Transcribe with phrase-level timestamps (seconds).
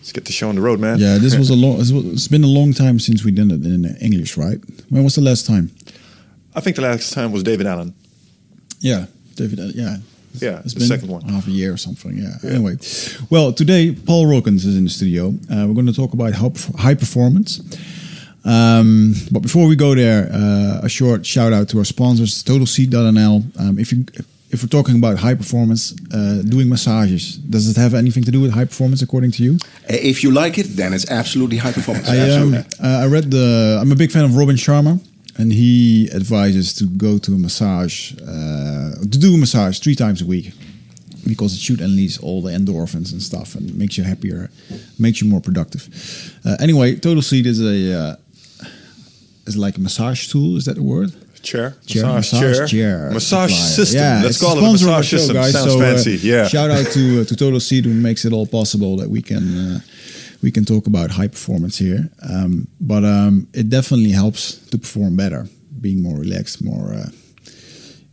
[0.00, 0.98] Let's get the show on the road, man.
[0.98, 1.76] Yeah, this was a long.
[1.78, 4.58] It's been a long time since we did it in English, right?
[4.88, 5.70] When was the last time?
[6.54, 7.94] I think the last time was David Allen.
[8.80, 9.60] Yeah, David.
[9.60, 9.98] Uh, yeah,
[10.34, 11.22] yeah, it's the been second one.
[11.22, 12.16] half a year or something.
[12.16, 12.36] Yeah.
[12.42, 12.50] yeah.
[12.52, 12.78] Anyway,
[13.28, 15.28] well, today Paul Rulkens is in the studio.
[15.52, 17.60] Uh, we're going to talk about high performance.
[18.44, 23.60] Um, but before we go there, uh, a short shout out to our sponsors, TotalSeat.nl.
[23.60, 24.06] Um, if you
[24.52, 28.40] if we're talking about high performance, uh, doing massages, does it have anything to do
[28.40, 29.58] with high performance according to you?
[29.88, 32.08] If you like it, then it's absolutely high performance.
[32.08, 33.78] I, um, uh, I read the.
[33.80, 35.00] I'm a big fan of Robin Sharma,
[35.38, 40.20] and he advises to go to a massage, uh, to do a massage three times
[40.20, 40.52] a week,
[41.26, 44.50] because it should unleash all the endorphins and stuff, and makes you happier,
[44.98, 45.88] makes you more productive.
[46.44, 48.16] Uh, anyway, Total Seat is a uh,
[49.46, 50.56] is like a massage tool.
[50.56, 51.12] Is that the word?
[51.42, 53.68] Chair, chair, massage, massage chair, chair massage supplier.
[53.74, 54.00] system.
[54.00, 55.36] Yeah, Let's call it a massage show, system.
[55.36, 55.52] guys.
[55.52, 56.16] Sounds so, uh, fancy.
[56.22, 56.46] yeah.
[56.48, 59.56] Shout out to uh, to Total Seat who makes it all possible that we can
[59.58, 59.80] uh,
[60.42, 62.10] we can talk about high performance here.
[62.28, 65.46] Um, but um, it definitely helps to perform better,
[65.80, 66.94] being more relaxed, more.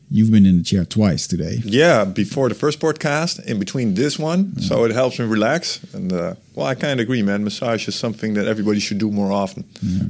[0.08, 1.62] Uh, You've been in the chair twice today.
[1.64, 4.68] Yeah, before the first podcast, in between this one, yeah.
[4.68, 5.82] so it helps me relax.
[5.94, 7.44] And uh, well, I kind of agree, man.
[7.44, 9.64] Massage is something that everybody should do more often.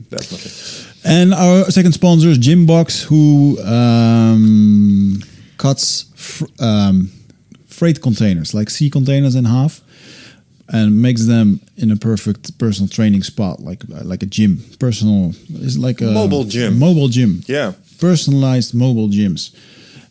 [0.09, 0.52] Definitely.
[1.04, 5.23] And our second sponsor is Gymbox, who um,
[5.58, 7.09] cuts fr um,
[7.67, 9.82] freight containers, like sea containers, in half,
[10.70, 14.59] and makes them in a perfect personal training spot, like like a gym.
[14.80, 16.78] Personal, it's like a mobile gym.
[16.78, 17.42] Mobile gym.
[17.48, 17.73] Yeah.
[18.00, 19.56] Personalized mobile gyms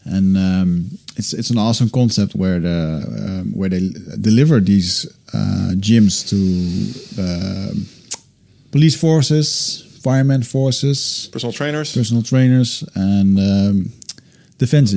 [0.07, 3.91] and um, it's it's an awesome concept where the um, where they
[4.21, 7.75] deliver these uh, gyms to uh,
[8.71, 13.93] police forces, firemen forces, personal trainers, personal trainers, and um,
[14.59, 14.95] defense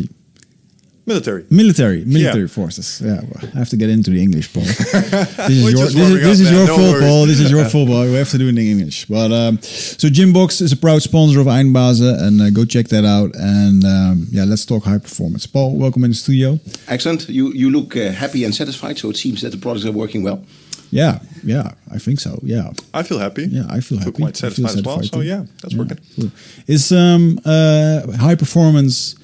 [1.10, 1.44] Military.
[1.50, 2.06] Military.
[2.06, 2.58] Military yeah.
[2.60, 3.02] forces.
[3.02, 4.68] Yeah, well, I have to get into the English part.
[4.68, 7.26] this is your, this is, this is your no football.
[7.26, 8.04] This is your football.
[8.04, 9.06] We have to do it in English.
[9.06, 13.06] But um, so Gymbox is a proud sponsor of Eindbazen, and uh, go check that
[13.06, 13.32] out.
[13.36, 15.48] And um, yeah, let's talk high performance.
[15.48, 16.60] Paul, welcome in the studio.
[16.88, 17.28] Excellent.
[17.28, 19.00] You you look uh, happy and satisfied.
[19.00, 20.46] So it seems that the products are working well.
[20.92, 22.40] Yeah, yeah, I think so.
[22.44, 23.48] Yeah, I feel happy.
[23.48, 24.22] Yeah, I feel happy.
[24.24, 25.00] quite satisfied, satisfied as well.
[25.00, 25.08] Too.
[25.08, 26.00] So yeah, that's yeah, working.
[26.16, 26.32] Cool.
[26.68, 29.16] Is um uh high performance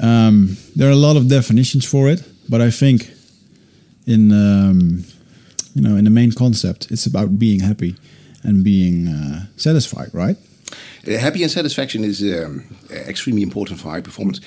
[0.00, 3.10] um, there are a lot of definitions for it, but I think
[4.06, 5.04] in um,
[5.74, 7.96] you know in the main concept, it's about being happy
[8.42, 10.36] and being uh, satisfied, right?
[11.06, 14.40] Uh, happy and satisfaction is um, extremely important for high performance.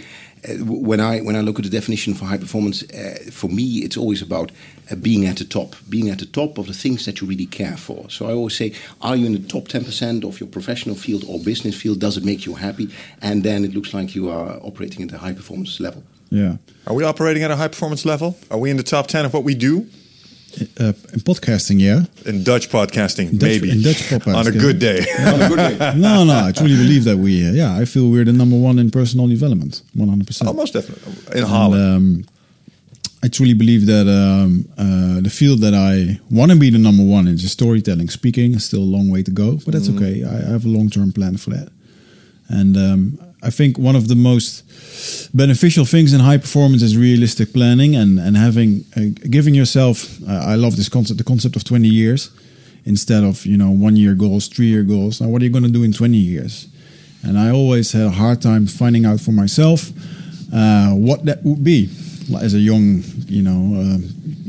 [0.47, 3.63] Uh, when I when I look at the definition for high performance, uh, for me
[3.85, 4.51] it's always about
[4.91, 7.47] uh, being at the top, being at the top of the things that you really
[7.47, 8.09] care for.
[8.09, 11.23] So I always say, are you in the top ten percent of your professional field
[11.27, 11.99] or business field?
[11.99, 12.89] Does it make you happy?
[13.21, 16.03] And then it looks like you are operating at a high performance level.
[16.29, 16.57] Yeah.
[16.85, 18.35] Are we operating at a high performance level?
[18.51, 19.87] Are we in the top ten of what we do?
[20.79, 22.05] Uh, in podcasting, yeah.
[22.25, 23.71] In Dutch podcasting, in Dutch, maybe.
[23.71, 24.35] In Dutch podcasting.
[24.35, 24.99] on a good day.
[25.19, 25.93] on a good day.
[25.95, 28.79] no, no, I truly believe that we, uh, yeah, I feel we're the number one
[28.79, 30.47] in personal development, 100%.
[30.47, 31.39] Almost definitely.
[31.39, 31.83] In Holland.
[31.83, 32.25] And, um,
[33.23, 37.03] I truly believe that um, uh, the field that I want to be the number
[37.03, 38.09] one in is storytelling.
[38.09, 39.97] Speaking is still a long way to go, but that's mm.
[39.97, 40.23] okay.
[40.23, 41.69] I, I, have a long term plan for that.
[42.47, 44.63] And um, I think one of the most
[45.33, 50.21] beneficial things in high performance is realistic planning and and having uh, giving yourself.
[50.27, 52.31] Uh, I love this concept, the concept of twenty years,
[52.85, 55.21] instead of you know one year goals, three year goals.
[55.21, 56.67] Now, what are you going to do in twenty years?
[57.23, 59.91] And I always had a hard time finding out for myself
[60.53, 61.89] uh, what that would be
[62.41, 63.97] as a young, you know, uh,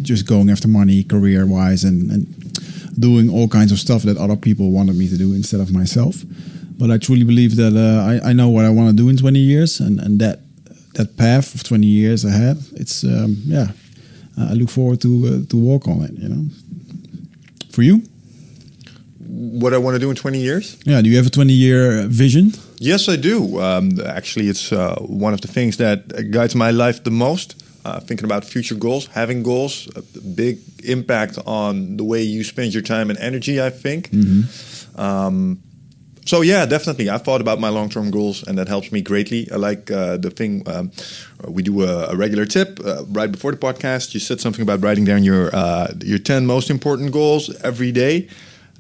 [0.03, 4.37] just going after money, career wise, and, and doing all kinds of stuff that other
[4.37, 6.25] people wanted me to do instead of myself
[6.79, 9.17] but I truly believe that uh, I, I know what I want to do in
[9.17, 10.41] 20 years, and, and that
[10.95, 13.69] that path of 20 years ahead, it's um, yeah,
[14.37, 16.13] I look forward to uh, to walk on it.
[16.13, 16.45] You know,
[17.71, 18.03] for you,
[19.29, 20.77] what I want to do in 20 years?
[20.85, 22.53] Yeah, do you have a 20 year vision?
[22.79, 23.61] Yes, I do.
[23.61, 27.65] Um, actually, it's uh, one of the things that guides my life the most.
[27.85, 32.75] Uh, thinking about future goals, having goals, a big impact on the way you spend
[32.75, 33.63] your time and energy.
[33.63, 34.11] I think.
[34.11, 35.01] Mm-hmm.
[35.01, 35.63] Um,
[36.29, 37.09] so yeah, definitely.
[37.09, 39.49] I've thought about my long-term goals, and that helps me greatly.
[39.51, 40.91] I like uh, the thing um,
[41.57, 44.13] we do a, a regular tip uh, right before the podcast.
[44.13, 48.29] You said something about writing down your uh, your ten most important goals every day.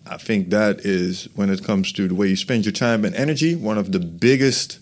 [0.06, 3.14] I think that is when it comes to the way you spend your time and
[3.14, 4.78] energy, one of the biggest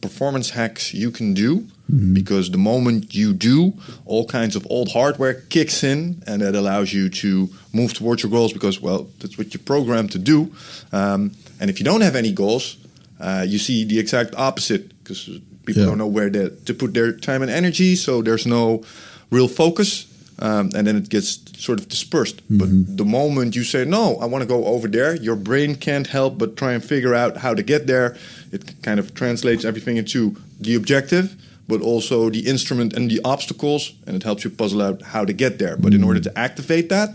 [0.00, 1.66] performance hacks you can do.
[1.90, 2.14] Mm-hmm.
[2.14, 3.72] Because the moment you do,
[4.06, 8.30] all kinds of old hardware kicks in, and that allows you to move towards your
[8.30, 8.52] goals.
[8.52, 10.54] Because well, that's what you're programmed to do.
[10.92, 12.76] Um, and if you don't have any goals,
[13.20, 15.28] uh, you see the exact opposite because
[15.64, 15.88] people yeah.
[15.88, 17.96] don't know where to, to put their time and energy.
[17.96, 18.82] So there's no
[19.30, 20.06] real focus.
[20.40, 22.42] um, and then it gets sort of dispersed.
[22.48, 26.06] But the moment you say, no, I want to go over there, your brain can't
[26.06, 28.16] help but try and figure out how to get there.
[28.52, 31.34] It kind of translates everything into the objective,
[31.66, 35.32] but also the instrument and the obstacles, and it helps you puzzle out how to
[35.32, 35.76] get there.
[35.76, 37.10] But in order to activate that,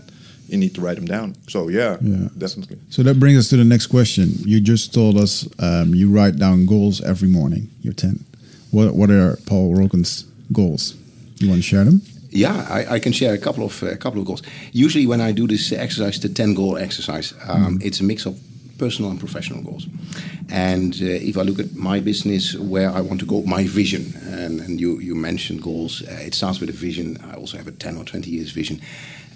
[0.48, 1.34] you need to write them down.
[1.48, 2.28] So, yeah, Yeah.
[2.38, 2.76] definitely.
[2.90, 4.28] So that brings us to the next question.
[4.44, 7.68] You just told us um, you write down goals every morning.
[7.82, 8.24] You're 10.
[8.70, 10.94] What, what are Paul Rulkens' goals?
[11.38, 12.00] You want to share them?
[12.30, 14.42] Yeah, I, I can share a couple of a couple of goals.
[14.72, 18.34] Usually, when I do this exercise, the ten goal exercise, um, it's a mix of
[18.76, 19.86] personal and professional goals.
[20.50, 24.14] And uh, if I look at my business, where I want to go, my vision,
[24.26, 27.18] and, and you you mentioned goals, uh, it starts with a vision.
[27.30, 28.80] I also have a ten or twenty years vision.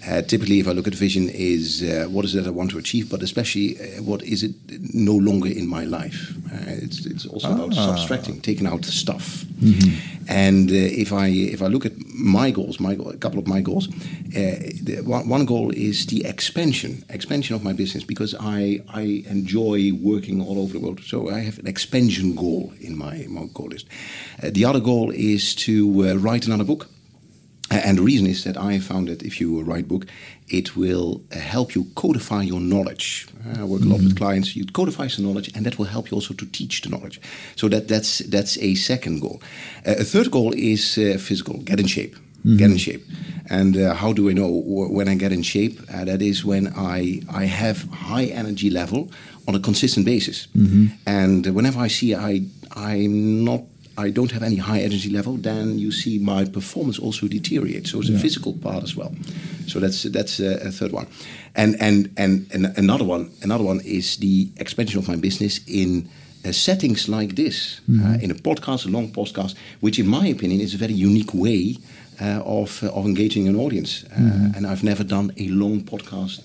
[0.07, 2.77] Uh, typically, if I look at vision, is uh, what is it I want to
[2.77, 4.51] achieve, but especially uh, what is it
[4.93, 6.33] no longer in my life.
[6.51, 7.95] Uh, it's, it's also about Ah.
[7.95, 9.45] subtracting, taking out the stuff.
[10.27, 13.47] And uh, if I if I look at my goals, my goal, a couple of
[13.47, 18.35] my goals, uh, the, one, one goal is the expansion, expansion of my business because
[18.39, 21.01] I I enjoy working all over the world.
[21.03, 23.87] So I have an expansion goal in my, my goal list.
[24.43, 25.71] Uh, the other goal is to
[26.07, 26.87] uh, write another book.
[27.71, 30.05] And the reason is that I found that if you write book,
[30.47, 33.27] it will uh, help you codify your knowledge.
[33.45, 34.55] Uh, I work a lot with clients.
[34.55, 37.21] You codify some knowledge, and that will help you also to teach the knowledge.
[37.55, 39.41] So that that's that's a second goal.
[39.85, 41.57] Uh, a third goal is uh, physical.
[41.63, 42.15] Get in shape.
[42.57, 43.03] Get in shape.
[43.49, 45.81] And uh, how do I know when I get in shape?
[45.93, 49.11] Uh, that is when I I have high energy level
[49.47, 50.47] on a consistent basis.
[51.05, 52.45] And whenever I see I
[52.75, 53.61] I'm not
[54.07, 57.87] I don't have any high energy level, then you see my performance also deteriorate.
[57.87, 59.11] So it's a physical part as well.
[59.67, 61.05] So that's that's a, a third one,
[61.55, 66.09] and and and and another one another one is the expansion of my business in.
[66.45, 70.61] Uh, settings like this, uh, in a podcast, a long podcast, which, in my opinion,
[70.61, 71.75] is a very unique way
[72.21, 74.05] uh, of of engaging an audience.
[74.17, 76.39] Uh, And I've never done a long podcast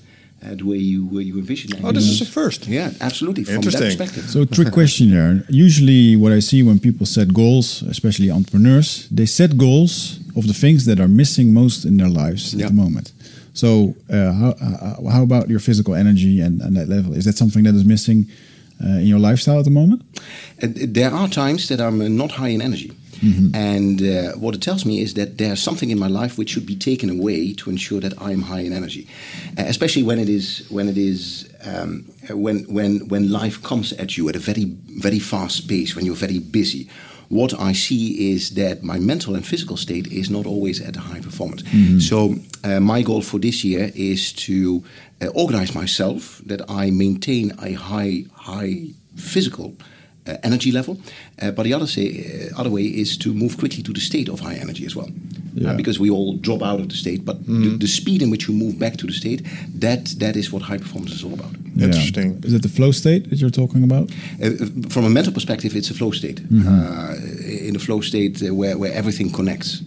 [0.52, 1.68] the way you uh, you envision.
[1.76, 1.80] it.
[1.84, 2.66] Oh, this is a first.
[2.68, 3.88] yeah, absolutely from that Interesting.
[3.98, 4.24] perspective.
[4.30, 5.42] So, trick question there.
[5.48, 10.54] Usually, what I see when people set goals, especially entrepreneurs, they set goals of the
[10.54, 12.66] things that are missing most in their lives Yeah.
[12.66, 13.12] at the moment.
[13.54, 17.14] So, uh, how, uh, how about your physical energy and, and that level?
[17.14, 18.26] Is that something that is missing
[18.84, 20.02] uh, in your lifestyle at the moment?
[20.62, 20.66] Uh,
[20.98, 22.90] there are times that I'm uh, not high in energy.
[23.54, 26.66] And uh, what it tells me is that there's something in my life which should
[26.66, 29.06] be taken away to ensure that I'm high in energy,
[29.58, 34.16] uh, especially when it is when it is um, when when when life comes at
[34.16, 34.66] you at a very
[35.06, 36.88] very fast pace when you're very busy.
[37.30, 41.00] What I see is that my mental and physical state is not always at a
[41.00, 41.62] high performance.
[41.98, 44.84] So uh, my goal for this year is to
[45.22, 49.74] uh, organize myself that I maintain a high high physical
[50.26, 50.98] uh, energy level.
[51.40, 54.28] Uh, but the other say, uh, other way is to move quickly to the state
[54.28, 55.08] of high energy as well.
[55.54, 55.70] Yeah.
[55.70, 58.48] Uh, because we all drop out of the state, but the, the speed in which
[58.48, 59.46] you move back to the state,
[59.80, 61.54] that that is what high performance is all about.
[61.80, 62.42] Interesting.
[62.42, 64.10] Is it the flow state that you're talking about?
[64.42, 64.50] Uh,
[64.88, 66.40] from a mental perspective, it's a flow state.
[66.50, 67.14] Uh,
[67.68, 69.82] in a flow state uh, where, where everything connects.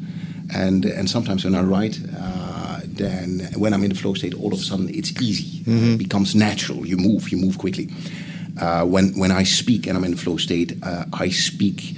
[0.56, 4.54] And, and sometimes when I write, uh, then when I'm in the flow state, all
[4.54, 5.64] of a sudden it's easy.
[5.68, 6.86] Uh, it becomes natural.
[6.86, 7.90] You move, you move quickly.
[8.60, 11.96] Uh, when, when I speak and I'm in flow state, uh, I speak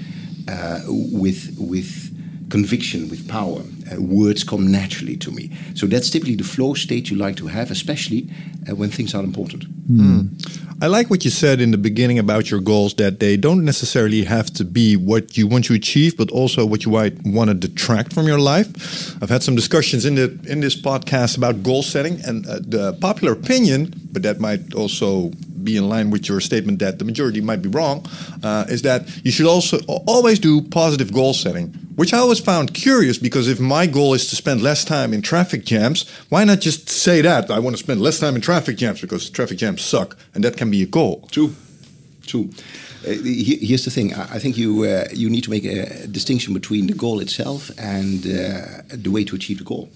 [0.47, 3.61] uh, with, with conviction, with power.
[3.91, 5.49] Uh, words come naturally to me.
[5.73, 8.29] So that's typically the flow state you like to have, especially
[8.69, 9.65] uh, when things are important.
[10.81, 14.23] I like what you said in the beginning about your goals that they don't necessarily
[14.23, 17.53] have to be what you want to achieve, but also what you might want to
[17.67, 18.69] detract from your life.
[19.21, 22.93] I've had some discussions in the in this podcast about goal setting, and uh, the
[23.01, 25.31] popular opinion, but that might also
[25.63, 28.05] be in line with your statement that the majority might be wrong,
[28.43, 32.73] uh, is that you should also always do positive goal setting, which I always found
[32.73, 36.61] curious because if my goal is to spend less time in traffic jams, why not
[36.61, 39.81] just say that I want to spend less time in traffic jams because traffic jams
[39.81, 41.27] suck, and that can be a goal.
[41.29, 41.53] True,
[42.25, 42.51] true.
[43.05, 43.11] Uh,
[43.67, 44.13] here's the thing.
[44.13, 48.25] I think you uh, you need to make a distinction between the goal itself and
[48.25, 49.89] uh, the way to achieve the goal.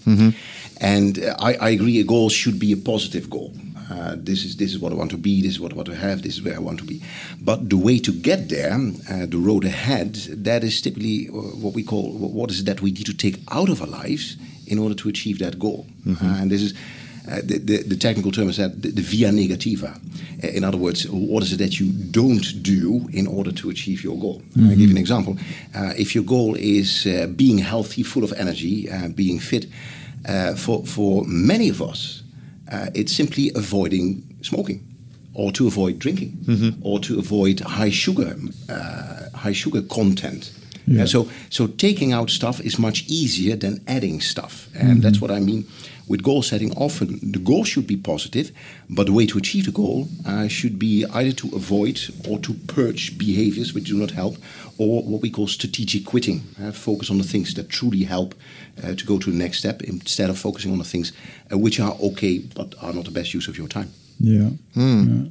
[0.80, 3.54] And uh, I, I agree, a goal should be a positive goal.
[3.90, 5.42] Uh, this is this is what I want to be.
[5.42, 6.22] This is what I want to have.
[6.22, 7.02] This is where I want to be.
[7.40, 8.72] But the way to get there,
[9.10, 10.14] uh, the road ahead,
[10.44, 13.40] that is typically uh, what we call what is it that we need to take
[13.50, 14.36] out of our lives
[14.66, 15.86] in order to achieve that goal.
[16.08, 16.74] Uh, and this is
[17.26, 19.98] uh, the, the, the technical term is that the, the via negativa.
[20.42, 24.18] In other words, what is it that you don't do in order to achieve your
[24.18, 24.42] goal?
[24.58, 25.38] I'll give you an example.
[25.74, 29.66] Uh, if your goal is uh, being healthy, full of energy, uh, being fit,
[30.28, 32.23] uh, for, for many of us,
[32.70, 34.86] uh, it's simply avoiding smoking
[35.34, 38.36] or to avoid drinking or to avoid high sugar,
[38.68, 40.52] uh, high sugar content.
[40.86, 41.04] Yeah.
[41.04, 45.30] Uh, so, so taking out stuff is much easier than adding stuff, and that's what
[45.30, 45.66] I mean
[46.06, 46.72] with goal setting.
[46.76, 48.52] Often the goal should be positive,
[48.90, 52.54] but the way to achieve the goal uh, should be either to avoid or to
[52.66, 54.36] purge behaviors which do not help,
[54.78, 56.42] or what we call strategic quitting.
[56.60, 58.34] Uh, focus on the things that truly help
[58.82, 61.12] uh, to go to the next step instead of focusing on the things
[61.52, 63.90] uh, which are okay but are not the best use of your time.
[64.20, 64.50] Yeah.
[64.74, 65.30] yeah.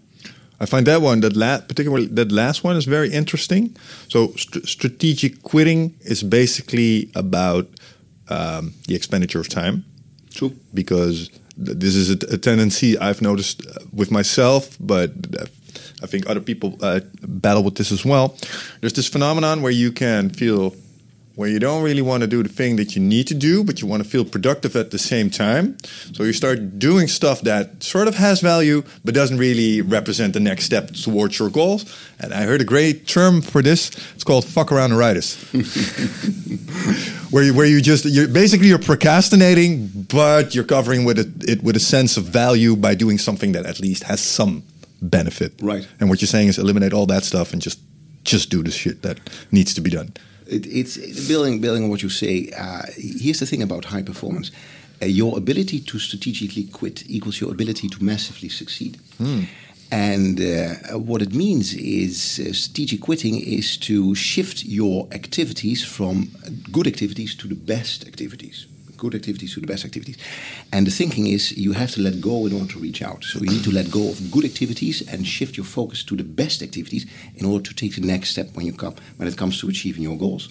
[0.60, 3.76] I find that one, that la- particularly that last one, is very interesting.
[4.08, 7.68] So st- strategic quitting is basically about
[8.30, 9.86] um, the expenditure of time.
[10.34, 10.52] True.
[10.74, 11.30] because
[11.64, 15.46] th- this is a, a tendency I've noticed uh, with myself, but uh,
[16.04, 18.36] I think other people uh, battle with this as well.
[18.82, 20.76] There's this phenomenon where you can feel
[21.36, 23.82] where you don't really want to do the thing that you need to do, but
[23.82, 25.76] you want to feel productive at the same time.
[26.14, 30.40] So you start doing stuff that sort of has value, but doesn't really represent the
[30.40, 31.86] next step towards your goals.
[32.20, 33.90] And I heard a great term for this.
[34.14, 34.92] It's called fuck around
[37.32, 41.64] where you, where you just you're basically you're procrastinating, but you're covering with it, it
[41.64, 44.62] with a sense of value by doing something that at least has some
[45.10, 45.54] benefit.
[45.62, 45.88] Right.
[46.00, 47.80] And what you're saying is eliminate all that stuff and just
[48.24, 49.20] just do the shit that
[49.52, 50.14] needs to be done.
[50.48, 52.52] It, it's building building on what you say.
[52.58, 54.52] Uh, here's the thing about high performance:
[55.02, 58.98] uh, your ability to strategically quit equals your ability to massively succeed.
[59.92, 66.32] And uh, what it means is uh, strategic quitting is to shift your activities from
[66.72, 68.66] good activities to the best activities.
[69.04, 70.18] Good activities to the best activities.
[70.72, 73.22] And the thinking is you have to let go in order to reach out.
[73.24, 76.24] So you need to let go of good activities and shift your focus to the
[76.24, 77.06] best activities
[77.36, 80.04] in order to take the next step when you come when it comes to achieving
[80.04, 80.44] your goals.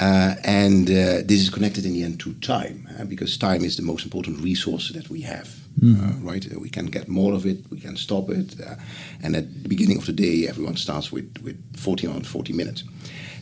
[0.00, 3.76] Uh, and uh, this is connected in the end to time, uh, because time is
[3.76, 5.48] the most important resource that we have.
[5.82, 6.44] Uh, right?
[6.60, 8.74] We can get more of it, we can stop it, uh,
[9.22, 12.84] and at the beginning of the day, everyone starts with with 40 on 40 minutes.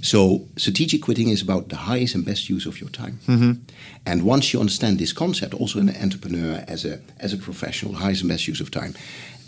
[0.02, 3.18] So strategic quitting is about the highest and best use of your time.
[4.04, 8.22] And once you understand this concept, also an entrepreneur as a as a professional, highest
[8.22, 8.94] and best use of time,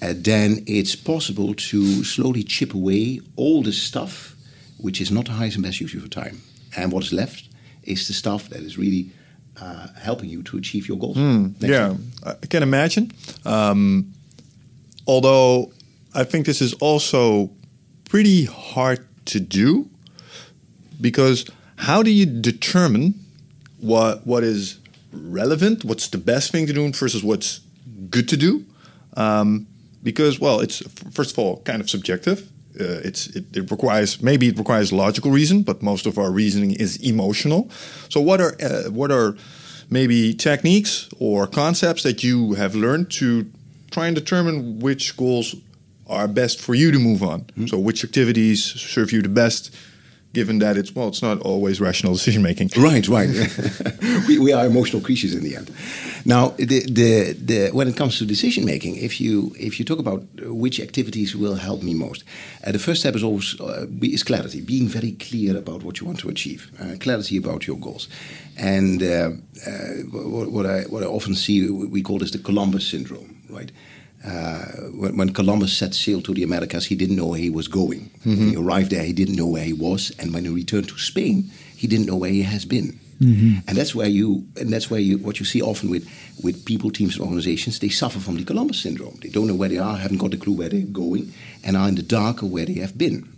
[0.01, 4.37] uh, then it's possible to slowly chip away all the stuff
[4.79, 6.41] which is not the highest and best use of your time.
[6.77, 7.49] And what is left
[7.83, 9.11] is the stuff that is really
[9.61, 11.17] uh, helping you to achieve your goals.
[11.17, 12.39] Next yeah, step.
[12.43, 13.11] I can imagine.
[13.45, 14.13] Um,
[15.07, 15.73] although
[16.15, 17.51] I think this is also
[18.09, 19.89] pretty hard to do
[21.05, 21.45] because
[21.77, 23.13] how do you determine
[23.79, 24.79] what what is
[25.13, 27.61] relevant, what's the best thing to do versus what's
[28.09, 28.65] good to do?
[29.15, 29.67] Um,
[30.03, 30.79] because well, it's
[31.13, 32.39] first of all kind of subjective.
[32.81, 36.73] Uh, it's it, it requires maybe it requires logical reason, but most of our reasoning
[36.73, 37.69] is emotional.
[38.09, 39.37] So what are uh, what are
[39.91, 43.51] maybe techniques or concepts that you have learned to
[43.91, 45.55] try and determine which goals
[46.07, 47.45] are best for you to move on?
[47.67, 49.71] So which activities serve you the best,
[50.35, 52.71] given that it's well, it's not always rational decision making.
[52.85, 53.31] Right, right.
[54.29, 55.71] we, we are emotional creatures in the end.
[56.27, 59.99] Now, the, the, the, when it comes to decision making, if you if you talk
[59.99, 60.23] about
[60.65, 62.25] which activities will help me most,
[62.67, 66.07] uh, the first step is always uh, is clarity, being very clear about what you
[66.07, 68.09] want to achieve, uh, clarity about your goals,
[68.59, 69.31] and uh,
[69.67, 69.71] uh,
[70.13, 73.71] what, what I what I often see we call this the Columbus syndrome, right?
[74.25, 74.65] Uh,
[74.97, 78.11] when, when Columbus set sail to the Americas, he didn't know where he was going.
[78.25, 80.99] When he arrived there, he didn't know where he was, and when he returned to
[80.99, 82.99] Spain, he didn't know where he has been.
[83.69, 86.07] And that's where you, and that's where you, what you see often with,
[86.43, 89.19] with people, teams, and organizations, they suffer from the Columbus syndrome.
[89.21, 91.89] They don't know where they are, haven't got a clue where they're going, and are
[91.89, 93.29] in the dark of where they have been.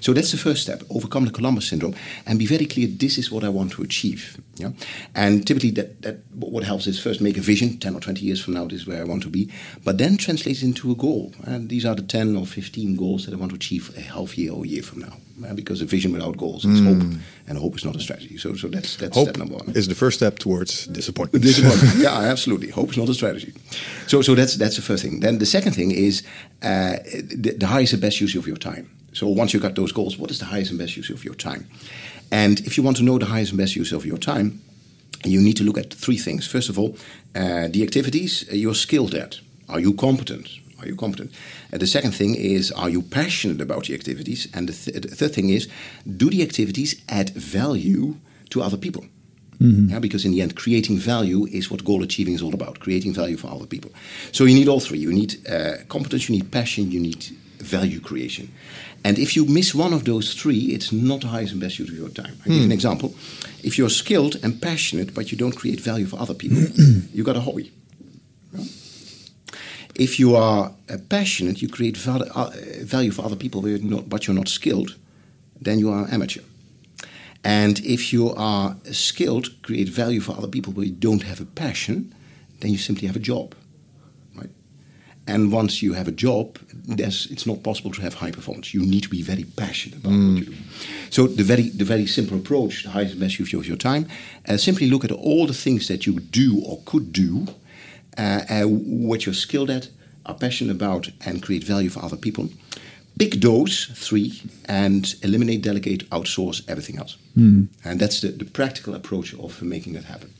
[0.00, 1.94] So that's the first step: overcome the Columbus syndrome
[2.26, 2.88] and be very clear.
[2.88, 4.40] This is what I want to achieve.
[4.56, 4.72] Yeah,
[5.14, 7.78] and typically that that what helps is first make a vision.
[7.78, 9.48] Ten or twenty years from now, this is where I want to be.
[9.84, 11.32] But then translate it into a goal.
[11.46, 14.36] And these are the ten or fifteen goals that I want to achieve a half
[14.36, 15.16] year or a year from now.
[15.54, 17.02] Because a vision without goals is hope,
[17.48, 18.36] and hope is not a strategy.
[18.38, 19.72] So so that's that's Hope step number one.
[19.74, 21.44] is the first step towards disappointment.
[21.50, 21.96] Disappointment.
[22.06, 22.68] yeah, absolutely.
[22.70, 23.52] Hope is not a strategy.
[24.06, 25.20] So, so that's that's the first thing.
[25.20, 26.22] Then the second thing is
[26.62, 26.96] uh,
[27.42, 28.86] the, the highest and best use of your time.
[29.12, 31.34] So once you got those goals, what is the highest and best use of your
[31.34, 31.66] time?
[32.30, 34.60] And if you want to know the highest and best use of your time,
[35.24, 36.46] you need to look at three things.
[36.46, 36.96] First of all,
[37.34, 39.40] uh, the activities uh, you're skilled at.
[39.68, 40.48] Are you competent?
[40.80, 41.30] Are you competent?
[41.70, 44.48] And the second thing is, are you passionate about the activities?
[44.52, 45.68] And the, th- the third thing is,
[46.16, 48.16] do the activities add value
[48.50, 49.04] to other people?
[49.90, 52.80] Yeah, because in the end, creating value is what goal achieving is all about.
[52.80, 53.92] Creating value for other people.
[54.32, 54.98] So you need all three.
[54.98, 57.24] You need uh, competence, you need passion, you need
[57.58, 58.52] value creation.
[59.04, 61.88] And if you miss one of those three, it's not the highest and best use
[61.88, 62.36] of your time.
[62.44, 63.14] I give you an example.
[63.64, 66.58] If you're skilled and passionate, but you don't create value for other people,
[67.12, 67.72] you got a hobby.
[69.94, 73.78] If you are uh, passionate, you create val- uh, value for other people, but you're,
[73.78, 74.96] not, but you're not skilled,
[75.60, 76.42] then you are an amateur.
[77.44, 81.44] And if you are skilled, create value for other people, but you don't have a
[81.44, 82.14] passion,
[82.60, 83.54] then you simply have a job?
[85.26, 88.74] And once you have a job, it's not possible to have high performance.
[88.74, 90.34] You need to be very passionate about mm.
[90.34, 90.56] what you do.
[91.10, 94.08] So the very the very simple approach, the highest best use of your time,
[94.48, 97.46] uh, simply look at all the things that you do or could do,
[98.18, 99.90] uh, uh, what you're skilled at,
[100.26, 102.48] are passionate about, and create value for other people
[103.18, 107.16] pick those three and eliminate, delegate, outsource everything else.
[107.36, 107.68] Mm.
[107.84, 110.32] And that's the, the practical approach of making that happen.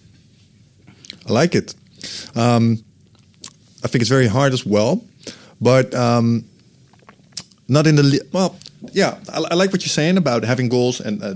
[1.29, 1.75] I like it.
[2.35, 2.85] Um,
[3.85, 5.05] I think it's very hard as well,
[5.61, 6.45] but um,
[7.69, 8.57] not in the well.
[8.93, 11.35] Yeah, I, I, like what you're saying about having goals and, uh,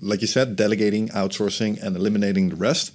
[0.00, 2.92] like you said, delegating, outsourcing, and eliminating the rest.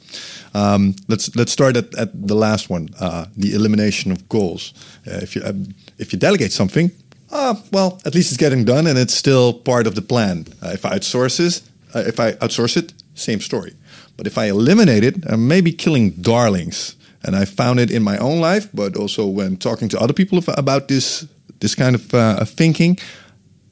[0.55, 4.73] Um, let's let's start at, at the last one, uh, the elimination of goals.
[5.07, 5.53] Uh, if you uh,
[6.00, 6.91] if you delegate something,
[7.31, 10.45] uh, well, at least it's getting done and it's still part of the plan.
[10.62, 11.62] Uh, if I outsource
[11.95, 13.74] uh, if I outsource it, same story.
[14.17, 16.96] But if I eliminate it, I may be killing darlings.
[17.25, 20.43] And I found it in my own life, but also when talking to other people
[20.58, 21.25] about this
[21.60, 23.00] this kind of uh, thinking,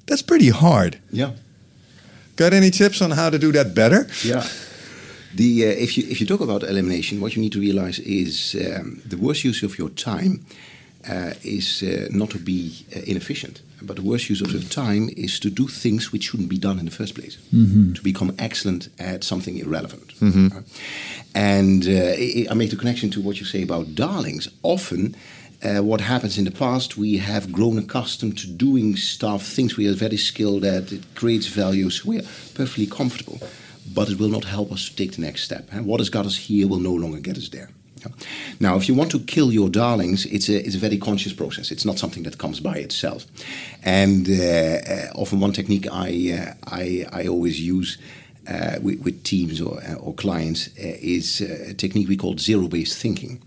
[0.06, 0.98] that's pretty hard.
[1.12, 1.32] Yeah.
[2.38, 4.08] Got any tips on how to do that better?
[4.24, 4.46] Yeah.
[5.36, 8.56] The, uh, if you if you talk about elimination, what you need to realize is
[8.56, 10.46] um, the worst use of your time
[11.10, 15.10] uh, is uh, not to be uh, inefficient, but the worst use of your time
[15.18, 17.38] is to do things which shouldn't be done in the first place.
[17.54, 17.94] Mm-hmm.
[17.94, 20.14] To become excellent at something irrelevant.
[20.20, 20.60] Mm-hmm.
[21.34, 21.84] and
[22.50, 24.48] I make the connection to what you say about darlings.
[24.62, 25.16] Often,
[25.64, 29.88] uh, what happens in the past, we have grown accustomed to doing stuff, things we
[29.88, 32.24] are very skilled at, it creates value, so we are
[32.56, 33.40] perfectly comfortable.
[33.94, 35.68] But it will not help us to take the next step.
[35.72, 37.70] And what has got us here will no longer get us there.
[38.60, 41.72] Now, if you want to kill your darlings, it's a, it's a very conscious process.
[41.72, 43.26] It's not something that comes by itself.
[43.84, 47.98] And uh, uh, often, one technique I, uh, I, I always use
[48.48, 52.68] uh, with, with, teams or, uh, or clients uh, is a technique we call zero
[52.68, 53.42] based thinking.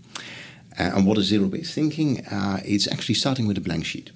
[0.77, 2.25] and what is zero based thinking?
[2.65, 4.11] it's actually starting with a blank sheet.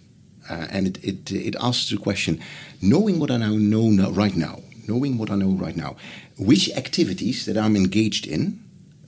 [0.49, 2.39] and it, it, it asks the question
[2.81, 5.95] knowing what I now know now, right now, knowing what I know right now,
[6.37, 8.59] which activities that I'm engaged in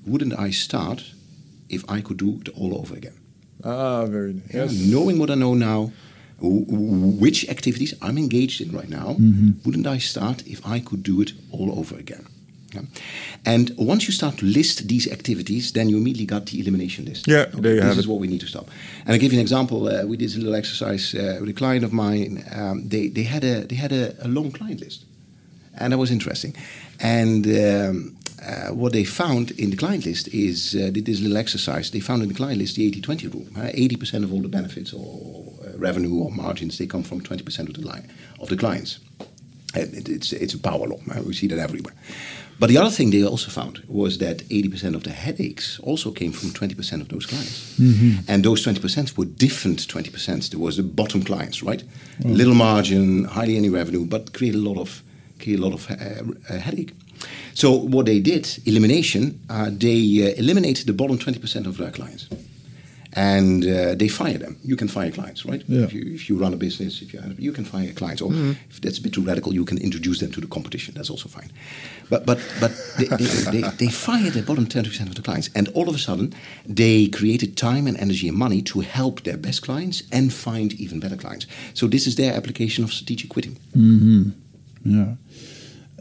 [0.05, 1.13] wouldn't I start
[1.71, 3.17] if I could do it all over again.
[3.63, 4.53] Ah, very nice.
[4.53, 5.91] Yeah, knowing what I know now,
[6.39, 9.51] which activities I'm engaged in right now, mm-hmm.
[9.63, 12.25] wouldn't I start if I could do it all over again?
[12.73, 12.81] Yeah.
[13.45, 17.27] And once you start to list these activities, then you immediately got the elimination list.
[17.27, 18.67] Yeah, okay, there you this have is what we need to stop.
[19.01, 19.87] And I'll give you an example.
[19.87, 22.43] Uh, we did a little exercise uh, with a client of mine.
[22.55, 25.05] Um, they, they had, a, they had a, a, long client list.
[25.77, 26.55] And that was interesting.
[26.99, 31.37] And um, uh, what they found in the client list is uh, did this little
[31.37, 31.91] exercise.
[31.91, 33.47] They found in the client list the 80 20 rule.
[33.55, 37.67] Uh, 80% of all the benefits or uh, revenue or margins they come from 20%
[37.67, 38.99] of the line of the clients.
[39.75, 40.99] It, it's it's a power law.
[41.25, 41.93] We see that everywhere.
[42.61, 46.31] But the other thing they also found was that 80% of the headaches also came
[46.31, 47.75] from 20% of those clients.
[47.79, 48.19] Mm-hmm.
[48.27, 50.49] And those 20% were different 20%.
[50.51, 51.83] There was the bottom clients, right?
[52.19, 52.37] Mm.
[52.37, 55.01] Little margin, hardly any revenue, but create a lot of
[55.39, 56.93] create a lot of uh, headache.
[57.53, 62.27] So what they did, elimination, uh, they uh, eliminated the bottom 20% of their clients.
[63.13, 64.57] And uh, they fire them.
[64.63, 65.61] You can fire clients, right?
[65.67, 65.83] Yeah.
[65.83, 68.21] If, you, if you run a business, if you, you can fire clients.
[68.21, 68.51] Or mm-hmm.
[68.69, 70.93] if that's a bit too radical, you can introduce them to the competition.
[70.95, 71.51] That's also fine.
[72.09, 75.49] But but but they, they, they, they fired the bottom 20% of the clients.
[75.53, 76.33] And all of a sudden,
[76.65, 81.01] they created time and energy and money to help their best clients and find even
[81.01, 81.47] better clients.
[81.73, 83.57] So this is their application of strategic quitting.
[83.75, 84.29] Mm-hmm.
[84.85, 85.15] Yeah.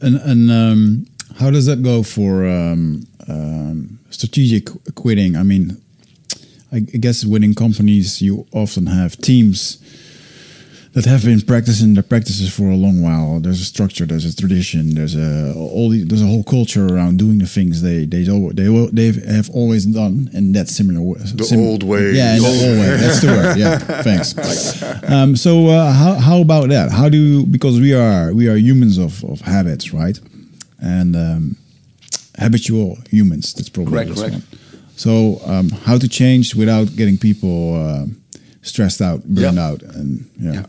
[0.00, 1.06] And, and um,
[1.38, 5.36] how does that go for um, um, strategic quitting?
[5.36, 5.80] I mean,
[6.72, 9.78] I guess within companies, you often have teams
[10.92, 13.38] that have been practicing their practices for a long while.
[13.40, 17.18] There's a structure, there's a tradition, there's a all the, there's a whole culture around
[17.18, 21.18] doing the things they they they they have always done in that similar.
[21.18, 22.12] The sim old way.
[22.12, 22.96] Yeah, the old way.
[22.96, 23.56] That's the word.
[23.56, 25.10] Yeah, thanks.
[25.10, 26.90] Um, so uh, how how about that?
[26.90, 30.18] How do because we are we are humans of of habits, right?
[30.82, 31.56] And um,
[32.38, 33.54] habitual humans.
[33.54, 34.14] That's probably correct.
[34.14, 34.34] correct.
[34.34, 34.42] One.
[34.96, 37.74] So um, how to change without getting people.
[37.74, 38.06] Uh,
[38.62, 39.66] stressed out, burned yeah.
[39.66, 40.52] out, and yeah.
[40.52, 40.66] yeah.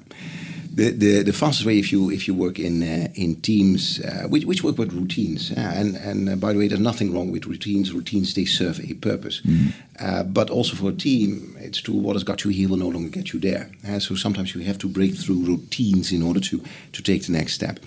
[0.74, 4.28] The, the, the fastest way if you if you work in uh, in teams uh,
[4.30, 7.30] which, which work with routines uh, and and uh, by the way there's nothing wrong
[7.30, 9.74] with routines routines they serve a purpose mm.
[10.00, 11.94] Uh, but also for a team, it's true.
[11.94, 13.70] What has got you here will no longer get you there.
[13.88, 17.34] Uh, so sometimes you have to break through routines in order to to take the
[17.34, 17.80] next step.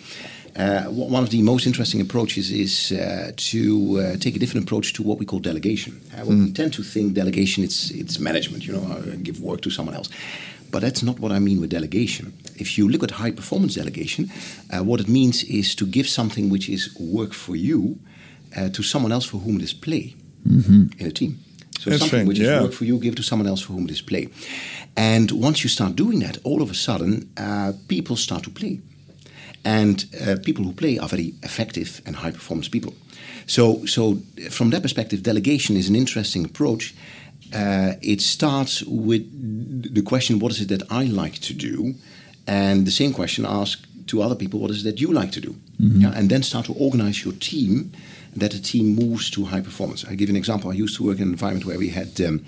[0.57, 4.93] Uh, one of the most interesting approaches is uh, to uh, take a different approach
[4.93, 6.01] to what we call delegation.
[6.17, 8.65] Uh, we tend to think delegation it's it's management.
[8.65, 10.09] You know, uh, give work to someone else.
[10.71, 12.33] But that's not what I mean with delegation.
[12.57, 14.31] If you look at high performance delegation,
[14.71, 17.99] uh, what it means is to give something which is work for you
[18.57, 20.15] uh, to someone else for whom it is play
[20.99, 21.39] in a team.
[21.79, 22.57] So Interesting, something which yeah.
[22.57, 24.29] is work for you, give to someone else for whom it is play.
[24.97, 28.81] And once you start doing that, all of a sudden, uh, people start to play.
[29.65, 32.93] And uh, people who play are very effective and high performance people.
[33.47, 34.19] So, so
[34.51, 36.95] from that perspective, delegation is an interesting approach.
[37.55, 39.23] Uh, it starts with
[39.95, 41.95] the question, what is it that I like to do?
[42.47, 45.41] And the same question ask to other people, what is it that you like to
[45.41, 45.57] do?
[46.01, 47.93] Yeah, and then start to organize your team
[48.37, 50.05] that the team moves to high performance.
[50.05, 50.71] I give you an example.
[50.71, 52.45] I used to work in an environment where we had um,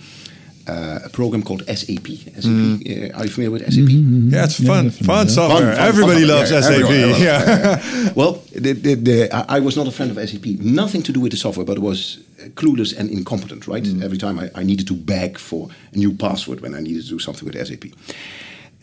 [0.68, 2.07] uh, a program called SAP.
[2.07, 2.44] SAP.
[2.44, 3.88] Uh, are you familiar with SAP?
[3.88, 5.66] Yeah, it's fun, definitely, fun software.
[5.66, 6.29] Fun, fun, Everybody fun.
[6.29, 6.72] loves Yeah, SAP.
[6.72, 7.20] everyone, everyone.
[7.22, 8.12] yeah.
[8.14, 10.46] Well, the, the, the, I I was not a friend of SAP.
[10.61, 13.87] Nothing to do with the software, but it was uh, clueless and incompetent, right?
[14.02, 17.09] Every time I, I needed to beg for a new password when I needed to
[17.11, 17.85] do something with SAP.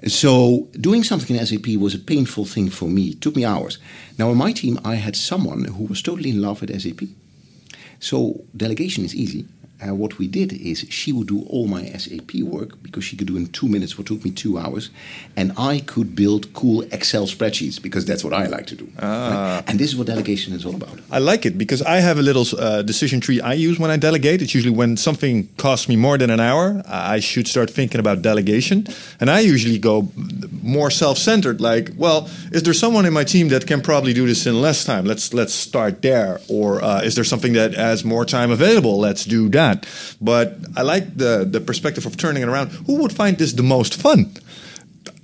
[0.08, 3.04] So doing something in SAP was a painful thing for me.
[3.10, 3.78] It took me hours.
[4.17, 7.08] Now, on my team, I had someone who was totally in love with SAP.
[8.00, 9.46] So delegation is easy.
[9.84, 13.28] Uh, what we did is she would do all my SAP work because she could
[13.28, 14.89] do in two minutes what took me two hours,
[15.36, 18.88] and I could build cool Excel spreadsheets because that's what I like to do.
[19.00, 19.63] right?
[19.67, 21.00] And this is what delegation is all about.
[21.12, 23.98] I like it because I have a little uh, decision tree I use when I
[23.98, 24.41] delegate.
[24.41, 28.22] It's usually when something costs me more than an hour, I should start thinking about
[28.22, 28.88] delegation.
[29.19, 30.10] And I usually go
[30.62, 34.46] more self-centered, like, well, is there someone in my team that can probably do this
[34.46, 35.06] in less time?
[35.06, 36.39] Let's let's start there.
[36.48, 39.00] Or uh, is there something that has more time available?
[39.00, 39.73] Let's do that.
[40.20, 42.70] But I like the the perspective of turning it around.
[42.88, 44.32] Who would find this the most fun?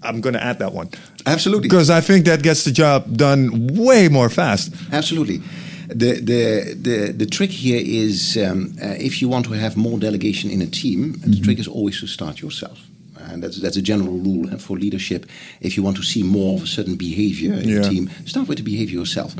[0.01, 0.89] I'm going to add that one
[1.25, 1.67] Absolutely.
[1.67, 4.73] because I think that gets the job done way more fast.
[4.91, 5.41] Absolutely.
[5.87, 9.97] The, the, the, the trick here is um, uh, if you want to have more
[9.97, 12.88] delegation in a team, the trick is always to start yourself.
[13.31, 15.25] And that's, that's a general rule for leadership.
[15.61, 17.81] If you want to see more of a certain behavior in Yeah.
[17.81, 19.33] a team, start with the behavior yourself.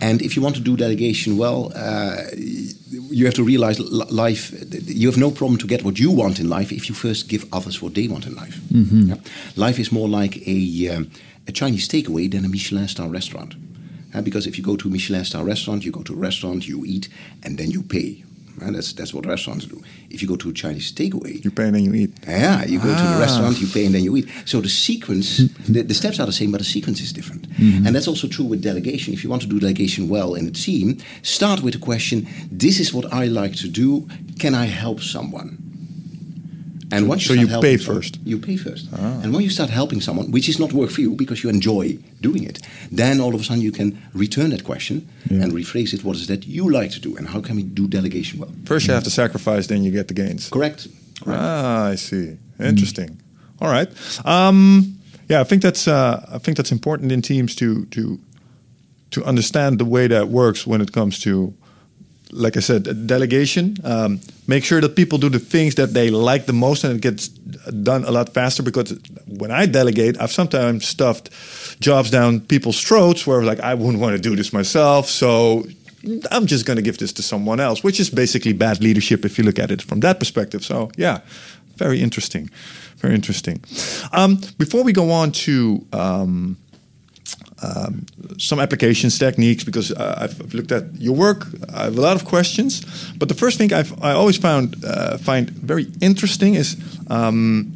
[0.00, 2.16] And if you want to do delegation well, uh,
[3.10, 3.78] you have to realize
[4.10, 4.52] life,
[4.86, 7.44] you have no problem to get what you want in life if you first give
[7.52, 8.60] others what they want in life.
[8.70, 9.16] Yeah.
[9.56, 11.10] Life is more like a, um,
[11.48, 13.54] a Chinese takeaway than a Michelin star restaurant.
[14.14, 16.66] Uh, because if you go to a Michelin star restaurant, you go to a restaurant,
[16.68, 17.08] you eat,
[17.42, 18.22] and then you pay.
[18.60, 19.82] And that's, that's what restaurants do.
[20.10, 22.12] If you go to a Chinese takeaway, You pay and then you eat.
[22.26, 23.14] yeah, you go to Ah.
[23.14, 24.28] the restaurant, you pay, and then you eat.
[24.44, 25.38] So the sequence,
[25.68, 27.46] the, the steps are the same, but the sequence is different.
[27.58, 29.12] And that's also true with delegation.
[29.14, 32.78] If you want to do delegation well in a team, start with the question: This
[32.78, 34.06] is what I like to do.
[34.38, 35.58] Can I help someone?
[36.96, 38.18] And once so you, you pay someone- first.
[38.24, 38.84] you pay first.
[39.22, 41.98] And when you start helping someone, which is not work for you because you enjoy
[42.20, 42.58] doing it,
[42.92, 44.96] then all of a sudden you can return that question
[45.30, 45.42] Yeah.
[45.42, 46.00] and rephrase it.
[46.04, 48.50] What is it that you like to do, and how can we do delegation well?
[48.64, 50.48] First, you have to sacrifice, then you get the gains.
[50.48, 50.86] Correct.
[51.24, 51.40] Correct.
[51.42, 52.36] Ah, I see.
[52.60, 53.10] Interesting.
[53.60, 53.88] All right.
[54.24, 54.94] Um,
[55.30, 58.18] yeah, I think that's uh, I think that's important in teams to to
[59.10, 61.52] to understand the way that works when it comes to,
[62.30, 63.76] like I said, delegation.
[63.84, 67.00] Um, make sure that people do the things that they like the most, and it
[67.00, 68.62] gets done a lot faster.
[68.62, 71.30] Because when I delegate, I've sometimes stuffed
[71.80, 75.64] jobs down people's throats where like I wouldn't want to do this myself, so
[76.30, 79.38] I'm just going to give this to someone else, which is basically bad leadership if
[79.38, 80.64] you look at it from that perspective.
[80.64, 81.20] So, yeah,
[81.76, 82.50] very interesting.
[82.96, 83.62] Very interesting.
[84.12, 86.56] Um, before we go on to um,
[87.64, 88.06] um,
[88.38, 92.24] some applications, techniques, because uh, I've looked at your work, I have a lot of
[92.24, 92.84] questions.
[93.18, 96.76] But the first thing I've, I always found uh, find very interesting is
[97.08, 97.72] um,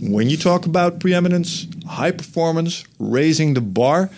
[0.00, 4.10] when you talk about preeminence, high performance, raising the bar,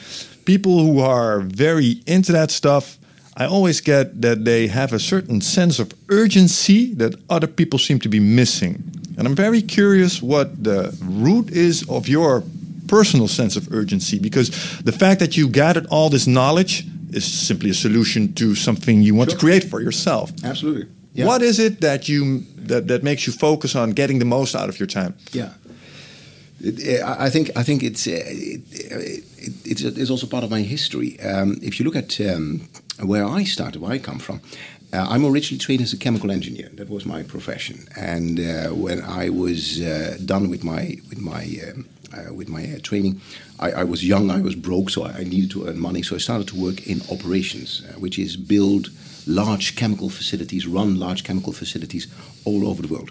[0.44, 2.98] people who are very into that stuff,
[3.36, 8.00] I always get that they have a certain sense of urgency that other people seem
[8.00, 8.82] to be missing.
[9.16, 12.42] And I'm very curious what the root is of your
[12.88, 14.50] personal sense of urgency because
[14.82, 19.14] the fact that you gathered all this knowledge is simply a solution to something you
[19.14, 20.32] want to create for yourself.
[20.44, 20.86] Absolutely.
[21.14, 21.26] Yeah.
[21.26, 24.68] What is it that you that, that makes you focus on getting the most out
[24.68, 25.14] of your time?
[25.32, 25.52] Yeah.
[26.60, 29.24] It, I think I think it's uh, it, it,
[29.64, 31.18] it's, it's also part of my history.
[31.20, 32.68] Um, if you look at um,
[33.00, 34.40] where I started, where I come from,
[34.92, 36.70] uh, I'm originally trained as a chemical engineer.
[36.74, 37.86] That was my profession.
[37.96, 42.64] And uh, when I was uh, done with my with my um, uh, with my
[42.64, 43.20] uh, training.
[43.58, 46.02] I, I, was young, I was broke, so I, needed to earn money.
[46.02, 48.90] So I started to work in operations, uh, which is build
[49.26, 52.06] large chemical facilities, run large chemical facilities
[52.44, 53.10] all over the world.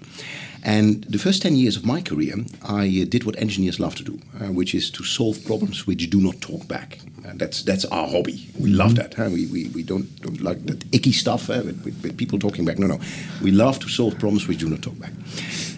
[0.63, 4.03] And the first 10 years of my career, I uh, did what engineers love to
[4.03, 6.99] do, uh, which is to solve problems which do not talk back.
[7.27, 8.49] Uh, that's that's our hobby.
[8.59, 9.13] We love that.
[9.13, 9.29] Huh?
[9.31, 12.79] We, we, we don't, don't like that icky stuff with, with, with, people talking back.
[12.79, 12.99] No, no.
[13.41, 15.11] We love to solve problems which do not talk back.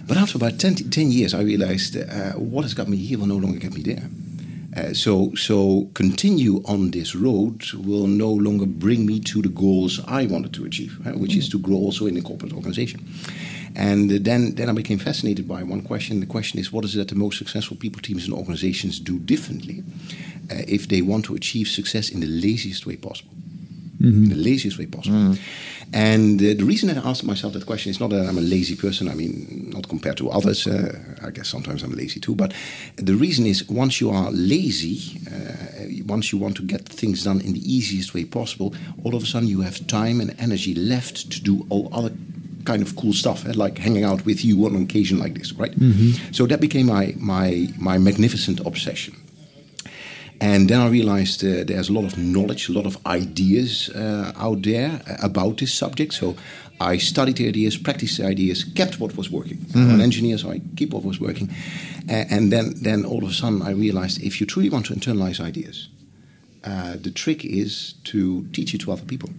[0.08, 3.28] But after about 10, 10 years, I realized uh, what has got me here will
[3.28, 4.10] no longer get me there.
[4.76, 10.00] Uh, so, so continue on this road will no longer bring me to the goals
[10.08, 11.38] I wanted to achieve, uh, which mm.
[11.38, 13.08] is to grow also in a corporate organization.
[13.80, 16.20] And then, then I became fascinated by one question.
[16.20, 19.20] The question is, what is it that the most successful people, teams, and organizations do
[19.20, 19.84] differently
[20.52, 23.32] uh, if they want to achieve success in the laziest way possible?
[24.02, 24.24] Mm-hmm.
[24.24, 25.18] In the laziest way possible.
[25.18, 25.39] Mm.
[25.94, 28.42] And uh, the reason that I asked myself that question is not that I'm a
[28.42, 29.08] lazy person.
[29.08, 30.68] I mean, not compared to others.
[30.68, 32.36] Uh, I guess sometimes I'm lazy too.
[32.36, 32.54] But
[32.98, 37.39] the reason is once you are lazy, uh, once you want to get things done
[37.39, 41.32] in the easiest way possible, all of a sudden you have time and energy left
[41.32, 42.12] to do all other
[42.65, 43.54] kind of cool stuff, eh?
[43.56, 45.72] like hanging out with you on an occasion like this, right?
[45.72, 46.32] Mm-hmm.
[46.32, 49.15] So that became my my my magnificent obsession.
[50.41, 54.32] And then I realized uh, there's a lot of knowledge, a lot of ideas uh,
[54.38, 56.13] out there uh, about this subject.
[56.13, 56.36] So
[56.80, 59.58] I studied the ideas, practiced the ideas, kept what was working.
[59.58, 59.80] Mm-hmm.
[59.80, 61.50] I'm an engineer, so I keep what was working.
[62.08, 65.41] and then, then all of a sudden, I realized if you truly want to internalize
[65.41, 65.89] ideas,
[66.63, 69.30] uh, the trick is to teach it to other people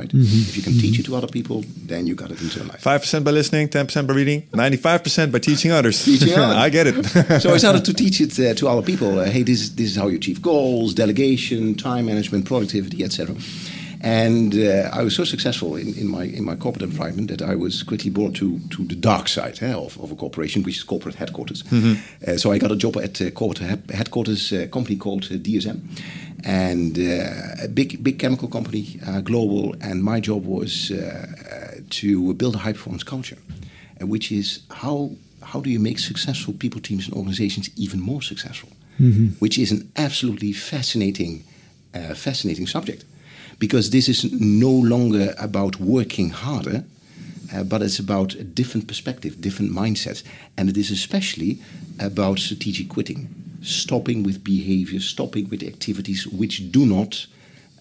[0.00, 0.08] right?
[0.08, 0.48] Mm-hmm.
[0.50, 2.80] If you can teach it to other people, then you got it internalized.
[2.80, 6.04] Five percent by listening, ten percent by reading, ninety-five percent by teaching others.
[6.04, 6.56] Teaching others.
[6.66, 7.40] I get it.
[7.42, 9.18] so I started to teach it uh, to other people.
[9.18, 13.36] Uh, hey, this this is how you achieve goals, delegation, time management, productivity, etc.
[14.02, 17.54] And uh, I was so successful in, in, my in my corporate environment that I
[17.54, 20.84] was quickly brought to to the dark side eh, of, of a corporation, which is
[20.84, 21.62] corporate headquarters.
[21.64, 21.94] Mm-hmm.
[22.26, 25.80] Uh, so I got a job at uh, corporate headquarters, a uh, company called DSM,
[26.44, 29.74] and uh, a big big chemical company, uh, global.
[29.82, 33.38] And my job was uh, to build a high performance culture,
[34.00, 35.10] which is how
[35.42, 38.70] how do you make successful people, teams, and organizations even more successful?
[38.98, 39.38] Mm-hmm.
[39.40, 41.44] Which is an absolutely fascinating
[42.14, 43.04] fascinating subject,
[43.60, 46.82] because this is no longer about working harder.
[47.52, 50.22] Uh, but it's about a different perspective, different mindsets,
[50.56, 51.58] and it is especially
[51.98, 53.28] about strategic quitting
[53.62, 57.26] stopping with behavior, stopping with activities which do not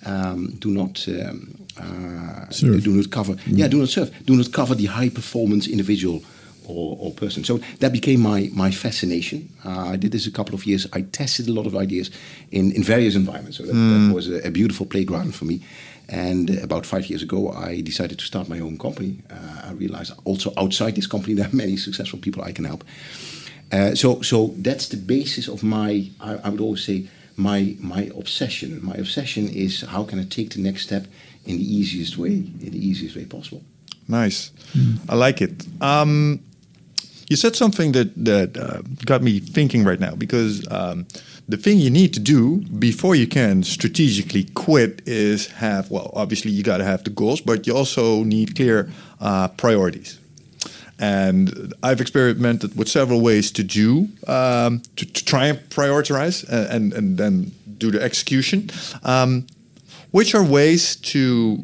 [0.05, 3.57] um, do not um, uh, do not cover mm.
[3.57, 6.23] yeah do not serve do not cover the high performance individual
[6.69, 7.43] or, or person.
[7.43, 9.49] So that became my my fascination.
[9.65, 10.88] Uh, I did this a couple of years.
[10.93, 12.12] I tested a lot of ideas
[12.51, 13.58] in, in various environments.
[13.58, 14.08] So that, mm.
[14.08, 15.62] that was a, a, beautiful playground for me.
[16.08, 19.19] And about five years ago, I decided to start my own company.
[19.29, 22.84] Uh, I realized also outside this company there are many successful people I can help.
[23.71, 26.10] Uh, so, so that's the basis of my.
[26.19, 28.79] I, I, would always say my my obsession.
[28.84, 31.05] My obsession is how can I take the next step
[31.45, 33.62] in the easiest way, in the easiest way possible.
[34.08, 34.97] Nice, mm.
[35.08, 35.67] I like it.
[35.82, 36.39] Um,
[37.29, 41.05] you said something that that uh, got me thinking right now because um,
[41.47, 46.51] the thing you need to do before you can strategically quit is have well, obviously
[46.51, 50.19] you got to have the goals, but you also need clear uh, priorities
[50.99, 56.91] and I've experimented with several ways to do um, to, to, try and prioritize and,
[56.91, 58.69] and, then do the execution.
[59.03, 59.47] Um,
[60.11, 61.63] which are ways to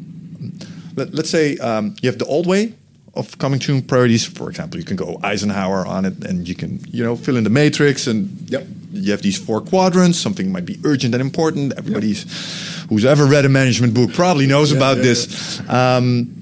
[0.94, 2.74] let, us say um, you have the old way
[3.16, 4.24] of coming to priorities.
[4.24, 7.44] For example, you can go Eisenhower on it, and you can you know fill in
[7.44, 10.18] the matrix, and yep, you have these four quadrants.
[10.18, 11.72] Something might be urgent and important.
[11.76, 12.88] Everybody's yep.
[12.88, 15.60] who's ever read a management book probably knows yeah, about yeah, this.
[15.60, 15.96] Yeah.
[15.96, 16.32] Um,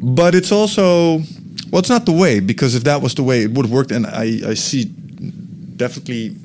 [0.00, 1.22] but it's also
[1.70, 3.90] well, it's not the way because if that was the way, it would have worked,
[3.90, 6.36] and I, I see definitely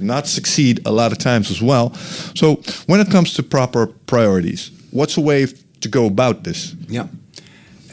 [0.00, 1.94] not succeed a lot of times as well.
[2.34, 2.56] So
[2.86, 5.46] when it comes to proper priorities, what's a way
[5.80, 6.74] to go about this?
[6.88, 7.06] Yeah.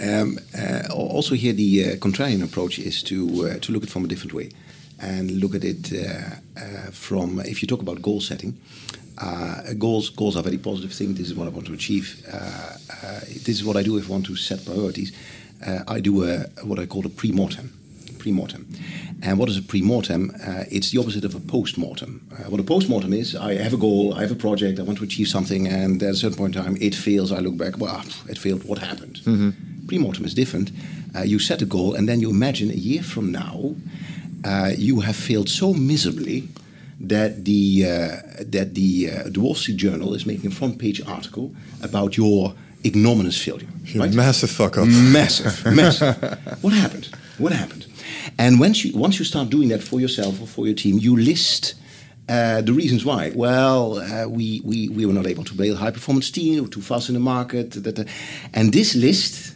[0.02, 3.92] Um, uh, also, here the uh, contrarian approach is to uh, to look at it
[3.92, 4.50] from a different way,
[5.00, 8.58] and look at it uh, uh, from if you talk about goal setting.
[9.18, 11.14] Uh, goals goals are very positive thing.
[11.14, 12.24] This is what I want to achieve.
[13.46, 15.12] this is what I do if I want to set priorities
[15.66, 17.78] uh, I do a, what I call a pre-mortem.
[18.20, 18.68] Pre-mortem.
[19.24, 20.32] And what is a pre-mortem?
[20.46, 22.28] Uh, it's the opposite of a post-mortem.
[22.32, 24.98] Uh, what a post-mortem is, I have a goal, I have a project, I want
[25.00, 27.32] to achieve something, and at a certain point in time, it fails.
[27.32, 28.64] I look back, well, it failed.
[28.64, 29.22] What happened?
[29.26, 29.71] Mm-hmm.
[29.92, 30.72] Pre-mortem is different.
[31.14, 33.76] Uh, you set a goal, and then you imagine a year from now,
[34.46, 36.48] uh, you have failed so miserably
[37.02, 41.02] that the uh, that the uh, the Wall Street Journal is making a front page
[41.06, 42.54] article about your
[42.86, 43.68] ignominious failure.
[43.94, 44.14] Right?
[44.14, 44.88] Massive fuck up.
[44.88, 46.16] Massive, massive.
[46.62, 47.10] what happened?
[47.38, 47.86] What happened?
[48.38, 51.18] And once you once you start doing that for yourself or for your team, you
[51.18, 51.76] list
[52.30, 53.32] Uh, the reasons why?
[53.36, 56.62] Well, uh, we, we, we were not able to build a high performance team, we
[56.62, 57.72] were too fast in the market.
[57.72, 58.08] That, that.
[58.54, 59.51] And this list,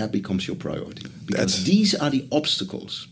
[0.00, 1.06] that becomes your priority.
[1.26, 3.08] Because That's- these are the obstacles.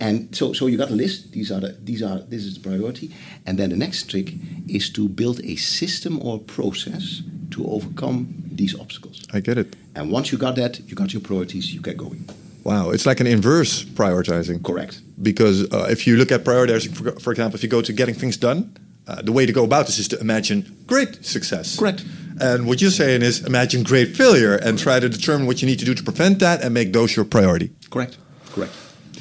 [0.00, 1.32] And so, so you got a list.
[1.32, 3.14] These are the, these are this is the priority.
[3.46, 4.34] And then the next trick
[4.66, 9.22] is to build a system or process to overcome these obstacles.
[9.32, 9.76] I get it.
[9.94, 11.72] And once you got that, you got your priorities.
[11.72, 12.28] You get going.
[12.64, 14.62] Wow, it's like an inverse prioritizing.
[14.64, 15.00] Correct.
[15.20, 18.14] Because uh, if you look at prioritizing, for, for example, if you go to getting
[18.14, 21.78] things done, uh, the way to go about this is to imagine great success.
[21.78, 22.04] Correct.
[22.42, 25.78] And what you're saying is imagine great failure and try to determine what you need
[25.78, 27.70] to do to prevent that and make those your priority.
[27.90, 28.16] Correct.
[28.54, 28.72] Correct.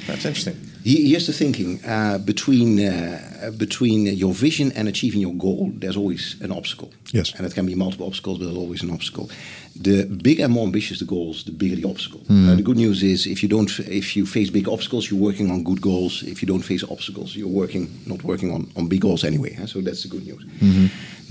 [0.07, 0.57] That's interesting.
[0.83, 6.35] Here's the thinking: uh, between uh, between your vision and achieving your goal, there's always
[6.41, 6.89] an obstacle.
[7.13, 7.33] Yes.
[7.37, 9.29] and it can be multiple obstacles, but there's always an obstacle.
[9.75, 12.21] The bigger and more ambitious the goals, the bigger the obstacle.
[12.29, 15.51] Uh, the good news is, if you don't, if you face big obstacles, you're working
[15.51, 16.23] on good goals.
[16.23, 19.53] If you don't face obstacles, you're working not working on, on big goals anyway.
[19.53, 19.67] huh?
[19.67, 20.43] So that's the good news.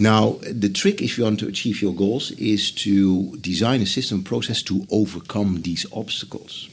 [0.01, 4.23] Now, the trick if you want to achieve your goals is to design a system
[4.25, 6.69] process to overcome these obstacles,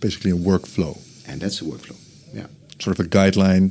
[0.00, 0.96] Basically, a workflow,
[1.28, 1.96] and that's the workflow.
[2.32, 2.46] Yeah.
[2.78, 3.70] sort of a guideline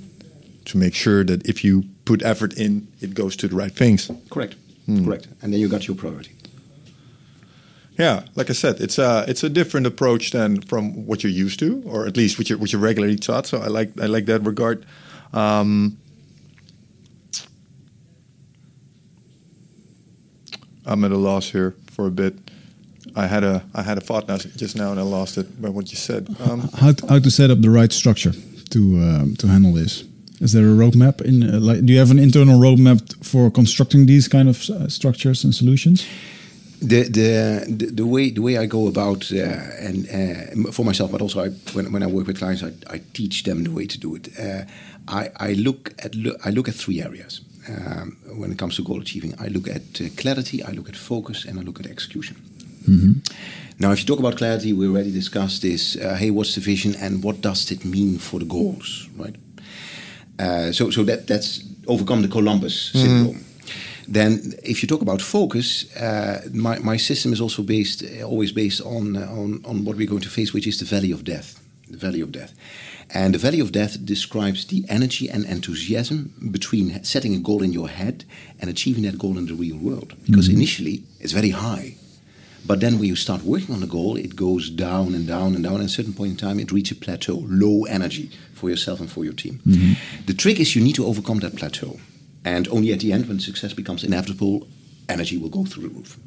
[0.65, 4.11] to make sure that if you put effort in, it goes to the right things.
[4.29, 4.55] Correct.
[5.05, 5.27] Correct.
[5.41, 6.35] And then you got your priority.
[7.97, 11.59] Yeah, like I said, it's a it's a different approach than from what you're used
[11.59, 13.45] to, or at least what you're what you're regularly taught.
[13.47, 14.85] So I like I like that regard.
[15.33, 15.97] Um,
[20.85, 22.33] I'm at a loss here for a bit.
[23.15, 25.69] I had a I had a thought now just now and I lost it by
[25.69, 26.27] what you said.
[26.39, 28.33] Um, how to, how to set up the right structure
[28.69, 30.03] to um, to handle this?
[30.41, 31.43] Is there a roadmap in?
[31.43, 35.43] Uh, like, do you have an internal roadmap for constructing these kind of uh, structures
[35.43, 36.05] and solutions?
[36.81, 40.07] The, the the the way the way I go about uh, and
[40.67, 43.43] uh, for myself, but also I, when when I work with clients, I, I teach
[43.43, 44.29] them the way to do it.
[44.39, 44.63] Uh,
[45.07, 48.83] I I look at lo- I look at three areas um, when it comes to
[48.83, 49.33] goal achieving.
[49.39, 52.35] I look at uh, clarity, I look at focus, and I look at execution.
[53.77, 55.95] Now, if you talk about clarity, we already discussed this.
[55.95, 59.35] Uh, hey, what's the vision, and what does it mean for the goals, right?
[60.39, 63.45] Uh, so, so that that's overcome the Columbus syndrome.
[64.07, 68.81] Then, if you talk about focus, uh, my, my system is also based, always based
[68.81, 71.59] on, uh, on on what we're going to face, which is the valley of death.
[71.91, 72.53] The valley of death,
[73.11, 77.73] and the valley of death describes the energy and enthusiasm between setting a goal in
[77.73, 78.23] your head
[78.59, 80.13] and achieving that goal in the real world.
[80.25, 80.57] Because mm-hmm.
[80.57, 81.95] initially, it's very high.
[82.65, 85.63] But then when you start working on the goal, it goes down and down and
[85.63, 85.75] down.
[85.75, 88.99] And at a certain point in time, it reaches a plateau, low energy for yourself
[88.99, 89.59] and for your team.
[89.65, 90.25] Mm-hmm.
[90.25, 91.99] The trick is you need to overcome that plateau.
[92.45, 94.67] And only at the end, when success becomes inevitable,
[95.09, 96.17] energy will go through the roof.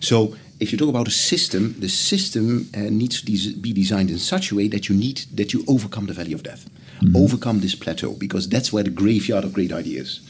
[0.00, 4.10] So if you talk about a system, the system uh, needs to des- be designed
[4.10, 6.68] in such a way that you need that you overcome the valley of death,
[7.14, 10.20] overcome this plateau, because that's where the graveyard of great ideas.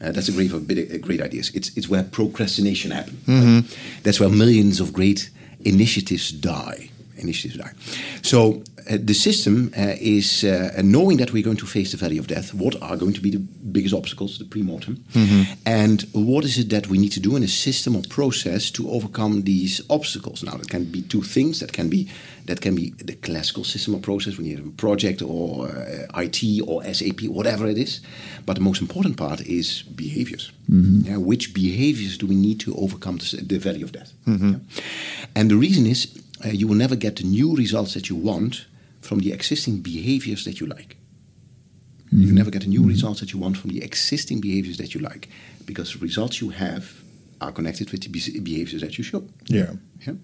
[0.00, 1.50] Uh, that's a grave of bit- uh, great ideas.
[1.54, 3.18] It's it's where procrastination happens.
[3.28, 3.64] right?
[4.02, 5.30] That's where millions of great
[5.64, 6.90] initiatives die.
[7.24, 7.72] Initiatives die.
[8.22, 12.18] So uh, the system uh, is uh, knowing that we're going to face the valley
[12.18, 12.52] of death.
[12.52, 13.38] What are going to be the
[13.72, 14.94] biggest obstacles, the pre-mortem,
[15.64, 18.90] and what is it that we need to do in a system or process to
[18.90, 20.42] overcome these obstacles?
[20.42, 21.60] Now, that can be two things.
[21.60, 22.08] That can be
[22.46, 26.20] that can be the classical system or process when you have a project or uh,
[26.20, 28.00] IT or SAP, whatever it is.
[28.44, 30.52] But the most important part is behaviors.
[30.68, 34.12] Yeah, which behaviors do we need to overcome the, the valley of death?
[34.26, 34.58] Yeah.
[35.34, 36.06] And the reason is
[36.44, 38.66] uh, you will never get the new results that you want
[39.00, 40.96] from the existing behaviors that you like.
[42.10, 45.00] You never get the new results that you want from the existing behaviors that you
[45.00, 45.28] like,
[45.64, 47.02] because the results you have
[47.40, 49.24] are connected with the be- behaviors that you show.
[49.46, 49.72] yeah,
[50.06, 50.14] Yeah?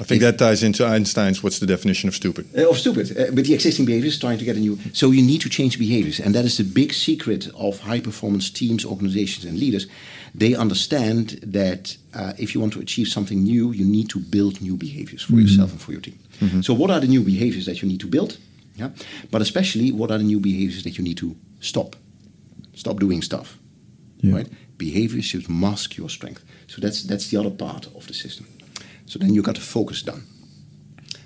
[0.00, 3.32] I think that ties into Einstein's "What's the definition of stupid?" Uh, of stupid, uh,
[3.32, 4.78] with the existing behaviors, trying to get a new.
[4.92, 8.50] So you need to change behaviors, and that is the big secret of high performance
[8.50, 9.86] teams, organizations, and leaders.
[10.34, 14.60] They understand that uh, if you want to achieve something new, you need to build
[14.60, 16.18] new behaviors for yourself and for your team.
[16.62, 18.38] So, what are the new behaviors that you need to build?
[18.76, 18.90] Yeah,
[19.30, 21.96] but especially, what are the new behaviors that you need to stop?
[22.74, 23.58] Stop doing stuff.
[24.18, 24.36] Yeah.
[24.36, 24.48] Right?
[24.76, 26.44] Behaviors should mask your strength.
[26.68, 28.46] So that's that's the other part of the system.
[29.06, 30.22] So then you got the focus done.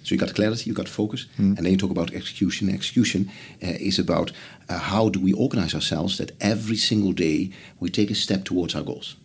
[0.02, 2.68] So you got clarity, you got focus, and then you talk about execution.
[2.68, 3.30] Execution
[3.62, 4.32] uh, is about
[4.68, 8.74] uh, how do we organize ourselves that every single day we take a step towards
[8.74, 9.16] our goals.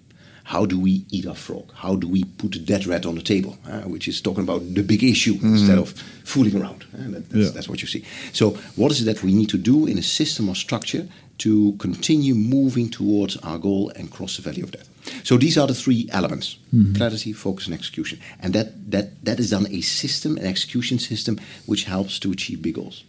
[0.43, 1.73] How do we eat our frog?
[1.73, 3.57] How do we put the dead rat on the table?
[3.67, 5.89] uh, which is talking about the big issue instead of
[6.23, 6.85] fooling around.
[6.93, 7.51] that- that's, Yeah.
[7.53, 8.03] that's what you see.
[8.33, 11.07] So, what is it that we need to do in a system or structure
[11.39, 14.87] to continue moving towards our goal and cross the valley of death?
[15.23, 16.57] So, these are the three elements
[16.95, 18.19] clarity, focus, and execution.
[18.39, 22.61] And that, that, that is done a system, an execution system, which helps to achieve
[22.61, 23.03] big goals.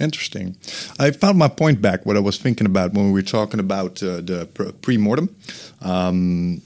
[0.00, 0.56] Interesting.
[0.98, 2.06] I found my point back.
[2.06, 4.48] What I was thinking about when we were talking about uh, the
[4.80, 5.34] pre mortem.
[5.82, 6.62] Um,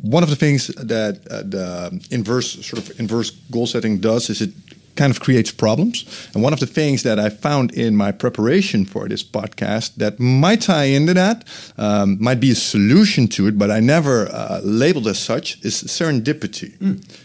[0.00, 4.40] one of the things that uh, the inverse sort of inverse goal setting does is
[4.40, 4.50] it
[4.94, 6.04] kind of creates problems.
[6.34, 10.18] And one of the things that I found in my preparation for this podcast that
[10.18, 11.44] might tie into that,
[11.78, 15.82] um, might be a solution to it, but I never uh, labeled as such, is
[15.84, 16.76] serendipity.
[16.78, 17.18] Mm.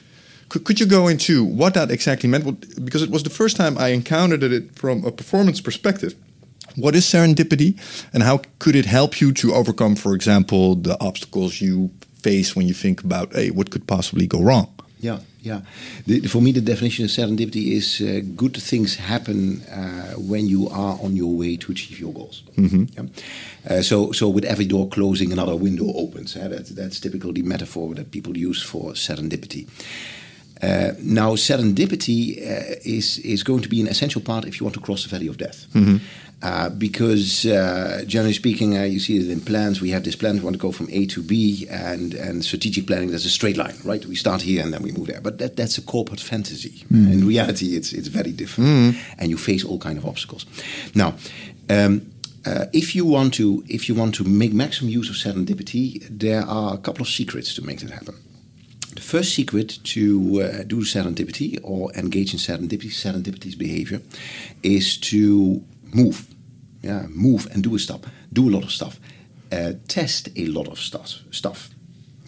[0.49, 2.83] Could, could you go into what that exactly meant?
[2.83, 6.15] Because it was the first time I encountered it from a performance perspective.
[6.75, 7.79] What is serendipity,
[8.13, 11.89] and how could it help you to overcome, for example, the obstacles you
[12.21, 14.67] face when you think about, hey, what could possibly go wrong?
[14.99, 15.61] Yeah, yeah.
[16.05, 20.69] The, for me, the definition of serendipity is uh, good things happen uh, when you
[20.69, 22.43] are on your way to achieve your goals.
[22.57, 22.83] Mm-hmm.
[22.95, 23.77] Yeah?
[23.77, 26.33] Uh, so, so with every door closing, another window opens.
[26.33, 29.67] That, that's typically the metaphor that people use for serendipity.
[30.61, 32.37] Uh, now, serendipity
[32.83, 35.29] is is going to be an essential part if you want to cross the valley
[35.29, 35.67] of death.
[35.73, 35.97] Mm-hmm.
[36.43, 39.81] Uh, because uh, generally speaking, uh, you see it in plans.
[39.81, 40.35] We have this plan.
[40.35, 43.09] We want to go from A to B, and and strategic planning.
[43.09, 44.05] There's a straight line, right?
[44.05, 45.19] We start here and then we move there.
[45.19, 46.85] But that, that's a corporate fantasy.
[46.91, 47.11] Mm.
[47.11, 49.15] In reality, it's it's very different, mm.
[49.17, 50.45] and you face all kind of obstacles.
[50.93, 51.15] Now.
[51.69, 52.11] Um,
[52.45, 56.43] uh, if you want to, if you want to make maximum use of serendipity, there
[56.43, 58.15] are a couple of secrets to make that happen.
[58.95, 64.01] The first secret to uh, do serendipity or engage in serendipity, serendipity's behavior,
[64.63, 65.61] is to
[66.01, 66.17] move.
[66.81, 68.01] Yeah, move and do a stuff.
[68.31, 68.99] Do a lot of stuff.
[69.51, 71.09] Uh, test a lot of stuff.
[71.31, 71.69] Stuff.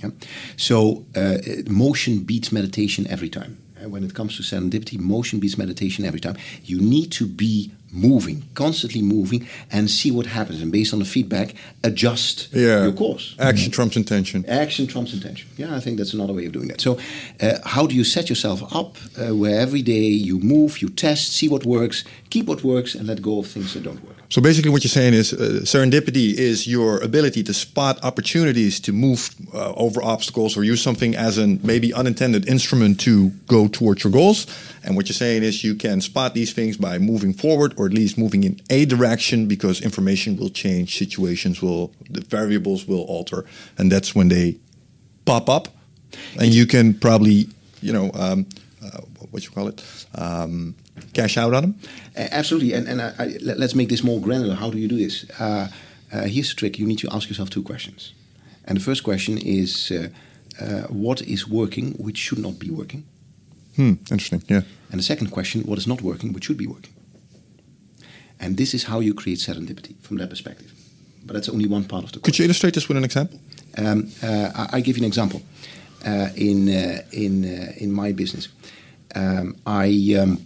[0.02, 0.12] Yeah?
[0.58, 3.58] So uh, motion beats meditation every time.
[3.78, 6.36] Uh, when it comes to serendipity, motion beats meditation every time.
[6.64, 10.62] You need to be moving, constantly moving, and see what happens.
[10.62, 12.84] And based on the feedback, adjust yeah.
[12.84, 13.36] your course.
[13.40, 14.46] Action trumps intention.
[14.48, 15.50] Action trumps intention.
[15.58, 16.82] Yeah, I think that's another way of doing that.
[16.82, 17.00] So,
[17.42, 21.34] uh, how do you set yourself up uh, where every day you move, you test,
[21.34, 24.19] see what works, keep what works, and let go of things that don't work?
[24.30, 28.94] So basically, what you're saying is uh, serendipity is your ability to spot opportunities to
[28.94, 34.04] move uh, over obstacles or use something as an maybe unintended instrument to go towards
[34.04, 34.46] your goals.
[34.84, 37.94] And what you're saying is you can spot these things by moving forward or at
[37.94, 43.46] least moving in a direction because information will change, situations will, the variables will alter,
[43.80, 44.58] and that's when they
[45.26, 45.70] pop up,
[46.40, 47.48] and you can probably,
[47.82, 48.46] you know, um,
[48.84, 49.02] uh,
[49.32, 49.84] what you call it.
[50.14, 50.76] Um,
[51.14, 51.76] cash out on them?
[52.18, 52.74] Uh, absolutely.
[52.74, 54.56] And, and I, I, let's make this more granular.
[54.56, 55.26] How do you do this?
[55.40, 55.68] Uh,
[56.12, 58.14] uh, here's the trick you need to ask yourself two questions.
[58.66, 60.10] And the first question is uh,
[60.64, 63.04] uh, what is working which should not be working?
[63.76, 64.62] Hmm, interesting, yeah.
[64.92, 66.94] And the second question what is not working which should be working?
[68.40, 70.74] And this is how you create serendipity from that perspective.
[71.26, 72.20] But that's only one part of the.
[72.20, 73.40] Could you illustrate this with an example?
[73.78, 75.42] Um, uh, I, I, give you an example.
[76.36, 76.70] in
[77.12, 77.44] in
[77.78, 78.48] in my business,
[79.16, 80.40] um, I um,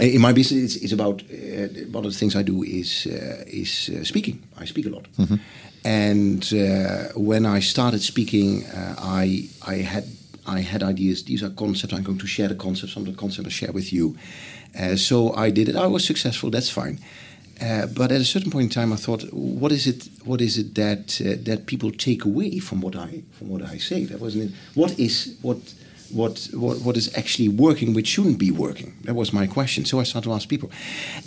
[0.00, 3.44] in my business, it's, it's about uh, one of the things I do is uh,
[3.46, 4.42] is uh, speaking.
[4.58, 5.36] I speak a lot, mm-hmm.
[5.84, 10.04] and uh, when I started speaking, uh, I I had
[10.46, 11.24] I had ideas.
[11.24, 11.94] These are concepts.
[11.94, 12.92] I'm going to share the concepts.
[12.92, 14.16] Some of the concepts I share with you.
[14.78, 15.76] Uh, so I did it.
[15.76, 16.50] I was successful.
[16.50, 16.98] That's fine.
[17.94, 20.08] but at a certain point in time, I thought, what is it?
[20.24, 21.06] What is it that
[21.44, 24.04] that people take away from what I from what I say?
[24.04, 24.50] That wasn't it.
[24.74, 25.58] What is what
[26.10, 28.96] what, what, what is actually working which shouldn't be working?
[29.02, 29.84] That was my question.
[29.84, 30.70] So I started to ask people.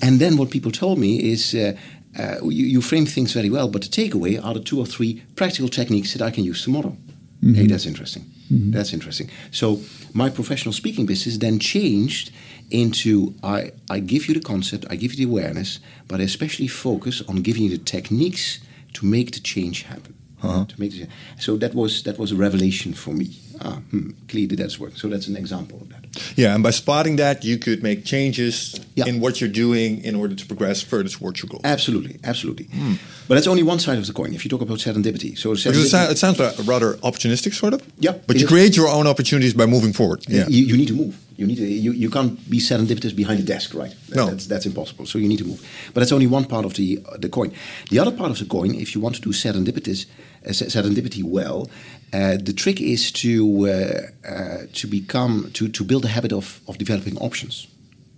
[0.01, 1.73] And then what people told me is uh,
[2.17, 5.23] uh, you, you frame things very well, but the takeaway are the two or three
[5.36, 6.95] practical techniques that I can use tomorrow.
[7.43, 7.53] Mm-hmm.
[7.53, 8.23] Hey, that's interesting.
[8.51, 8.71] Mm-hmm.
[8.71, 9.30] That's interesting.
[9.51, 9.80] So
[10.13, 12.32] my professional speaking business then changed
[12.71, 16.67] into I, I give you the concept, I give you the awareness, but I especially
[16.67, 18.59] focus on giving you the techniques
[18.93, 20.15] to make the change happen.
[20.41, 20.65] Uh-huh.
[20.65, 21.07] To make the,
[21.38, 24.97] so that was that was a revelation for me ah, hmm, clearly that's working.
[24.97, 25.99] So that's an example of that.
[26.36, 29.05] Yeah, and by spotting that, you could make changes yeah.
[29.05, 31.62] in what you're doing in order to progress further towards your goal.
[31.64, 32.66] Absolutely, absolutely.
[32.66, 32.95] Hmm.
[33.28, 34.34] But that's only one side of the coin.
[34.34, 37.82] If you talk about serendipity, so serendipity, it, sounds like rather opportunistic, sort of.
[37.99, 38.49] Yeah, but you is.
[38.49, 40.26] create your own opportunities by moving forward.
[40.28, 41.16] Yeah, you, you need to move.
[41.38, 43.95] You need to, you, you can't be serendipitous behind a desk, right?
[44.14, 45.05] No, that's, that's impossible.
[45.05, 45.62] So you need to move.
[45.93, 47.53] But that's only one part of the uh, the coin.
[47.89, 50.05] The other part of the coin, if you want to do serendipitous
[50.45, 51.70] uh, serendipity well,
[52.14, 56.62] uh, the trick is to uh, uh, to become to, to build a habit of,
[56.68, 57.68] of developing options.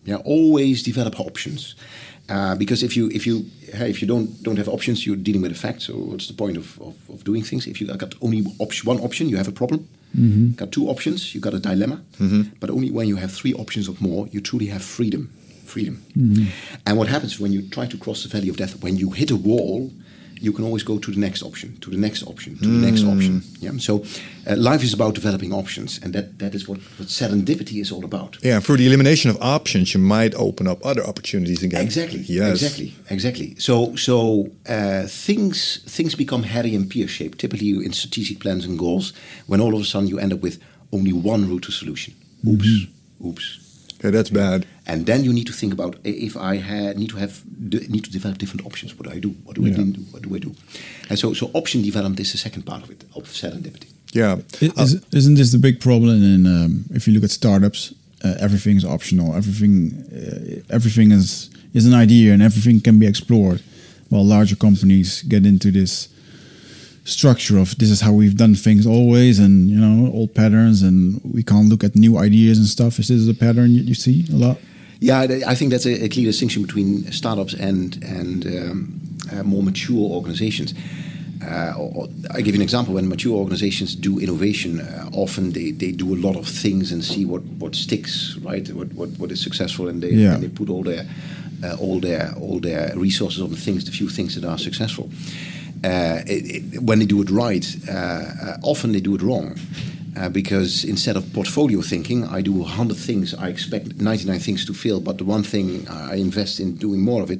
[0.05, 1.75] Yeah, always develop options.
[2.29, 5.51] Uh, because if you if you if you don't don't have options, you're dealing with
[5.51, 5.81] a fact.
[5.81, 7.67] So what's the point of, of, of doing things?
[7.67, 9.87] If you got only option, one option, you have a problem.
[10.17, 10.51] Mm-hmm.
[10.51, 12.01] Got two options, you got a dilemma.
[12.19, 12.55] Mm-hmm.
[12.59, 15.29] But only when you have three options or more, you truly have freedom.
[15.65, 16.03] Freedom.
[16.17, 16.45] Mm-hmm.
[16.85, 18.81] And what happens when you try to cross the valley of death?
[18.83, 19.91] When you hit a wall,
[20.41, 23.03] you can always go to the next option, to the next option, to the next
[23.03, 23.43] option.
[23.59, 23.77] Yeah.
[23.77, 24.03] So
[24.47, 28.03] uh, life is about developing options, and that, that is what, what serendipity is all
[28.03, 28.37] about.
[28.41, 31.81] Yeah, through the elimination of options, you might open up other opportunities again.
[31.81, 32.21] Exactly.
[32.21, 32.61] Yes.
[32.61, 32.93] Exactly.
[33.09, 33.55] Exactly.
[33.57, 37.37] So so uh, things things become hairy and pear shaped.
[37.37, 39.13] Typically in strategic plans and goals,
[39.47, 40.57] when all of a sudden you end up with
[40.91, 42.13] only one route to solution.
[42.47, 42.87] Oops.
[43.25, 43.59] Oops.
[44.03, 44.65] Yeah, that's bad.
[44.91, 47.33] And then you need to think about if I had, need to have
[47.73, 48.89] d- need to develop different options.
[48.97, 49.29] What do I do?
[49.45, 49.83] What do I Yeah.
[49.97, 50.01] do?
[50.13, 50.51] What do I do?
[51.09, 53.87] And so so option development is the second part of it of serendipity.
[54.21, 54.33] Yeah.
[54.77, 56.15] I- Is, isn't this the big problem?
[56.35, 57.81] In um, if you look at startups,
[58.25, 59.27] uh, everything is optional.
[59.41, 59.77] Everything,
[60.11, 63.59] uh, everything is is an idea, and everything can be explored.
[64.09, 66.09] While larger companies get into this
[67.03, 71.21] structure of this is how we've done things always, and you know old patterns, and
[71.23, 72.99] we can't look at new ideas and stuff.
[72.99, 74.57] Is this a pattern you, you see a lot?
[75.03, 79.01] Yeah, I think that's a, a clear distinction between startups and and um,
[79.33, 80.73] uh, more mature organizations.
[81.43, 82.93] Uh, or- or- I give you an example.
[82.93, 87.03] When mature organizations do innovation, uh, often they, they do a lot of things and
[87.03, 88.69] see what, what sticks, right?
[88.73, 90.33] What, what what is successful, and they Yeah.
[90.35, 91.05] and they put all their
[91.63, 95.09] uh, all their all their resources on the things, the few things that are successful.
[95.83, 99.55] Uh, it, it, when they do it right, uh, uh, often they do it wrong.
[100.17, 104.73] Uh, because instead of portfolio thinking, I do 100 things, I expect 99 things to
[104.73, 107.39] fail, but the one thing I invest in doing more of it,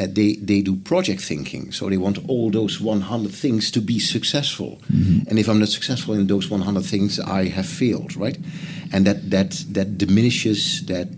[0.00, 1.72] uh, they, they do project thinking.
[1.72, 4.80] So they want all those 100 things to be successful.
[5.28, 8.38] And if I'm not successful in those 100 things, I have failed, right?
[8.92, 11.08] And that, that, that diminishes, that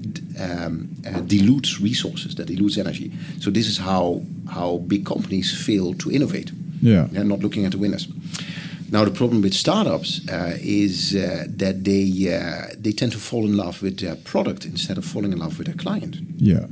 [0.41, 3.13] um, uh, dilutes resources, that dilutes energy.
[3.39, 6.51] So this is how, how big companies fail to innovate.
[6.81, 7.07] Yeah.
[7.11, 8.09] They're not looking at the winners.
[8.91, 13.45] Now the problem with startups uh, is uh, that they uh, they tend to fall
[13.45, 16.17] in love with their product instead of falling in love with their client.
[16.39, 16.67] Yeah,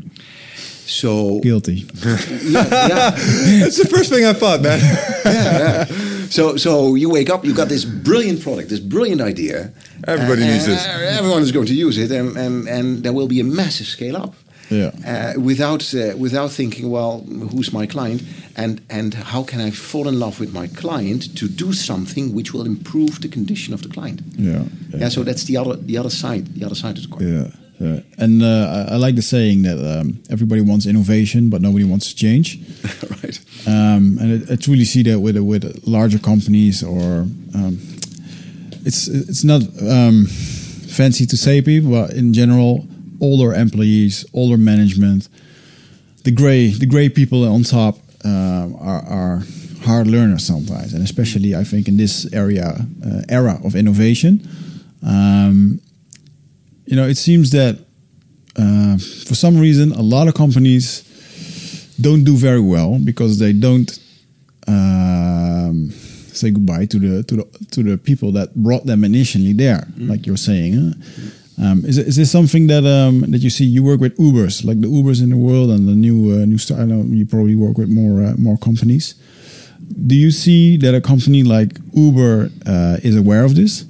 [0.86, 1.84] So guilty.
[2.42, 3.10] yeah, yeah,
[3.60, 4.78] That's the first thing I thought, man.
[5.24, 5.84] yeah, yeah.
[6.30, 9.72] So so you wake up, you got this brilliant product, this brilliant idea.
[10.06, 10.86] Everybody uh, needs this.
[10.86, 14.16] Everyone is going to use it, and and, and there will be a massive scale
[14.16, 14.34] up.
[14.70, 14.90] Yeah.
[15.06, 18.22] Uh, without uh, without thinking, well, who's my client,
[18.56, 22.52] and and how can I fall in love with my client to do something which
[22.52, 24.22] will improve the condition of the client?
[24.36, 24.64] Yeah,
[24.94, 27.28] Yeah, so that's the other the other side, the other side of the coin.
[27.28, 28.00] Yeah, yeah.
[28.18, 32.08] and uh, I, I like the saying that um, everybody wants innovation, but nobody wants
[32.08, 32.58] to change.
[33.22, 33.40] right.
[33.66, 37.78] Um, and I, I truly see that with with larger companies, or um,
[38.84, 42.86] it's it's not um, fancy to say people, but in general,
[43.20, 45.28] older employees, older management,
[46.24, 49.42] the gray the gray people on top um, are, are
[49.82, 54.46] hard learners sometimes, and especially I think in this area uh, era of innovation.
[55.06, 55.80] Um,
[56.86, 57.78] you know, it seems that
[58.56, 58.96] uh,
[59.26, 61.02] for some reason, a lot of companies
[62.00, 63.98] don't do very well because they don't
[64.66, 65.90] um,
[66.32, 70.26] say goodbye to the to the to the people that brought them initially there, like
[70.26, 70.74] you're saying.
[70.74, 70.92] huh?
[71.58, 73.64] Um, is, is this something that um, that you see?
[73.64, 76.58] You work with Ubers, like the Ubers in the world, and the new uh, new
[76.58, 76.80] start.
[76.80, 79.14] I know you probably work with more uh, more companies.
[80.06, 83.84] Do you see that a company like Uber uh, is aware of this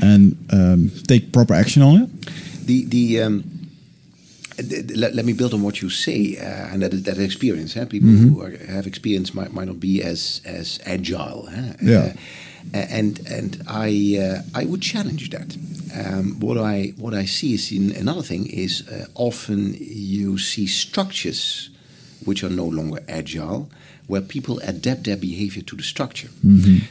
[0.00, 2.26] and um, take proper action on it?
[2.66, 3.44] The the um,
[4.96, 7.74] let, let me build on what you say, uh, and that that experience.
[7.74, 7.86] Huh?
[7.86, 11.48] People who are, have experience might, might not be as as agile.
[11.50, 11.74] Huh?
[11.82, 11.98] Yeah.
[11.98, 12.12] Uh,
[12.72, 15.56] and and I uh, I would challenge that.
[15.94, 20.66] Um, what I what I see is in another thing is uh, often you see
[20.66, 21.70] structures
[22.24, 23.70] which are no longer agile,
[24.06, 26.28] where people adapt their behavior to the structure.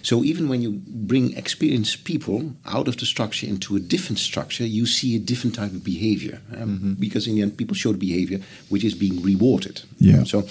[0.02, 4.66] So even when you bring experienced people out of the structure into a different structure,
[4.66, 7.98] you see a different type of behavior um, because in the end, people show the
[8.00, 8.40] behavior
[8.70, 9.82] which is being rewarded.
[10.00, 10.24] Yeah.
[10.24, 10.48] So.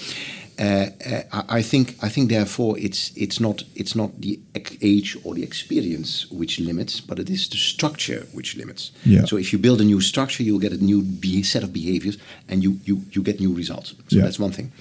[0.59, 0.65] Uh,
[1.05, 4.39] uh, I I think I think therefore it's it's not it's not the
[4.81, 8.91] age or the experience which limits, but it is the structure which limits.
[9.05, 9.25] Yeah.
[9.27, 12.17] So if you build a new structure, you'll get a new be- set of behaviors,
[12.49, 13.95] and you you you get new results.
[14.07, 14.23] So Yeah.
[14.25, 14.71] that's one thing.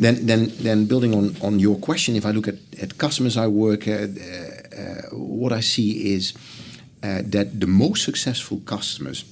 [0.00, 3.46] Then then then building on on your question, if I look at at customers I
[3.46, 6.32] work at, uh, uh, what I see is
[7.04, 9.24] uh, that the most successful customers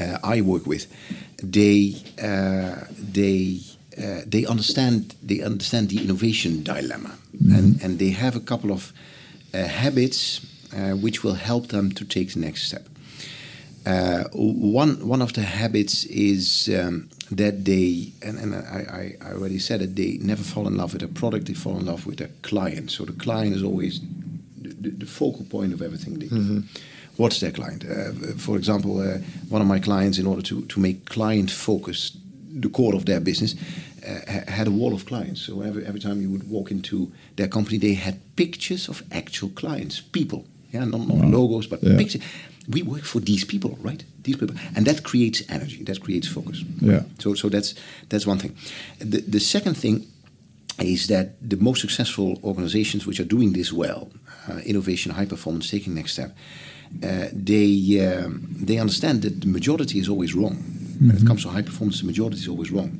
[0.00, 0.86] uh, I work with,
[1.52, 3.60] they uh, they
[4.00, 7.18] uh, they understand they understand the innovation dilemma,
[7.52, 8.92] and and they have a couple of
[9.54, 10.40] uh, habits
[10.72, 12.86] uh, which will help them to take the next step.
[13.86, 19.58] Uh, one one of the habits is um, that they and, and I, I already
[19.58, 22.18] said it they never fall in love with a product they fall in love with
[22.18, 24.00] their client so the client is always
[24.80, 26.62] the, the, focal point of everything they do.
[27.16, 27.84] What's their client?
[27.84, 29.18] Uh, for example, uh,
[29.50, 32.16] one of my clients, in order to, to make client focus
[32.50, 33.54] the core of their business,
[34.06, 35.40] uh, had a wall of clients.
[35.42, 39.50] So every, every time you would walk into their company, they had pictures of actual
[39.50, 40.44] clients, people.
[40.72, 41.96] Yeah, not, not logos, but Yeah.
[41.96, 42.22] pictures.
[42.68, 44.04] We work for these people, right?
[44.22, 45.82] These people, and that creates energy.
[45.84, 46.62] That creates focus.
[46.80, 47.02] Yeah.
[47.18, 47.74] So, so that's
[48.08, 48.54] that's one thing.
[48.98, 50.06] The the second thing
[50.78, 54.08] is that the most successful organizations which are doing this well,
[54.48, 56.30] uh, innovation, high performance, taking next step,
[57.02, 60.56] uh, they um, they understand that the majority is always wrong.
[61.00, 62.98] When it comes to high performance, the majority is always wrong.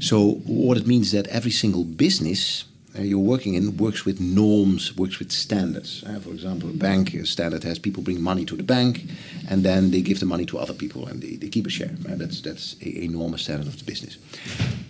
[0.00, 2.64] So what it means is that every single business
[2.98, 6.04] uh, you're working in works with norms, works with standards.
[6.04, 9.06] Uh, for example, a bank a standard has people bring money to the bank,
[9.48, 11.90] and then they give the money to other people, and they, they keep a share.
[12.06, 14.18] Uh, that's that's a, a normal standard of the business.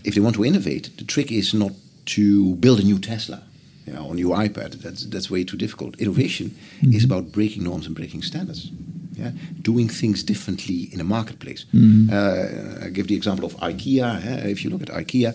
[0.04, 1.72] If they want to innovate, the trick is not
[2.06, 3.42] to build a new Tesla,
[3.86, 4.82] you know, a new iPad.
[4.82, 6.00] That's that's way too difficult.
[6.00, 8.72] Innovation is about breaking norms and breaking standards.
[9.14, 11.66] Yeah, doing things differently in a marketplace.
[11.74, 14.24] Uh, I give the example of IKEA.
[14.24, 15.34] eh, If you look at IKEA,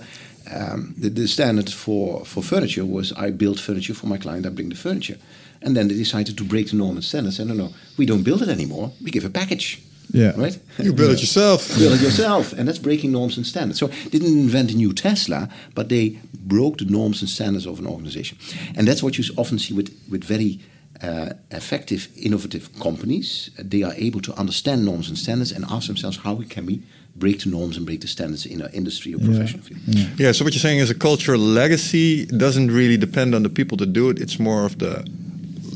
[0.51, 4.49] um, the, the standard for, for furniture was I build furniture for my client, I
[4.49, 5.17] bring the furniture.
[5.61, 7.33] And then they decided to break the norm and standard.
[7.33, 8.91] Said, no, no, we don't build it anymore.
[9.03, 9.79] We give a package.
[10.13, 10.33] Yeah.
[10.37, 10.57] Right?
[10.79, 11.67] You build it yourself.
[11.77, 12.53] build it yourself.
[12.53, 13.79] And that's breaking norms and standards.
[13.79, 17.79] So they didn't invent a new Tesla, but they broke the norms and standards of
[17.79, 18.37] an organization.
[18.75, 20.59] And that's what you often see with, with very
[21.01, 23.49] uh, effective, innovative companies.
[23.57, 26.81] They are able to understand norms and standards and ask themselves, how we can we
[27.15, 29.81] break the norms and break the standards in our industry or professional field?
[30.19, 33.77] Yeah, so what you're saying is a cultural legacy doesn't really depend on the people
[33.77, 34.19] that do it.
[34.19, 35.05] It's more of the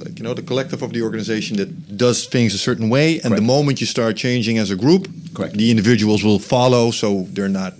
[0.03, 3.37] like you know the collective of the organization that does things a certain way and
[3.37, 5.55] the moment you start changing as a group, Correct.
[5.55, 7.73] the individuals will follow so they're not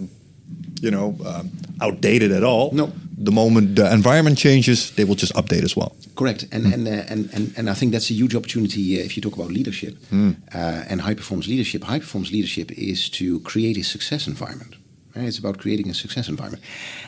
[0.81, 2.71] you know um, outdated at all.
[2.71, 2.91] No.
[3.25, 5.91] The moment the environment changes, they will just update as well.
[6.15, 9.11] Correct, and and, uh, and and and I think that's a huge opportunity uh, if
[9.15, 11.83] you talk about leadership uh, and high performance leadership.
[11.83, 14.75] High performance leadership is to create a success environment.
[15.15, 15.27] right?
[15.27, 16.63] It's about creating a success environment,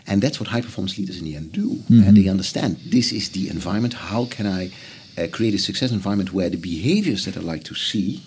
[0.07, 1.67] and that's what high performance leaders in the end do.
[1.89, 3.93] And they understand this is the environment.
[3.93, 4.69] How can I
[5.17, 8.21] uh, create a success environment where the behaviors that I like to see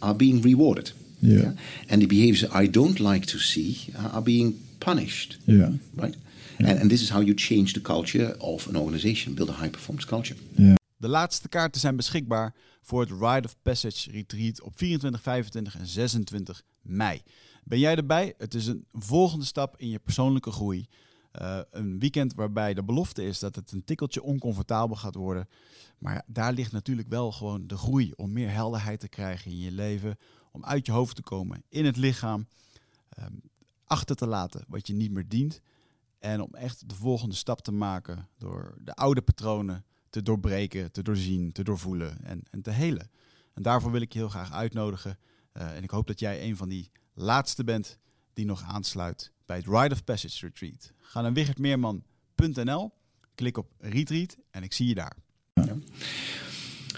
[0.00, 0.92] are being rewarded?
[1.24, 1.52] Yeah.
[1.90, 5.70] and the behaviors I don't like to see uh, are being punished Yeah.
[6.02, 6.16] right?
[6.58, 9.70] And, and this is how you change the culture of an organization, build a high
[9.70, 10.38] performance culture.
[10.96, 15.86] De laatste kaarten zijn beschikbaar voor het Ride of Passage Retreat op 24, 25 en
[15.86, 17.22] 26 mei.
[17.64, 18.34] Ben jij erbij?
[18.38, 20.86] Het is een volgende stap in je persoonlijke groei.
[21.32, 25.48] Eh, een weekend waarbij de belofte is dat het een tikkeltje oncomfortabel gaat worden.
[25.98, 29.72] Maar daar ligt natuurlijk wel gewoon de groei om meer helderheid te krijgen in je
[29.72, 30.18] leven.
[30.50, 32.46] Om uit je hoofd te komen, in het lichaam.
[33.08, 33.32] ehm,
[33.84, 35.60] achter te laten wat je niet meer dient.
[36.22, 41.02] En om echt de volgende stap te maken door de oude patronen te doorbreken, te
[41.02, 43.10] doorzien, te doorvoelen en, en te helen.
[43.54, 45.18] En daarvoor wil ik je heel graag uitnodigen.
[45.52, 47.98] Eh, en ik hoop dat jij een van die laatste bent
[48.34, 50.92] die nog aansluit bij het Rite of Passage Retreat.
[50.98, 52.90] Ga naar wichertmeerman.nl,
[53.34, 55.16] klik op Retreat en ik zie je daar.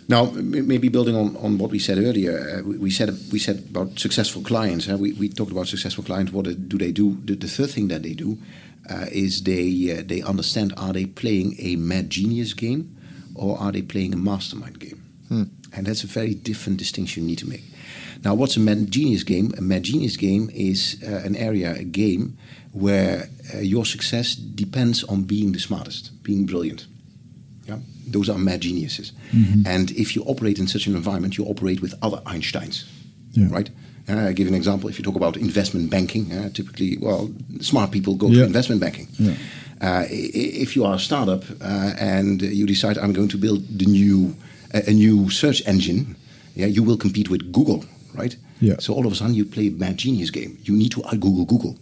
[0.06, 3.62] Now, m- maybe building on, on what we said earlier, uh, we, said we said
[3.68, 4.86] about successful clients.
[4.86, 4.96] huh?
[4.98, 6.30] We, we talked about successful clients.
[6.32, 7.16] What do they do?
[7.24, 8.38] The, the third thing that they do
[8.90, 12.96] uh, is they uh, they understand: are they playing a mad genius game,
[13.34, 15.00] or are they playing a mastermind game?
[15.76, 17.64] And that's a very different distinction you need to make.
[18.24, 19.52] Now, what's a mad genius game?
[19.58, 22.36] A mad genius game is uh, an area, a game
[22.72, 26.86] where uh, your success depends on being the smartest, being brilliant.
[27.66, 29.12] Yeah, those are mad geniuses.
[29.66, 32.84] And if you operate in such an environment, you operate with other Einsteins,
[33.32, 33.48] Yeah.
[33.50, 33.70] right?
[34.08, 34.88] Uh, I give an example.
[34.90, 37.30] If you talk about investment banking, uh, typically, well,
[37.60, 38.40] smart people go Yeah.
[38.40, 39.08] to investment banking.
[39.18, 39.34] Yeah.
[39.80, 43.86] Uh, if you are a startup uh, and you decide I'm going to build the
[43.86, 44.34] new
[44.74, 46.16] a a new search engine,
[46.56, 47.84] yeah, you will compete with Google,
[48.14, 48.36] right?
[48.60, 48.76] Yeah.
[48.80, 50.56] So all of a sudden you play a mad genius game.
[50.64, 51.74] You need to out Google Google,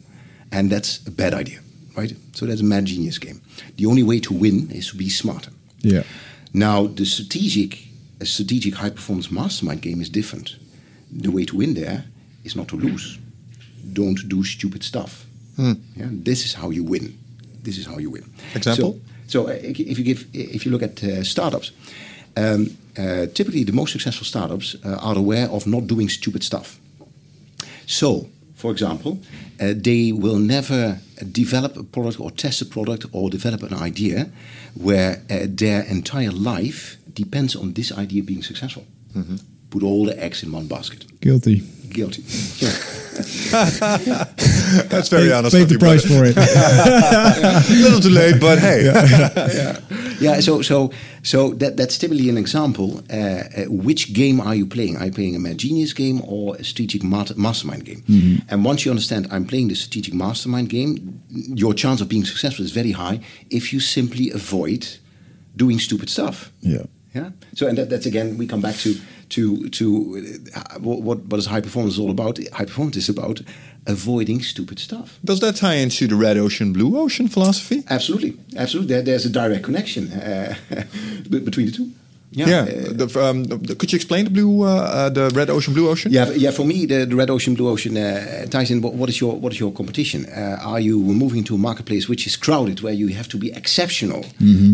[0.50, 1.58] and that's a bad idea,
[1.96, 2.14] right?
[2.32, 3.40] So that's a mad genius game.
[3.76, 5.50] The only way to win is to be smarter.
[5.82, 6.02] Yeah.
[6.52, 7.78] Now, the strategic,
[8.20, 10.56] a strategic high performance mastermind game is different.
[11.22, 12.04] The way to win there
[12.44, 13.18] is not to lose.
[13.92, 15.26] Don't do stupid stuff.
[15.96, 17.18] Yeah, this is how you win.
[17.62, 18.24] This is how you win.
[18.54, 19.00] Example?
[19.26, 21.72] So, so uh, if you give, if you look at uh, startups,
[22.36, 26.78] um, uh, typically the most successful startups uh, are aware of not doing stupid stuff.
[27.86, 29.18] So, for example,
[29.60, 30.98] uh, they will never
[31.30, 34.30] develop a product or test a product or develop an idea
[34.74, 38.84] where uh, their entire life depends on this idea being successful.
[39.72, 41.06] Put all the eggs in one basket.
[41.20, 41.62] Guilty.
[41.88, 42.22] Guilty.
[43.52, 45.54] That's very Pay- honest.
[45.56, 46.32] Paid the price brother.
[46.32, 46.46] for it.
[47.70, 48.84] A little too late, but hey.
[48.84, 49.80] yeah.
[50.20, 50.40] yeah.
[50.40, 50.90] So so
[51.22, 53.02] so that that's typically an example.
[53.10, 54.96] Uh, uh, which game are you playing?
[54.98, 57.02] Are you playing a Mad Genius game or a strategic
[57.36, 58.02] mastermind game?
[58.50, 61.22] And once you understand, I'm playing the strategic mastermind game.
[61.30, 63.20] Your chance of being successful is very high
[63.50, 64.86] if you simply avoid
[65.56, 66.50] doing stupid stuff.
[66.60, 66.84] Yeah.
[67.14, 67.30] Yeah.
[67.54, 68.94] So, and that, that's again, we come back to
[69.36, 69.84] to to
[70.54, 72.38] uh, what what is high performance all about?
[72.58, 73.40] High performance is about
[73.86, 75.18] avoiding stupid stuff.
[75.24, 77.82] Does that tie into the red ocean, blue ocean philosophy?
[77.88, 78.94] Absolutely, absolutely.
[78.94, 80.54] There, there's a direct connection uh,
[81.44, 81.86] between the two.
[82.34, 82.62] Yeah.
[82.62, 85.88] uh, the, um, the- could you explain the blue, uh, uh, the red ocean, blue
[85.90, 86.12] ocean?
[86.12, 86.50] Yeah, yeah.
[86.52, 88.80] For me, the, the red ocean, blue ocean uh, ties in.
[88.80, 90.24] What, what is your what is your competition?
[90.24, 93.52] Uh, are you moving to a marketplace which is crowded, where you have to be
[93.52, 94.24] exceptional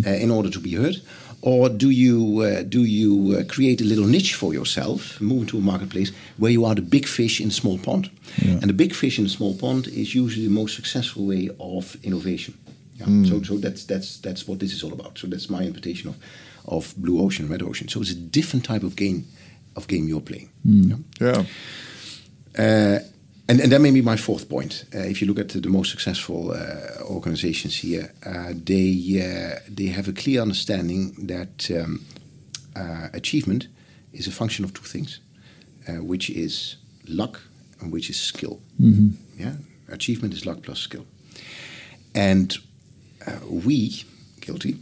[0.06, 0.96] uh, in order to be heard,
[1.42, 5.58] or do you uh, do you uh, create a little niche for yourself, move into
[5.58, 8.10] a marketplace where you are the big fish in a small pond?
[8.60, 11.96] And the big fish in a small pond is usually the most successful way of
[12.02, 12.54] innovation.
[12.94, 13.24] Yeah.
[13.28, 15.18] So, so that's that's that's what this is all about.
[15.18, 16.16] So that's my interpretation of
[16.66, 17.88] of blue ocean, red ocean.
[17.88, 19.24] So it's a different type of game
[19.76, 20.50] of game you're playing.
[20.64, 20.96] Yeah.
[21.20, 21.44] Yeah.
[22.58, 22.98] Uh,
[23.48, 24.84] and, and that may be my fourth point.
[24.94, 29.60] Uh, if you look at the, the most successful uh, organizations here, uh, they uh,
[29.68, 32.04] they have a clear understanding that um,
[32.76, 33.68] uh, achievement
[34.12, 35.20] is a function of two things,
[35.88, 36.76] uh, which is
[37.06, 37.40] luck
[37.80, 38.60] and which is skill.
[39.38, 39.54] Yeah,
[39.88, 41.06] achievement is luck plus skill,
[42.14, 42.56] and
[43.26, 44.04] uh, we,
[44.40, 44.76] guilty,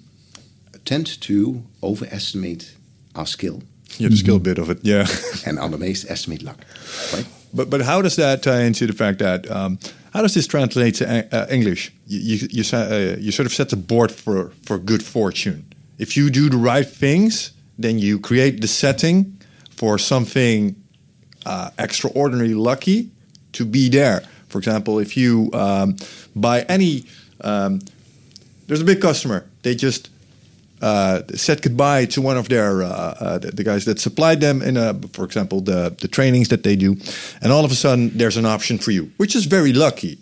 [0.84, 2.76] tend to overestimate
[3.14, 3.62] our skill
[3.98, 4.78] Yeah, the skill bit of it.
[4.82, 5.06] Yeah.
[5.46, 6.58] and underestimate luck.
[7.12, 7.26] Right?
[7.56, 9.78] But but how does that tie into the fact that um,
[10.12, 11.04] how does this translate to
[11.34, 11.92] uh, English?
[12.06, 15.64] You you you, uh, you sort of set the board for for good fortune.
[15.98, 19.40] If you do the right things, then you create the setting
[19.70, 20.76] for something
[21.46, 23.10] uh, extraordinarily lucky
[23.52, 24.22] to be there.
[24.48, 25.96] For example, if you um,
[26.34, 27.04] buy any,
[27.40, 27.80] um,
[28.66, 29.44] there's a big customer.
[29.62, 30.10] They just
[30.82, 34.62] uh, said goodbye to one of their uh, uh, the, the guys that supplied them
[34.62, 36.96] in, a, for example, the the trainings that they do,
[37.40, 40.18] and all of a sudden there's an option for you, which is very lucky.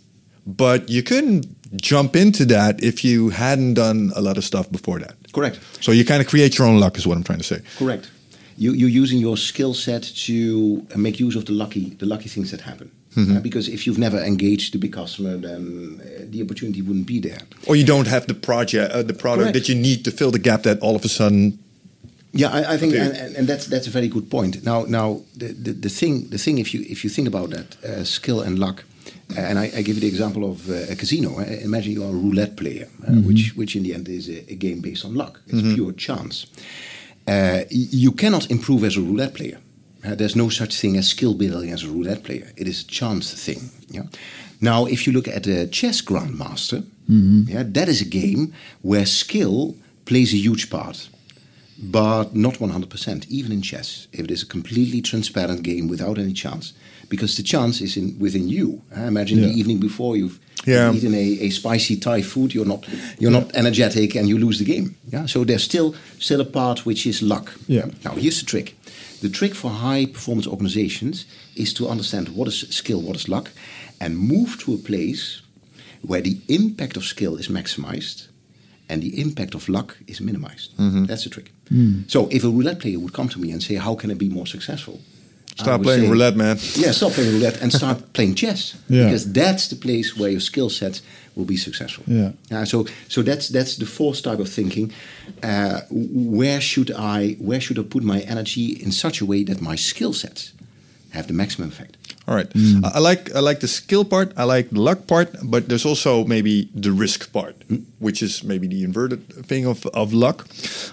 [0.47, 1.47] But you couldn't
[1.81, 5.15] jump into that if you hadn't done a lot of stuff before that.
[5.33, 5.59] Correct.
[5.81, 7.61] So you kind of create your own luck, is what I'm trying to say.
[7.79, 8.11] Correct.
[8.57, 12.51] You, you're using your skill set to make use of the lucky, the lucky things
[12.51, 12.91] that happen.
[13.17, 17.21] Uh, because if you've never engaged the big customer, then uh, the opportunity wouldn't be
[17.21, 17.39] there.
[17.67, 19.55] Or you don't have the project, uh, the product Correct.
[19.55, 21.59] that you need to fill the gap that all of a sudden.
[22.33, 24.65] Yeah, I, I think, and, and, and that's that's a very good point.
[24.65, 27.77] Now, now the, the, the thing, the thing, if you if you think about that
[27.85, 28.83] uh, skill and luck,
[29.37, 31.39] uh, and I, I give you the example of uh, a casino.
[31.39, 34.51] Uh, imagine you are a roulette player, uh, which which in the end is a,
[34.51, 35.41] a game based on luck.
[35.47, 36.47] It's pure chance.
[37.27, 39.59] Uh, you cannot improve as a roulette player.
[40.05, 42.53] Uh, there's no such thing as skill building as a roulette player.
[42.57, 43.71] It is a chance thing.
[43.89, 44.05] Yeah.
[44.61, 49.77] Now, if you look at a chess grandmaster, yeah, that is a game where skill
[50.05, 51.09] plays a huge part
[51.79, 54.07] but not 100%, even in chess.
[54.13, 56.73] If it is a completely transparent game without any chance,
[57.15, 58.81] because the chance is in within you.
[58.97, 60.95] Imagine the evening before you've Yeah.
[60.97, 62.87] eaten a, a spicy Thai food, you're not
[63.21, 64.87] you're not energetic and you lose the game.
[65.13, 67.47] Yeah, so there's still still a part which is luck.
[67.69, 67.87] Yeah.
[68.05, 68.75] Now here's the trick.
[69.21, 73.51] The trick for high performance organizations is to understand what is skill, what is luck,
[74.01, 75.43] and move to a place
[76.09, 78.29] where the impact of skill is maximized
[78.89, 80.69] and the impact of luck is minimized.
[80.77, 81.05] Mm-hmm.
[81.07, 81.51] That's the trick.
[81.73, 82.05] Mm.
[82.11, 84.29] So if a roulette player would come to me and say, "How can I be
[84.29, 84.97] more successful?"
[85.59, 86.57] I Stop playing say, roulette, man.
[86.75, 89.05] Yeah, stop playing roulette and start playing chess Yeah.
[89.05, 91.01] because that's the place where your skill set
[91.37, 92.05] will be successful.
[92.07, 92.33] Yeah.
[92.51, 94.93] Uh, so so that's that's the fourth type of thinking.
[95.43, 99.61] Uh, where should I where should I put my energy in such a way that
[99.61, 100.53] my skill sets
[101.11, 101.97] have the maximum effect?
[102.27, 102.51] All right.
[102.85, 104.33] I I like I like the skill part.
[104.37, 107.55] I like the luck part, but there's also maybe the risk part,
[108.01, 110.47] which is maybe the inverted thing of of luck.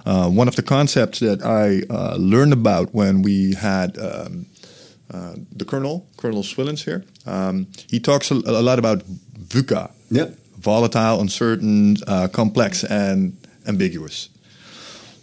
[0.06, 4.46] Uh, one of the concepts that I uh, learned about when we had um,
[5.14, 7.04] uh, the Colonel Colonel Swillens here.
[7.26, 9.04] Um, he talks a, a lot about
[9.50, 9.92] VUCA.
[10.10, 10.30] Yeah.
[10.58, 13.36] Volatile, uncertain, uh, complex, and
[13.68, 14.30] ambiguous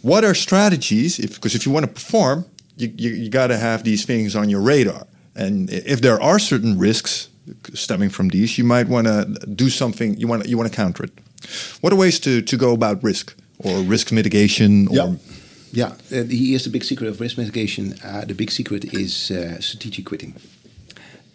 [0.01, 2.45] what are strategies if because if you want to perform
[2.77, 6.39] you, you, you got to have these things on your radar and if there are
[6.39, 7.27] certain risks
[7.73, 9.25] stemming from these you might want to
[9.55, 11.11] do something you want you want to counter it
[11.81, 15.15] what are ways to, to go about risk or risk mitigation or Yeah.
[15.71, 17.93] Yeah, uh, here's the big secret of risk mitigation.
[18.03, 20.33] Uh, the big secret is uh, strategic quitting.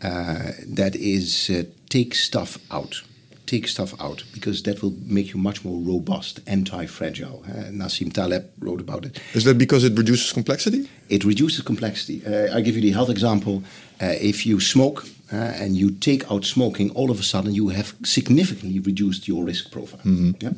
[0.03, 3.03] Uh, that is, uh, take stuff out.
[3.47, 7.45] take stuff out because that will make you much more robust, anti-fragile.
[7.47, 9.21] Uh, Nassim Taleb wrote about it.
[9.35, 10.89] Is that because it reduces complexity?
[11.09, 12.25] It reduces complexity.
[12.27, 13.63] Uh, I give you the health example.
[14.01, 17.69] Uh, if you smoke uh, and you take out smoking, all of a sudden you
[17.69, 20.01] have significantly reduced your risk profile.
[20.41, 20.51] Yeah?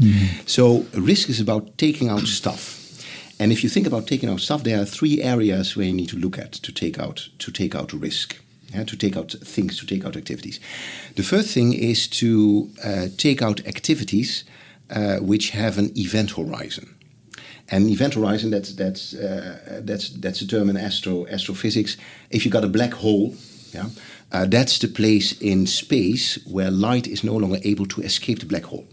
[0.46, 2.75] So risk is about taking out stuff.
[3.38, 6.08] And if you think about taking out stuff, there are three areas where you need
[6.08, 8.36] to look at to take out to take out risk.
[8.74, 10.58] Yeah, to take out things, to take out activities.
[11.14, 14.44] The first thing is to uh, take out activities
[14.90, 16.94] uh, which have an event horizon.
[17.68, 21.96] And event horizon, that's that's uh, that's that's a term in astro astrophysics.
[22.30, 23.34] If you've got a black hole,
[23.72, 23.88] yeah,
[24.32, 28.46] uh, that's the place in space where light is no longer able to escape the
[28.46, 28.86] black hole.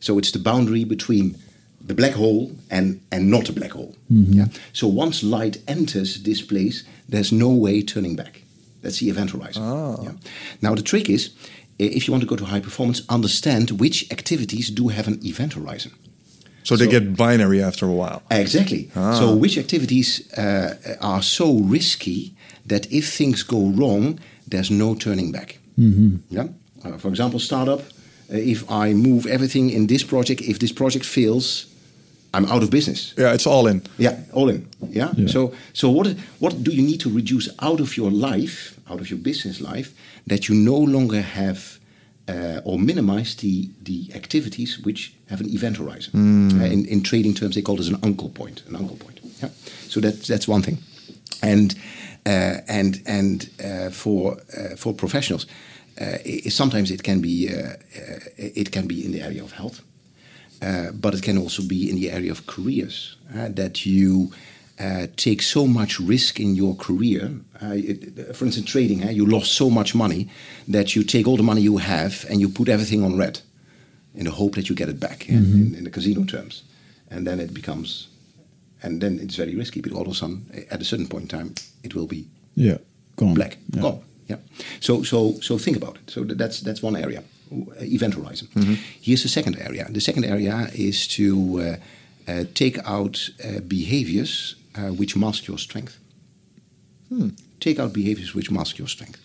[0.00, 1.36] So it's the boundary between
[1.80, 3.94] the black hole and and not a black hole.
[4.08, 4.46] Yeah.
[4.72, 8.42] So once light enters this place, there's no way turning back.
[8.82, 9.62] That's the event horizon.
[10.02, 10.12] Yeah.
[10.62, 11.30] Now the trick is,
[11.78, 15.54] if you want to go to high performance, understand which activities do have an event
[15.54, 15.92] horizon.
[16.62, 18.22] So, they get binary after a while.
[18.30, 18.90] Exactly.
[18.94, 19.18] Ah.
[19.18, 22.34] So, which activities uh, are so risky
[22.66, 25.58] that if things go wrong, there's no turning back?
[25.76, 26.16] Hmm.
[26.28, 26.48] Yeah.
[26.84, 27.80] Uh, for example, startup.
[27.80, 31.66] Uh, if I move everything in this project, if this project fails,
[32.32, 33.14] I'm out of business.
[33.18, 33.82] Yeah, it's all in.
[33.98, 34.68] Yeah, all in.
[34.88, 35.12] Yeah.
[35.16, 35.28] Yeah.
[35.28, 39.10] So, so what what do you need to reduce out of your life, out of
[39.10, 39.92] your business life,
[40.26, 41.78] that you no longer have,
[42.28, 46.12] uh, or minimize the the activities which have an event horizon?
[46.60, 48.62] Uh, in in trading terms, they call this an uncle point.
[48.68, 49.20] An uncle point.
[49.42, 49.50] Yeah.
[49.88, 50.78] So that's that's one thing,
[51.42, 51.74] and
[52.26, 55.46] uh, and and uh, for uh, for professionals,
[56.00, 59.52] uh, i sometimes it can be uh, uh, it can be in the area of
[59.52, 59.80] health.
[60.62, 64.30] Uh, but it can also be in the area of careers uh, that you
[64.78, 67.30] uh, take so much risk in your career.
[67.62, 70.28] Uh, it- for instance, trading, uh, you lost so much money
[70.68, 73.40] that you take all the money you have and you put everything on red
[74.14, 76.62] in the hope that you get it back yeah, in, in the casino terms.
[77.10, 78.08] And then it becomes,
[78.82, 81.38] and then it's very risky because all of a sudden, at a certain point in
[81.38, 82.78] time, it will be Yeah,
[83.16, 83.34] gone.
[83.34, 83.56] black.
[83.74, 83.82] Yeah.
[83.82, 84.00] Gone.
[84.28, 84.36] Yeah.
[84.80, 86.10] So so so think about it.
[86.10, 87.22] So that's that's one area,
[87.80, 88.48] event horizon.
[89.00, 89.86] Here's the second area.
[89.90, 91.76] The second area is to uh,
[92.30, 95.98] uh, take out uh, behaviors uh, which mask your strength.
[97.58, 99.18] Take out behaviors which mask your strength.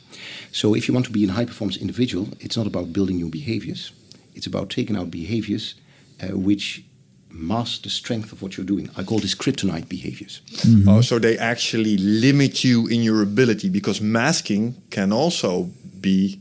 [0.51, 3.29] So if you want to be a high performance individual, it's not about building new
[3.29, 3.91] behaviors.
[4.33, 5.75] It's about taking out behaviors
[6.21, 6.83] uh, which
[7.29, 8.89] mask the strength of what you're doing.
[8.97, 10.41] I call this kryptonite behaviors.
[10.87, 15.69] Oh, so they actually limit you in your ability because masking can also
[15.99, 16.39] be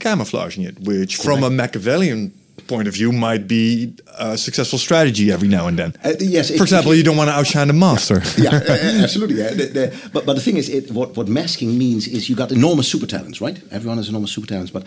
[0.00, 2.32] camouflaging it, which from a Machiavellian
[2.66, 5.94] point of view might be a successful strategy every now and then.
[6.04, 8.22] Uh, yes, For example, you don't want to outshine the master.
[8.38, 9.36] yeah, uh, absolutely.
[9.36, 9.50] Yeah.
[9.50, 12.52] The, the, but, but the thing is, it, what, what masking means is you got
[12.52, 13.60] enormous super talents, right?
[13.70, 14.84] Everyone has enormous super talents, but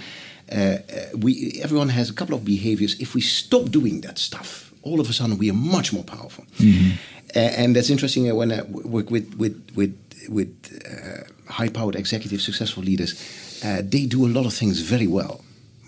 [0.51, 0.77] uh, uh,
[1.17, 2.99] we everyone has a couple of behaviors.
[2.99, 6.45] If we stop doing that stuff, all of a sudden we are much more powerful.
[7.35, 9.93] Uh, and that's interesting uh, when I work with with with
[10.29, 10.51] with
[10.85, 13.13] uh, high-powered executive, successful leaders.
[13.63, 15.41] Uh, they do a lot of things very well,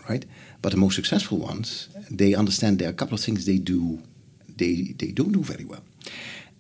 [0.10, 0.26] right?
[0.62, 4.00] But the most successful ones, they understand there are a couple of things they do
[4.58, 5.84] they they don't do very well.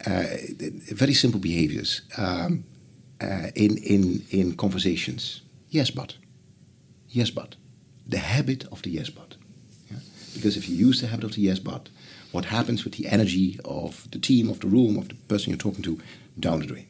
[0.06, 0.24] Uh,
[0.94, 2.64] very simple behaviors um,
[3.22, 5.42] uh, in in in conversations.
[5.70, 6.18] Yes, but.
[7.10, 7.56] Yes, but.
[8.08, 9.36] The habit of the yes, but.
[9.92, 10.00] Yeah?
[10.34, 11.90] Because if you use the habit of the yes, but,
[12.32, 15.58] what happens with the energy of the team, of the room, of the person you're
[15.58, 15.98] talking to,
[16.40, 16.88] down the drain.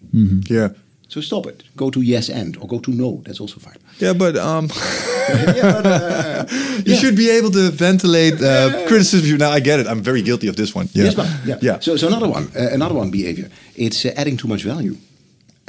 [0.49, 0.69] yeah.
[1.15, 1.63] So stop it.
[1.77, 3.21] Go to yes and, or go to no.
[3.23, 3.77] That's also fine.
[3.99, 4.65] Yeah, but um,
[5.29, 6.45] yeah, but, uh,
[6.85, 6.99] you yeah.
[6.99, 9.37] should be able to ventilate uh, criticism.
[9.37, 9.87] Now, I get it.
[9.87, 10.89] I'm very guilty of this one.
[10.91, 11.05] Yeah.
[11.05, 11.57] Yes, but yeah.
[11.61, 11.79] yeah.
[11.79, 13.49] So, so another one, uh, another one behavior.
[13.77, 14.97] It's uh, adding too much value.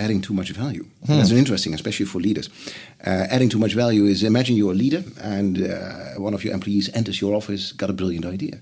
[0.01, 0.85] Adding too much value.
[1.05, 2.51] That's an interesting, especially for leaders.
[3.07, 6.55] Uh, adding too much value is imagine you're a leader and uh, one of your
[6.55, 8.59] employees enters your office, got a brilliant idea,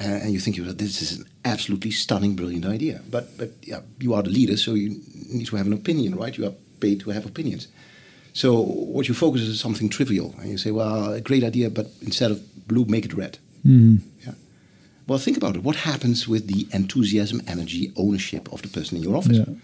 [0.00, 3.00] Uh, and you think "Well, this is an absolutely stunning, brilliant idea.
[3.10, 5.00] But but yeah, you are the leader, so you
[5.32, 6.36] need to have an opinion, right?
[6.36, 7.68] You are paid to have opinions.
[8.32, 8.62] So
[8.94, 12.30] what you focus is something trivial, and you say, "Well, a great idea, but instead
[12.30, 13.96] of blue, make it red." Mm-hmm.
[14.26, 14.34] Yeah.
[15.06, 15.62] Well, think about it.
[15.62, 19.38] What happens with the enthusiasm, energy, ownership of the person in your office?
[19.38, 19.54] Yeah.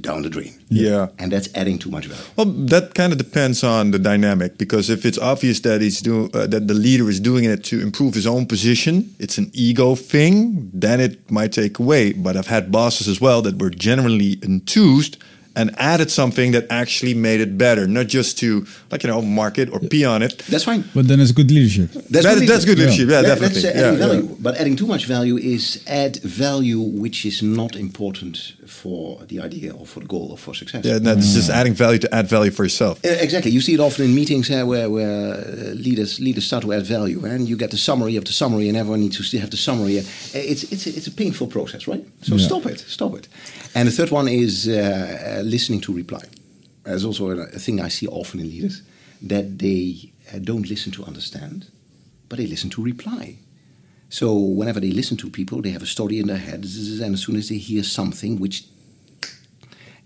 [0.00, 0.54] Down the drain.
[0.68, 1.08] Yeah.
[1.18, 2.24] And that's adding too much value.
[2.36, 6.30] Well, that kind of depends on the dynamic because if it's obvious that he's do,
[6.32, 9.94] uh, that the leader is doing it to improve his own position, it's an ego
[9.94, 10.70] thing.
[10.72, 12.12] Then it might take away.
[12.12, 15.16] But I've had bosses as well that were generally enthused
[15.56, 19.68] and added something that actually made it better, not just to like you know market
[19.72, 20.38] or pee on it.
[20.48, 20.84] That's fine.
[20.94, 21.90] But then it's good leadership.
[21.92, 23.08] That's, That- what that's good leadership.
[23.08, 23.62] Yeah, That- definitely.
[23.62, 24.06] That's uh, Yeah, adding yeah.
[24.06, 24.36] value.
[24.40, 29.72] But adding too much value is add value which is not important for the idea
[29.72, 30.84] or for the goal or for success.
[30.84, 32.98] Yeah, that's just adding value to add value for yourself.
[33.04, 33.50] Uh, exactly.
[33.50, 36.86] You see it often in meetings uh, where, where uh, leaders leaders start to add
[36.86, 39.50] value, and you get the summary of the summary, and everyone needs to still have
[39.50, 39.98] the summary.
[39.98, 40.04] Uh,
[40.52, 42.04] It's it's a, it's a painful process, right?
[42.22, 42.46] So Yeah.
[42.46, 43.28] stop it, stop it.
[43.74, 46.22] And the third one is uh, listening to reply.
[46.84, 48.82] There's also a, a thing I see often in leaders
[49.22, 51.70] that they uh, don't listen to understand,
[52.28, 53.36] but they listen to reply.
[54.08, 57.22] So whenever they listen to people, they have a story in their head, and as
[57.22, 58.64] soon as they hear something which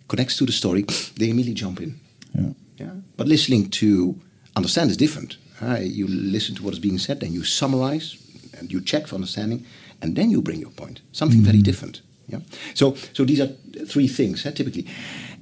[0.09, 0.83] connects to the story,
[1.17, 2.01] they immediately jump in.
[2.35, 2.51] Yeah.
[2.77, 2.93] Yeah.
[3.17, 4.21] But listening to
[4.57, 5.39] understand is different.
[5.63, 8.17] Uh, you listen to what is being said, then you summarize
[8.59, 9.65] and you check for understanding,
[10.03, 11.01] and then you bring your point.
[11.13, 12.03] Something very different.
[12.29, 12.41] Yeah.
[12.75, 13.49] So, so these are
[13.87, 14.87] three things uh, typically,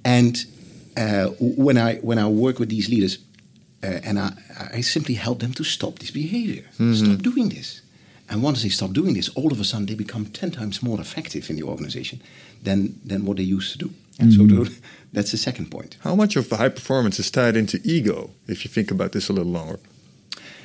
[0.05, 0.37] and
[0.97, 3.19] uh, when I when I work with these leaders,
[3.83, 4.33] uh, and I,
[4.75, 7.81] I simply help them to stop this behavior, stop doing this.
[8.29, 11.01] And once they stop doing this, all of a sudden they become ten times more
[11.01, 12.21] effective in the organization
[12.63, 13.91] than than what they used to do.
[14.19, 14.47] And so
[15.13, 15.97] that's the second point.
[16.01, 18.31] How much of the high performance is tied into ego?
[18.47, 19.79] If you think about this a little longer.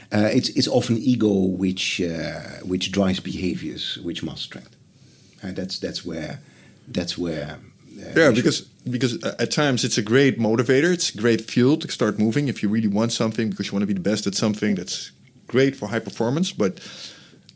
[0.10, 1.28] Uh, it's it's often ego
[1.58, 4.76] which uh, which drives behaviors which must strength.
[5.44, 6.40] Uh, that's that's where
[6.88, 7.58] that's where.
[8.00, 10.94] Uh, Yeah, because because uh, at times it's a great motivator.
[10.94, 13.84] It's a great fuel to start moving if you really want something because you want
[13.84, 14.76] to be the best at something.
[14.76, 15.12] That's
[15.48, 16.52] great for high performance.
[16.52, 16.80] But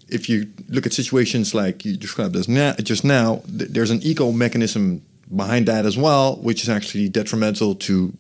[0.07, 4.01] if you look at situations like you described as na- just now, th- there's an
[4.03, 5.01] ego mechanism
[5.35, 8.13] behind that as well, which is actually detrimental to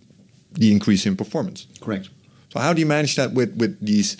[0.53, 1.67] the increase in performance.
[1.79, 2.09] correct.
[2.49, 4.17] So how do you manage that with with these?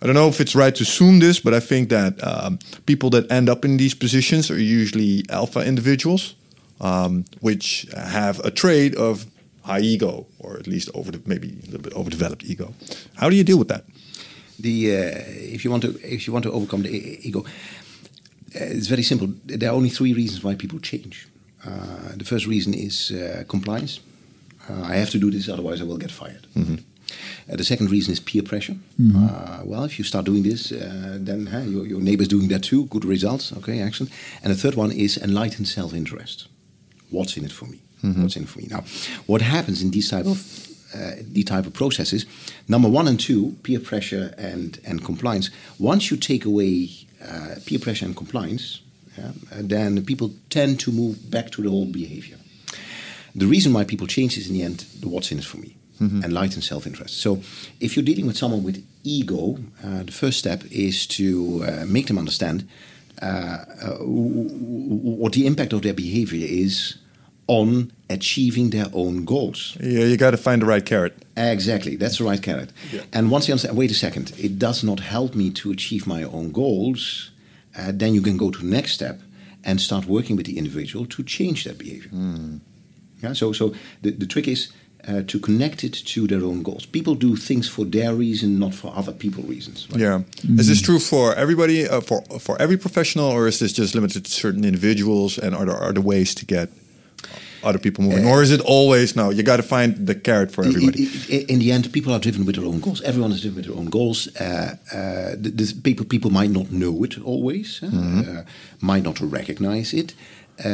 [0.00, 3.10] I don't know if it's right to assume this, but I think that um, people
[3.10, 6.34] that end up in these positions are usually alpha individuals,
[6.82, 9.24] um, which have a trait of
[9.64, 12.74] high ego, or at least over the, maybe a little bit overdeveloped ego.
[13.14, 13.84] How do you deal with that?
[14.60, 18.76] The uh, if you want to if you want to overcome the e- ego, uh,
[18.76, 19.28] it's very simple.
[19.46, 21.26] There are only three reasons why people change.
[21.64, 24.00] Uh, the first reason is uh, compliance.
[24.68, 26.46] Uh, I have to do this, otherwise I will get fired.
[27.50, 28.76] Uh, the second reason is peer pressure.
[29.16, 32.86] Uh, well, if you start doing this, uh, then your, your neighbor's doing that too.
[32.86, 33.52] Good results.
[33.58, 34.12] Okay, excellent.
[34.42, 36.46] And the third one is enlightened self-interest.
[37.12, 37.78] What's in it for me?
[38.22, 38.66] What's in it for me?
[38.70, 38.82] Now,
[39.26, 40.38] what happens in these type of
[40.94, 42.26] uh, these type of processes?
[42.68, 45.50] Number one and two, peer pressure and and compliance.
[45.78, 46.88] Once you take away
[47.28, 48.80] uh, peer pressure and compliance,
[49.18, 52.36] yeah, uh, then people tend to move back to the old behavior.
[53.34, 55.76] The reason why people change is in the end the what's in it for me,
[56.24, 57.14] enlightened self-interest.
[57.20, 57.36] So,
[57.78, 62.06] if you're dealing with someone with ego, uh, the first step is to uh, make
[62.08, 62.64] them understand
[63.22, 66.96] uh, uh, w- w- what the impact of their behavior is
[67.46, 69.76] on achieving their own goals.
[69.80, 71.14] Yeah, you got to find the right carrot.
[71.36, 72.70] Exactly, that's the right carrot.
[72.92, 73.02] Yeah.
[73.12, 76.22] And once you understand, wait a second, it does not help me to achieve my
[76.22, 77.30] own goals,
[77.76, 79.20] uh, then you can go to the next step
[79.64, 82.10] and start working with the individual to change that behavior.
[83.22, 84.72] Yeah, so so the, the trick is
[85.06, 86.86] uh, to connect it to their own goals.
[86.86, 89.88] People do things for their reason, not for other people's reasons.
[89.90, 90.00] right?
[90.00, 90.20] Yeah.
[90.58, 94.24] Is this true for everybody, uh, for for every professional, or is this just limited
[94.24, 95.38] to certain individuals?
[95.38, 96.68] And are there are there ways to get
[97.62, 99.30] other people moving, or is it always no?
[99.30, 101.08] You got to find the carrot for everybody.
[101.48, 103.00] In the end, people are driven with their own goals.
[103.02, 104.28] Everyone is driven with their own goals.
[104.36, 108.42] Uh, uh, the, the people people might not know it always, uh, uh,
[108.80, 110.14] might not recognize it.
[110.64, 110.68] Uh,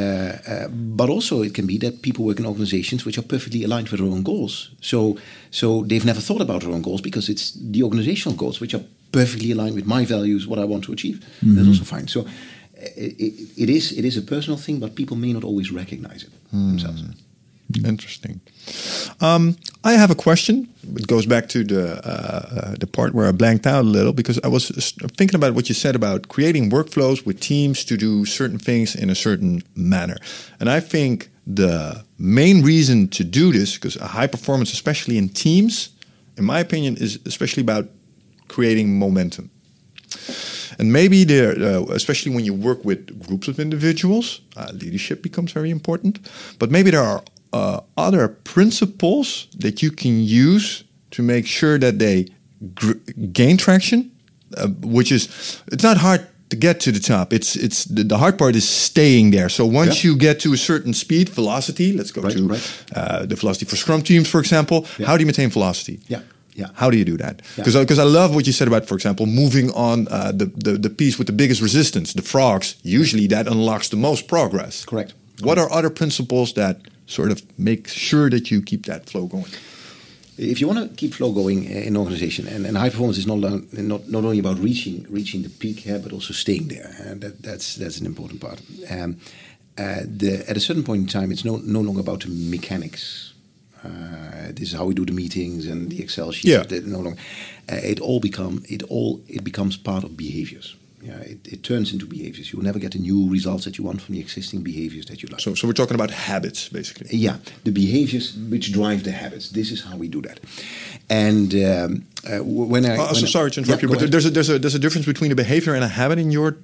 [0.47, 3.89] uh, but also, it can be that people work in organizations which are perfectly aligned
[3.89, 4.71] with their own goals.
[4.81, 5.17] So,
[5.51, 8.83] so they've never thought about their own goals because it's the organizational goals which are
[9.13, 11.25] perfectly aligned with my values, what I want to achieve.
[11.43, 12.09] That's also fine.
[12.09, 12.27] So,
[12.79, 16.31] it, it is it is a personal thing, but people may not always recognize it
[16.51, 17.03] themselves.
[17.85, 18.41] Interesting.
[19.21, 20.69] Um, I have a question.
[20.97, 24.13] It goes back to the uh, uh, the part where I blanked out a little
[24.13, 24.71] because I was
[25.17, 29.11] thinking about what you said about creating workflows with teams to do certain things in
[29.11, 30.17] a certain manner,
[30.61, 35.29] and I think the main reason to do this, because a high performance, especially in
[35.29, 35.91] teams,
[36.37, 37.89] in my opinion, is especially about
[38.49, 39.51] creating momentum.
[40.79, 45.53] And maybe there, uh, especially when you work with groups of individuals, uh, leadership becomes
[45.53, 46.19] very important.
[46.59, 47.23] But maybe there are
[47.53, 52.27] uh, other principles that you can use to make sure that they
[52.75, 52.99] gr-
[53.33, 54.11] gain traction,
[54.57, 55.29] uh, which is
[55.73, 56.21] it's not hard
[56.51, 57.33] to get to the top.
[57.33, 59.49] It's it's the, the hard part is staying there.
[59.49, 60.11] So once Yeah.
[60.13, 61.93] you get to a certain speed, velocity.
[61.93, 62.63] Let's go Right, to right.
[62.95, 64.87] Uh, the velocity for Scrum teams, for example.
[65.07, 65.99] How do you maintain velocity?
[66.09, 66.21] Yeah,
[66.59, 66.71] yeah.
[66.75, 67.43] How do you do that?
[67.57, 70.73] Because because I love what you said about, for example, moving on uh, the, the
[70.73, 72.77] the piece with the biggest resistance, the frogs.
[72.83, 74.85] Usually, that unlocks the most progress.
[74.85, 75.15] Correct.
[75.41, 79.53] What are other principles that sort of make sure that you keep that flow going?
[80.37, 83.27] If you want to keep flow going in an organization, and, and high performance is
[83.27, 83.39] not,
[83.73, 87.43] not not only about reaching reaching the peak, yeah, but also staying there, and that,
[87.43, 88.61] that's that's an important part.
[88.91, 89.17] Um,
[89.79, 93.28] uh, the, at a certain point in time, it's no no longer about the mechanics.
[93.89, 96.71] Uh, this is how we do the meetings and the Excel sheets.
[96.71, 96.81] Yeah.
[96.85, 97.21] No longer.
[97.69, 102.07] It all become it all it becomes part of behaviors yeah, it, it, turns into
[102.07, 102.53] behaviors.
[102.53, 105.29] You'll never get the new results that you want from the existing behaviors that you
[105.29, 105.41] like.
[105.41, 107.17] So, so we're talking about habits, basically.
[107.17, 109.51] Yeah, the behaviors which drive the habits.
[109.51, 110.41] This is how we do that.
[111.09, 114.27] And um, uh, when I, oh, when so sorry to interrupt yeah, you, but there's
[114.27, 116.57] a, there's a there's a difference between a behavior and a habit in your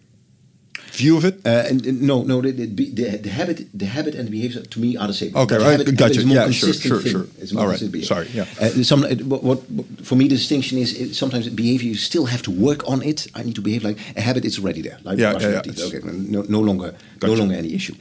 [0.96, 1.40] view of it?
[1.44, 4.80] Uh, and, and no, no, the, the, the, habit, the habit and the behavior to
[4.80, 5.34] me are the same.
[5.36, 6.20] Okay, the right, habit, gotcha.
[6.20, 7.12] Habit yeah, sure, sure, thing.
[7.12, 7.26] sure.
[7.38, 8.46] It's more All right, sorry, yeah.
[8.60, 9.60] Uh, some, what, what,
[10.02, 13.26] for me, the distinction is it, sometimes behavior you still have to work on it.
[13.34, 14.98] I need to behave like a habit It's already there.
[15.02, 15.84] Like yeah, yeah, yeah.
[15.86, 17.32] Okay, no, no longer, Gotcha.
[17.32, 17.94] no longer any issue.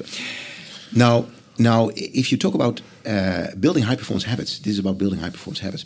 [0.96, 1.26] Now,
[1.58, 5.30] now, if you talk about uh, building high performance habits, this is about building high
[5.30, 5.86] performance habits.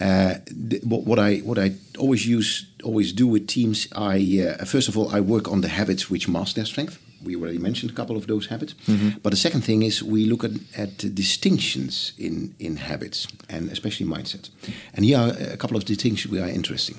[0.00, 0.34] Uh,
[0.82, 4.18] what, what I what I always use always do with teams, I
[4.60, 6.98] uh, first of all I work on the habits which mask their strength.
[7.22, 8.74] We already mentioned a couple of those habits,
[9.22, 14.06] but the second thing is we look at, at distinctions in in habits and especially
[14.06, 14.50] mindset.
[14.94, 16.96] And here are a couple of distinctions which are interesting.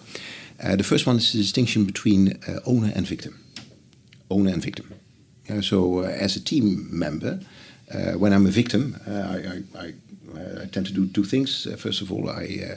[0.63, 3.33] Uh, the first one is the distinction between uh, owner and victim.
[4.29, 4.85] Owner and victim.
[5.49, 7.39] Yeah, so uh, as a team member,
[7.93, 9.37] uh, when I'm a victim, uh, I,
[9.79, 9.93] I, I,
[10.33, 11.67] I tend to do two things.
[11.67, 12.75] Uh, first of all, I uh,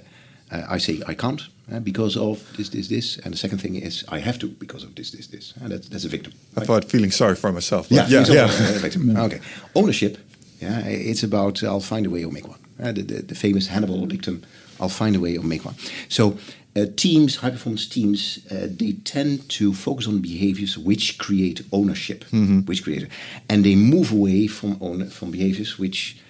[0.51, 1.43] uh, I say I can't
[1.73, 4.85] uh, because of this, this, this, and the second thing is I have to because
[4.85, 5.55] of this, this, this.
[5.61, 6.33] And that's, that's a victim.
[6.57, 7.91] I thought feeling sorry for myself.
[7.91, 8.45] Yeah, yeah, yeah.
[8.45, 9.17] uh, victim.
[9.17, 9.41] Okay,
[9.75, 10.19] ownership.
[10.61, 12.59] Yeah, it's about I'll find a way or make one.
[12.83, 14.43] Uh, the, the, the famous Hannibal victim.
[14.81, 15.75] I'll find a way or make one.
[16.09, 16.39] So
[16.77, 22.25] uh, teams, high performance teams, uh, they tend to focus on behaviors which create ownership,
[22.67, 23.09] which create,
[23.49, 26.28] and they move away from own, from behaviors which uh,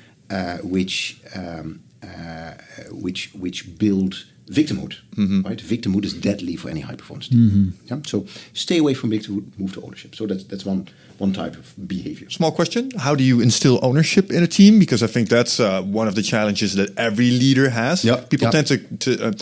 [0.62, 2.52] which um, uh,
[2.90, 4.96] which which build victimhood.
[5.44, 7.74] Right, victimhood is deadly for any high performance team.
[7.86, 8.00] Yeah?
[8.06, 10.14] So stay away from victimhood, move to ownership.
[10.14, 12.30] So that's that's one one type of behavior.
[12.30, 14.78] Small question: How do you instill ownership in a team?
[14.78, 18.04] Because I think that's uh, one of the challenges that every leader has.
[18.04, 18.62] Yeah, People yeah.
[18.62, 19.32] tend to, to uh,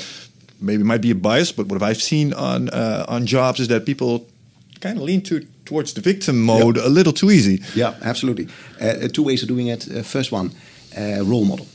[0.60, 3.68] maybe it might be a bias, but what I've seen on uh, on jobs is
[3.68, 4.26] that people
[4.80, 7.62] kind of lean to towards the victim mode a little too easy.
[7.74, 8.48] Yeah, absolutely.
[8.80, 9.88] Uh, two ways of doing it.
[9.88, 10.50] Uh, first one,
[10.96, 11.66] uh, role model.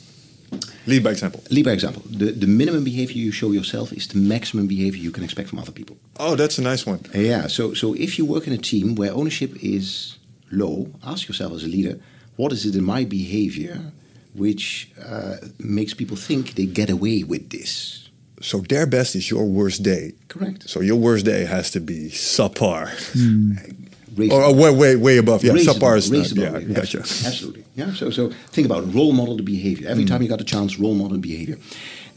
[0.87, 1.43] Lead by example.
[1.49, 2.01] Lead by example.
[2.09, 5.59] The, the minimum behavior you show yourself is the maximum behavior you can expect from
[5.59, 5.97] other people.
[6.19, 6.99] Oh, that's a nice one.
[7.13, 10.17] Yeah, so, so if you work in a team where ownership is
[10.51, 11.99] low, ask yourself as a leader,
[12.35, 13.91] what is it in my behavior
[14.33, 18.09] which uh, makes people think they get away with this?
[18.41, 20.13] So their best is your worst day.
[20.27, 20.67] Correct.
[20.67, 22.89] So your worst day has to be subpar,
[24.15, 25.43] Raise or, or way, way, way above.
[25.43, 26.25] Yeah, it subpar is not.
[26.25, 26.99] it Yeah, gotcha.
[26.99, 27.63] Absolutely.
[27.75, 27.93] Yeah.
[27.93, 28.87] So, so think about it.
[28.87, 29.87] role model the behavior.
[29.87, 31.57] Every time you got a chance, role model behavior.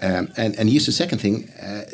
[0.03, 1.85] Um, and, and here's the second thing: uh,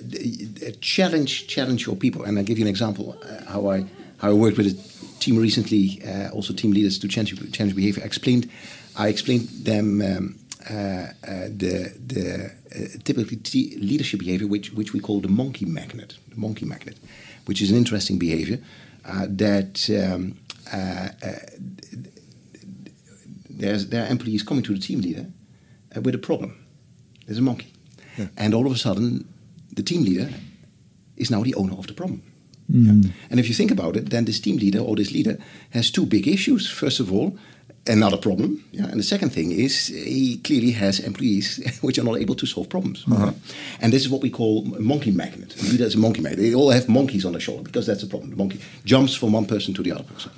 [0.81, 2.25] challenge, challenge your people.
[2.25, 3.85] And I'll give you an example uh, how I
[4.19, 8.03] how I worked with a team recently, uh, also team leaders to change change behavior.
[8.03, 8.49] I explained,
[8.97, 10.39] I explained them um,
[10.69, 15.67] uh, uh, the the uh, typically t- leadership behavior, which which we call the monkey
[15.67, 16.17] magnet.
[16.31, 16.97] The monkey magnet,
[17.45, 18.61] which is an interesting behavior
[19.05, 19.89] that.
[19.91, 20.37] Um,
[20.73, 21.33] uh, uh,
[23.49, 25.27] there's, there are employees coming to the team leader
[25.95, 26.57] uh, with a problem.
[27.27, 27.73] There's a monkey.
[28.37, 29.27] And all of a sudden,
[29.75, 30.29] the team leader
[31.17, 32.23] is now the owner of the problem.
[32.69, 33.11] Yeah.
[33.31, 35.39] And if you think about it, then this team leader or this leader
[35.71, 36.71] has two big issues.
[36.71, 37.37] First of all,
[37.87, 38.63] another problem.
[38.73, 38.87] Yeah.
[38.87, 42.69] And the second thing is he clearly has employees which are not able to solve
[42.69, 43.05] problems.
[43.07, 43.33] Yeah.
[43.81, 45.61] And this is what we call a monkey magnet.
[45.63, 46.41] Leader is a monkey magnet.
[46.41, 48.31] They all have monkeys on their shoulder because that's the problem.
[48.31, 50.31] The monkey jumps from one person to the other person.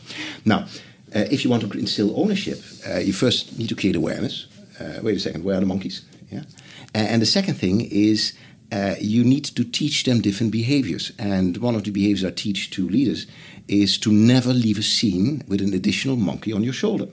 [0.45, 0.67] Now,
[1.15, 4.47] uh, if you want to instill ownership, uh, you first need to create awareness.
[4.81, 6.03] Uh, wait a second, where are the monkeys?
[6.31, 6.45] Yeah.
[6.95, 8.33] And, and the second thing is
[8.73, 11.13] uh, you need to teach them different behaviors.
[11.19, 13.27] And one of the behaviors I teach to leaders
[13.69, 17.09] is to never leave a scene with an additional monkey on your shoulder.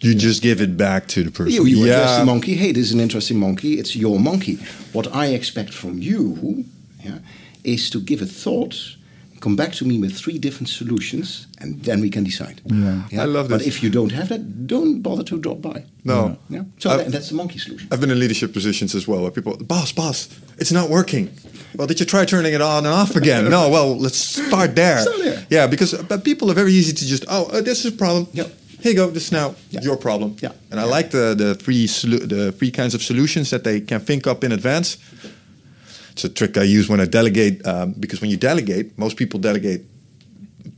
[0.00, 1.52] You just give it back to the person.
[1.52, 2.18] You, you address yeah.
[2.20, 2.54] the monkey.
[2.54, 3.78] Hey, this is an interesting monkey.
[3.78, 4.58] It's your monkey.
[4.92, 6.64] What I expect from you
[7.04, 7.18] yeah,
[7.64, 8.96] is to give a thought,
[9.40, 12.62] come back to me with three different solutions, and then we can decide.
[12.64, 13.02] Yeah.
[13.12, 13.58] I love that.
[13.58, 15.84] But if you don't have that, don't bother to drop by.
[16.02, 16.38] No.
[16.48, 16.62] Yeah.
[16.78, 17.86] So that, that's the monkey solution.
[17.92, 21.30] I've been in leadership positions as well where people, boss, boss, it's not working.
[21.76, 23.50] Well, did you try turning it on and off again?
[23.56, 25.00] no, well, let's start there.
[25.00, 25.46] Start there.
[25.50, 27.96] Yeah, because uh, but people are very easy to just, oh, uh, this is a
[27.96, 28.28] problem.
[28.32, 28.56] Yep.
[28.82, 29.80] Here you go, this is now Yeah.
[29.82, 30.36] your problem.
[30.40, 30.52] Yeah.
[30.70, 34.26] And I like the, the, three the three kinds of solutions that they can think
[34.26, 34.96] up in advance.
[36.12, 39.38] It's a trick I use when I delegate, um, because when you delegate, most people
[39.40, 39.82] delegate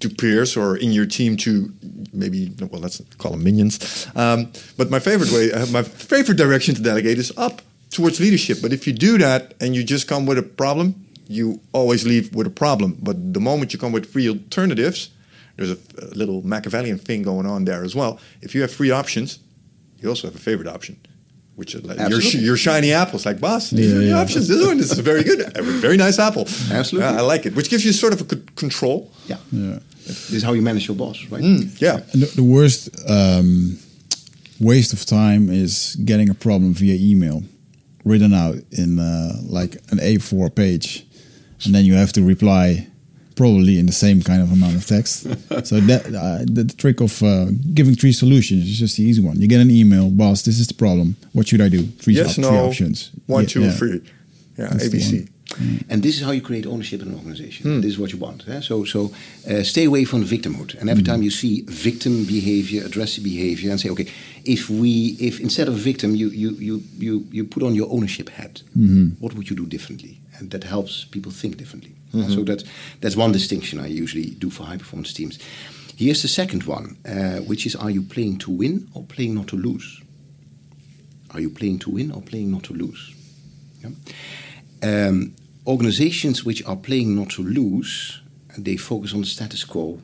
[0.01, 1.73] to peers or in your team to
[2.13, 4.07] maybe well, let's call them minions.
[4.15, 8.59] Um, but my favorite way, uh, my favorite direction to delegate is up towards leadership.
[8.63, 10.95] But if you do that and you just come with a problem,
[11.29, 12.97] you always leave with a problem.
[13.01, 15.11] But the moment you come with free alternatives,
[15.63, 18.19] there's a, a little Machiavellian thing going on there as well.
[18.41, 19.39] If you have free options,
[20.01, 20.97] you also have a favorite option.
[21.55, 22.31] Which is like your, Absolutely.
[22.41, 23.71] sh- your shiny apples, like boss.
[23.71, 24.21] These Yeah, are yeah.
[24.23, 24.49] options.
[24.49, 26.47] This one this is a very good, very nice apple.
[26.71, 27.03] Absolutely.
[27.11, 29.13] Uh, I like it, which gives you sort of a c- control.
[29.27, 29.37] Yeah.
[29.53, 29.79] Yeah.
[30.07, 31.43] This is how you manage your boss, right?
[31.79, 33.79] Yeah, And the, the worst um,
[34.59, 37.43] waste of time is getting a problem via email,
[38.05, 41.07] written out in uh, like an A4 page,
[41.65, 42.89] and then you have to reply
[43.35, 45.23] probably in the same kind of amount of text.
[45.69, 49.23] so that uh, the, the trick of uh, giving three solutions is just the easy
[49.23, 49.41] one.
[49.41, 51.17] You get an email, boss, this is the problem.
[51.33, 51.83] What should I do?
[52.03, 53.11] Three, yes, op- no, three options.
[53.27, 53.73] one, Yeah, two, yeah.
[53.73, 54.01] three.
[54.59, 55.29] Yeah, That's the ABC.
[55.91, 57.83] And this is how you create ownership in an organization.
[57.83, 58.49] This is what you want.
[58.49, 58.61] eh?
[58.63, 59.13] So, so
[59.51, 60.81] uh, stay away from victimhood.
[60.81, 64.07] And every time you see victim behavior, address the behavior, and say, okay,
[64.47, 68.31] if we, if instead of victim, you you you you you put on your ownership
[68.31, 68.63] hat,
[69.21, 70.21] what would you do differently?
[70.39, 71.93] And that helps people think differently.
[72.13, 72.65] So that's
[73.01, 75.39] that's one distinction I usually do for high performance teams.
[75.97, 79.49] Here's the second one, uh, which is: Are you playing to win or playing not
[79.49, 80.03] to lose?
[81.31, 83.15] Are you playing to win or playing not to lose?
[83.83, 83.91] Yeah.
[84.83, 85.35] Um,
[85.67, 88.21] organizations which are playing not to lose,
[88.59, 90.01] they focus on the status quo.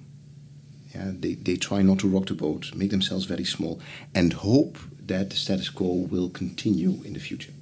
[0.95, 3.81] Yeah, they, they try not to rock the boat, make themselves very small,
[4.15, 7.53] and hope that the status quo will continue in the future.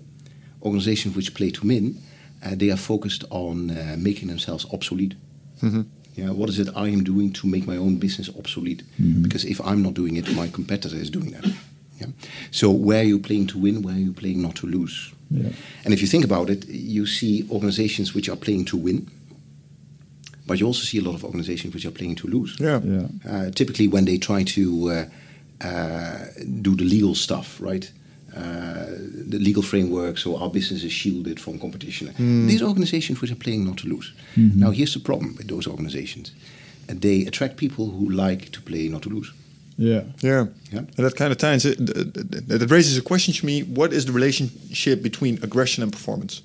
[0.63, 2.01] Organizations which play to win,
[2.55, 5.15] they are focused on uh, making themselves obsolete.
[6.15, 8.83] Yeah, what is it I am doing to make my own business obsolete?
[9.23, 11.45] Because if I'm not doing it, my competitor is doing that.
[12.01, 12.07] Yeah.
[12.51, 13.83] So where are you playing to win?
[13.83, 15.13] Where are you playing not to lose?
[15.31, 15.51] Yeah.
[15.85, 19.09] And if you think about it, you see organizations which are playing to win,
[20.47, 22.57] but you also see a lot of organizations which are playing to lose.
[22.61, 22.81] Yeah.
[22.85, 23.07] Yeah.
[23.29, 26.19] Uh, typically, when they try to uh, uh,
[26.63, 27.91] do the legal stuff, right?
[28.37, 28.43] Uh,
[29.33, 32.07] the legal framework, so our business is shielded from competition.
[32.49, 34.13] These organizations which are playing not to lose.
[34.37, 36.33] Now, here's the problem with those organizations:
[37.01, 39.33] they attract people who like to play not to lose.
[39.79, 40.03] Yeah.
[40.23, 40.47] Yeah.
[40.73, 40.79] Yeah.
[40.97, 41.77] And that kind of ties it.
[41.79, 45.83] th- th- th- That raises a question to me: What is the relationship between aggression
[45.83, 46.43] and performance?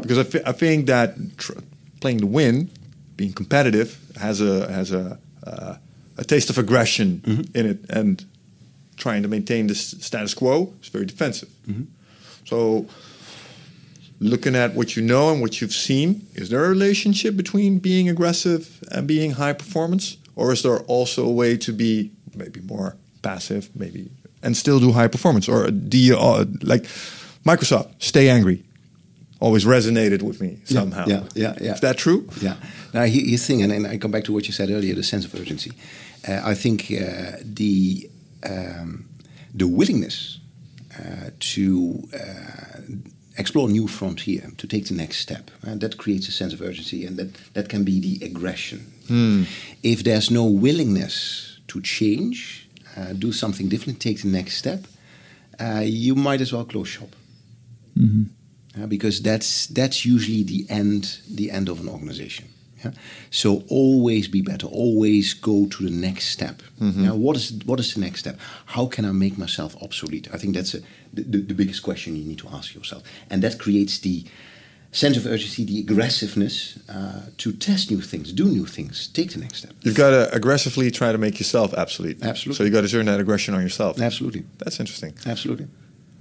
[0.00, 1.60] Because I, thi- I think that tr-
[2.00, 2.68] playing to win,
[3.16, 5.74] being competitive, has a has a uh,
[6.16, 7.20] a taste of aggression
[7.54, 8.24] in it, and
[9.00, 11.48] trying to maintain the status quo is very defensive.
[12.44, 12.86] So,
[14.20, 18.08] looking at what you know and what you've seen, is there a relationship between being
[18.08, 22.96] aggressive and being high performance, or is there also a way to be maybe more
[23.22, 24.10] passive, maybe
[24.42, 26.84] and still do high performance, or do you uh, like
[27.44, 27.88] Microsoft?
[27.98, 28.62] Stay angry.
[29.40, 31.06] Always resonated with me somehow.
[31.06, 31.72] yeah, yeah, yeah.
[31.74, 32.28] Is that true?
[32.42, 32.56] Yeah.
[32.92, 34.94] Now, here- here's the thing, and, and I come back to what you said earlier:
[34.94, 35.72] the sense of urgency.
[36.28, 38.09] Uh, I think uh, the
[38.42, 39.08] um,
[39.54, 40.38] the willingness
[40.98, 42.80] uh, to uh,
[43.36, 46.60] explore a new frontier, to take the next step, and that creates a sense of
[46.60, 48.80] urgency, and that that can be the aggression.
[49.82, 54.86] If there's no willingness to change, uh, do something different, take the next step,
[55.60, 57.14] uh, you might as well close shop.
[58.76, 62.46] Uh, because that's that's usually the end the end of an organization.
[62.84, 62.92] Yeah?
[63.30, 64.66] So always be better.
[64.66, 66.62] Always go to the next step.
[66.80, 68.38] Now, what is what is the next step?
[68.66, 70.28] How can I make myself obsolete?
[70.32, 70.80] I think that's a,
[71.12, 74.24] the, the, the biggest question you need to ask yourself, and that creates the
[74.92, 79.38] sense of urgency, the aggressiveness uh, to test new things, do new things, take the
[79.38, 79.72] next step.
[79.82, 82.18] You've got to aggressively try to make yourself obsolete.
[82.22, 82.56] Absolutely.
[82.56, 84.00] So you got to turn that aggression on yourself.
[84.00, 85.12] Absolutely, That's interesting.
[85.26, 85.68] absolutely.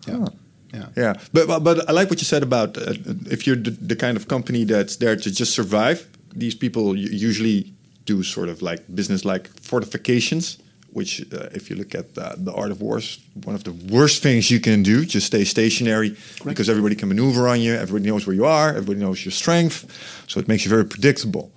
[0.07, 0.27] Yeah, Oh.
[0.73, 0.85] yeah.
[0.95, 2.93] Yeah, but but, but I like what you said about uh,
[3.31, 6.07] if you're the, the kind of company that's there to just survive.
[6.39, 7.73] These people usually
[8.05, 10.57] do sort of like business like fortifications,
[10.93, 12.99] which uh, if you look at the, the art of war,
[13.45, 15.05] one of the worst things you can do.
[15.05, 17.73] Just stay stationary because everybody can maneuver on you.
[17.75, 18.69] Everybody knows where you are.
[18.69, 19.85] Everybody knows your strength,
[20.27, 21.51] so it makes you very predictable.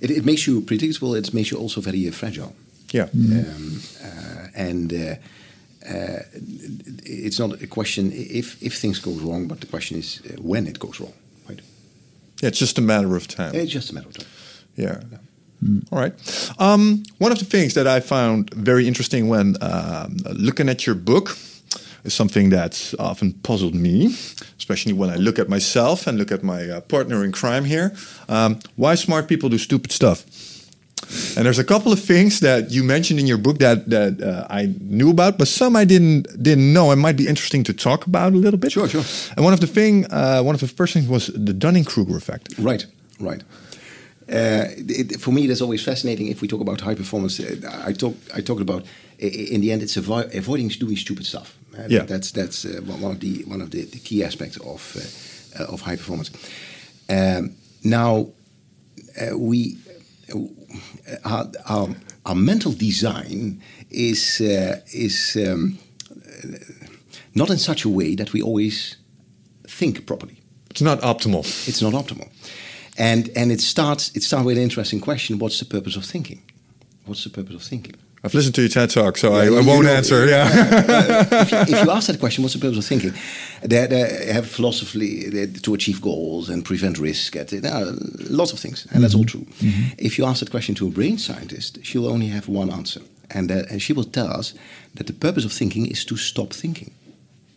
[0.00, 1.14] It, it makes you predictable.
[1.14, 2.52] It makes you also very uh, fragile.
[2.92, 4.98] Yeah, Um, uh, and uh,
[5.88, 6.20] uh,
[7.04, 10.66] it's not a question if if things go wrong, but the question is uh, when
[10.66, 11.14] it goes wrong.
[12.44, 12.48] Yeah.
[12.48, 13.54] It's just a matter of time.
[13.54, 14.28] It's just a matter of time.
[14.76, 15.00] Yeah.
[15.90, 16.12] All right.
[16.58, 20.94] Um, one of the things that I found very interesting when um, looking at your
[20.94, 21.38] book
[22.04, 24.14] is something that's often puzzled me,
[24.58, 27.94] especially when I look at myself and look at my uh, partner in crime here.
[28.28, 30.26] Um, why smart people do stupid stuff.
[31.36, 34.46] And there's a couple of things that you mentioned in your book that that uh,
[34.50, 36.92] I knew about, but some I didn't didn't know.
[36.92, 38.72] It might be interesting to talk about a little bit.
[38.72, 39.04] Sure, sure.
[39.36, 42.16] And one of the thing, uh, one of the first things was the Dunning Kruger
[42.16, 42.54] effect.
[42.58, 42.86] Right,
[43.20, 43.42] right.
[44.28, 46.28] Uh, it, for me, that's always fascinating.
[46.28, 48.84] If we talk about high performance, uh, I talk I talk about
[49.18, 51.56] in the end, it's avo avoiding doing stupid stuff.
[51.78, 54.96] Uh, yeah, that's that's uh, one of the one of the, the key aspects of
[55.58, 56.30] uh, of high performance.
[57.08, 58.28] Um, now,
[59.36, 59.76] we
[61.24, 61.88] our, our,
[62.26, 63.60] our, mental design
[63.90, 65.78] is is um,
[67.34, 68.96] not in such a way that we always
[69.66, 70.40] think properly.
[70.70, 71.44] It's not optimal.
[71.68, 72.28] It's not optimal.
[72.96, 76.42] And and it starts it starts with an interesting question: What's the purpose of thinking?
[77.06, 77.96] What's the purpose of thinking?
[78.24, 80.26] I've listened to your TED talk, so yeah, I, I won't know, answer.
[80.26, 80.48] Yeah.
[81.42, 83.12] if, you, if, you, ask that question, what's the purpose of thinking?
[83.60, 87.36] They, they have philosophy to achieve goals and prevent risk.
[87.36, 87.92] At, uh,
[88.30, 89.02] lots of things, and mm-hmm.
[89.02, 89.46] that's all true.
[89.60, 89.94] Mm-hmm.
[89.98, 93.52] If you ask that question to a brain scientist, she'll only have one answer, and,
[93.52, 94.54] uh, and she will tell us
[94.94, 96.92] that the purpose of thinking is to stop thinking.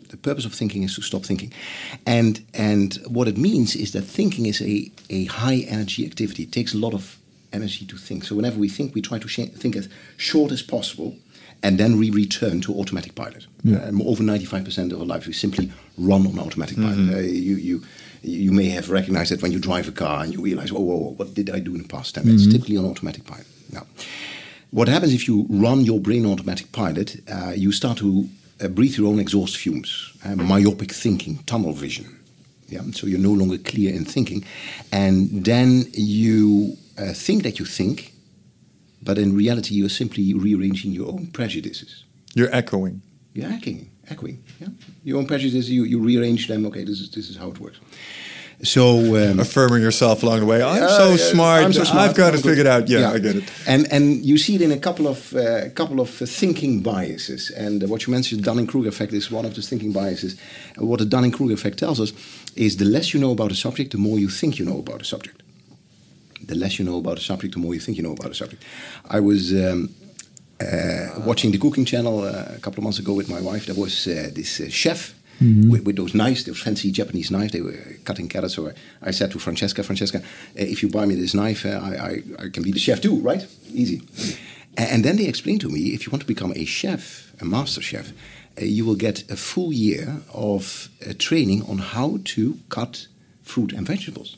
[0.10, 1.53] The purpose of thinking is to stop thinking.
[2.06, 6.44] And, and what it means is that thinking is a, a high energy activity.
[6.44, 7.18] It takes a lot of
[7.58, 8.24] energy to think.
[8.24, 9.28] So whenever we think, we try to
[9.64, 11.16] think as short as possible
[11.64, 13.48] and then we return to automatic pilot.
[13.64, 13.84] Yeah.
[13.84, 16.98] Um, over 95% of our life, we simply run on automatic pilot.
[16.98, 17.16] Mm-hmm.
[17.16, 17.84] Uh, you, you,
[18.22, 20.98] you may have recognized that when you drive a car and you realize, oh, whoa,
[20.98, 22.44] whoa what did I do in the past 10 minutes?
[22.44, 22.52] Mm-hmm.
[22.52, 23.48] Typically on automatic pilot.
[23.72, 23.88] Now,
[24.72, 28.30] what happens if you run your brain on automatic pilot, uh, you start to
[28.62, 32.14] uh, breathe your own exhaust fumes, uh, myopic thinking, tunnel vision.
[32.68, 34.44] Yeah, so you're no longer clear in thinking,
[34.92, 38.14] and then you uh, think that you think,
[39.02, 42.03] but in reality you're simply rearranging your own prejudices.
[42.36, 43.02] You're echoing.
[43.34, 44.44] You're echoing, echoing.
[44.60, 44.69] Yeah,
[45.03, 45.69] your own prejudices.
[45.69, 46.65] You, you rearrange them.
[46.65, 47.80] Okay, this is this is how it works.
[48.64, 50.64] So um, affirming yourself along the way.
[50.64, 51.64] I'm, uh, so, smart.
[51.64, 52.10] I'm so smart.
[52.10, 52.90] I've got it figured out.
[52.90, 53.44] Yeah, yeah, I get it.
[53.68, 57.52] And and you see it in a couple of uh, couple of uh, thinking biases.
[57.52, 60.36] And uh, what you mentioned, the Dunning Kruger effect, is one of those thinking biases.
[60.76, 62.14] And what the Dunning Kruger effect tells us
[62.56, 65.02] is the less you know about a subject, the more you think you know about
[65.02, 65.44] a subject.
[66.48, 68.36] The less you know about a subject, the more you think you know about a
[68.36, 68.64] subject.
[69.10, 69.53] I was.
[69.53, 69.90] Um,
[70.60, 73.76] uh, watching the cooking channel uh, a couple of months ago with my wife, there
[73.76, 75.69] was this chef mm-hmm.
[75.69, 77.52] with, with, those knives, those fancy Japanese knives.
[77.52, 78.56] They were cutting carrots.
[78.56, 78.72] So
[79.02, 80.22] I, said to Francesca, Francesca, uh,
[80.56, 83.19] if you buy me this knife, uh, I, I, I, can be the chef too,
[83.19, 83.45] right?
[83.72, 84.02] Easy.
[84.78, 87.82] And then they explained to me, if you want to become a chef, a master
[87.82, 88.11] chef,
[88.60, 93.07] uh, you will get a full year of uh, training on how to cut
[93.44, 94.38] fruit and vegetables.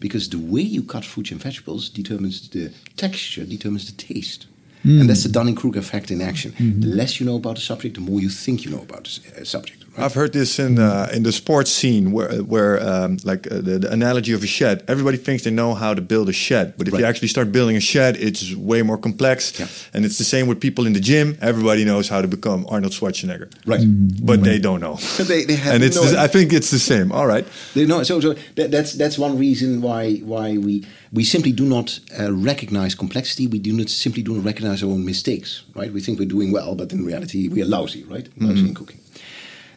[0.00, 4.46] Because the way you cut fruits and vegetables determines the texture, determines the taste.
[4.84, 5.00] Mm.
[5.00, 6.52] And that's the Dunning Kruger effect in action.
[6.52, 6.80] Mm-hmm.
[6.80, 9.06] The less you know about a subject, the more you think you know about
[9.36, 9.84] a subject.
[9.96, 13.78] I've heard this in uh, in the sports scene where where um, like uh, the,
[13.78, 14.84] the, analogy of a shed.
[14.86, 17.00] Everybody thinks they know how to build a shed, but if right.
[17.00, 19.58] you actually start building a shed, it's way more complex.
[19.58, 19.66] Yeah.
[19.92, 21.36] And it's the same with people in the gym.
[21.40, 23.80] Everybody knows how to become Arnold Schwarzenegger, right?
[23.80, 24.24] Mm-hmm.
[24.24, 24.96] But they don't know.
[24.96, 27.10] So they, they have and it's no the, I think it's the same.
[27.10, 27.46] All right.
[27.74, 28.02] They know.
[28.04, 32.32] So, so that, that's that's one reason why why we we simply do not uh,
[32.32, 33.48] recognize complexity.
[33.48, 35.64] We do not simply do not recognize our own mistakes.
[35.74, 35.92] Right?
[35.92, 38.04] We think we're doing well, but in reality we are lousy.
[38.04, 38.28] Right?
[38.36, 38.66] Lousy mm-hmm.
[38.68, 38.99] in cooking.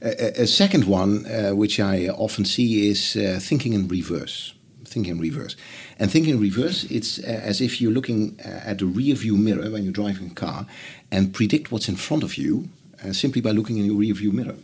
[0.04, 4.54] A, a second one, uh, which I often see, is uh, thinking in reverse.
[4.84, 5.56] Thinking in reverse.
[5.98, 9.38] And thinking in reverse, it's uh, as if you're looking uh, at the rear view
[9.38, 10.66] mirror when you're driving a car
[11.12, 12.68] and predict what's in front of you
[13.04, 14.56] uh, simply by looking in your rear view mirror.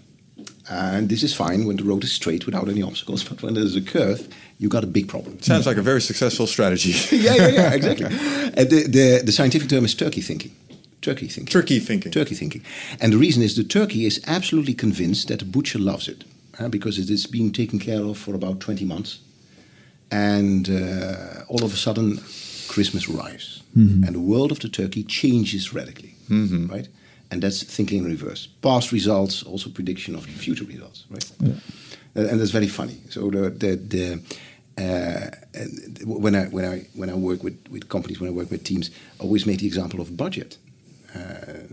[0.70, 3.76] And this is fine when the road is straight without any obstacles, but when there's
[3.76, 5.42] a curve, you've got a big problem.
[5.42, 6.92] Sounds like a very successful strategy.
[7.16, 8.08] yeah, yeah, yeah, exactly.
[8.66, 10.52] the, the, the scientific term is turkey thinking.
[11.02, 11.52] Turkey thinking.
[11.52, 12.12] Turkey thinking.
[12.12, 12.64] Turkey thinking.
[13.00, 16.26] And the reason is the turkey is absolutely convinced that the butcher loves it
[16.60, 19.20] uh, because it is being taken care of for about 20 months.
[20.12, 22.18] And uh, all of a sudden,
[22.68, 23.64] Christmas arrives.
[23.78, 24.04] Mm-hmm.
[24.04, 26.16] And the world of the turkey changes radically.
[26.30, 26.68] Mm-hmm.
[26.68, 26.88] Right?
[27.32, 28.48] And that's thinking in reverse.
[28.62, 31.06] Past results, also prediction of future results.
[31.10, 31.32] Right?
[31.40, 31.54] Yeah.
[32.16, 32.98] And that's very funny.
[33.10, 34.22] So the, the, the
[34.80, 35.30] uh,
[36.06, 38.90] when I when I when I work with, with companies, when I work with teams,
[39.20, 40.58] I always make the example of budget.
[41.16, 41.64] Uh,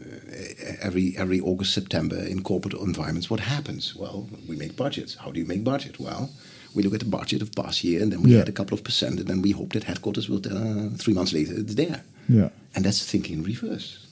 [0.81, 3.95] every every August September in corporate environments, what happens?
[3.95, 5.15] Well, we make budgets.
[5.15, 6.01] How do you make budget?
[6.01, 6.31] Well,
[6.75, 8.41] we look at the budget of past year, and then we yeah.
[8.41, 11.33] add a couple of percent, and then we hope that headquarters will uh, three months
[11.33, 12.03] later it's there.
[12.29, 14.07] Yeah, and that's thinking in reverse.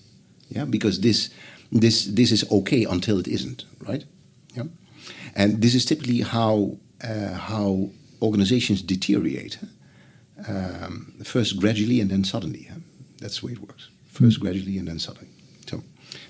[0.48, 1.30] Yeah, because this
[1.72, 4.04] this this is okay until it isn't, right?
[4.54, 4.64] Yeah,
[5.34, 7.90] and this is typically how uh, how
[8.20, 9.58] organizations deteriorate.
[10.48, 12.68] Um, first gradually and then suddenly.
[13.20, 13.88] That's the way it works.
[14.14, 15.28] First gradually and then suddenly.
[15.66, 15.82] So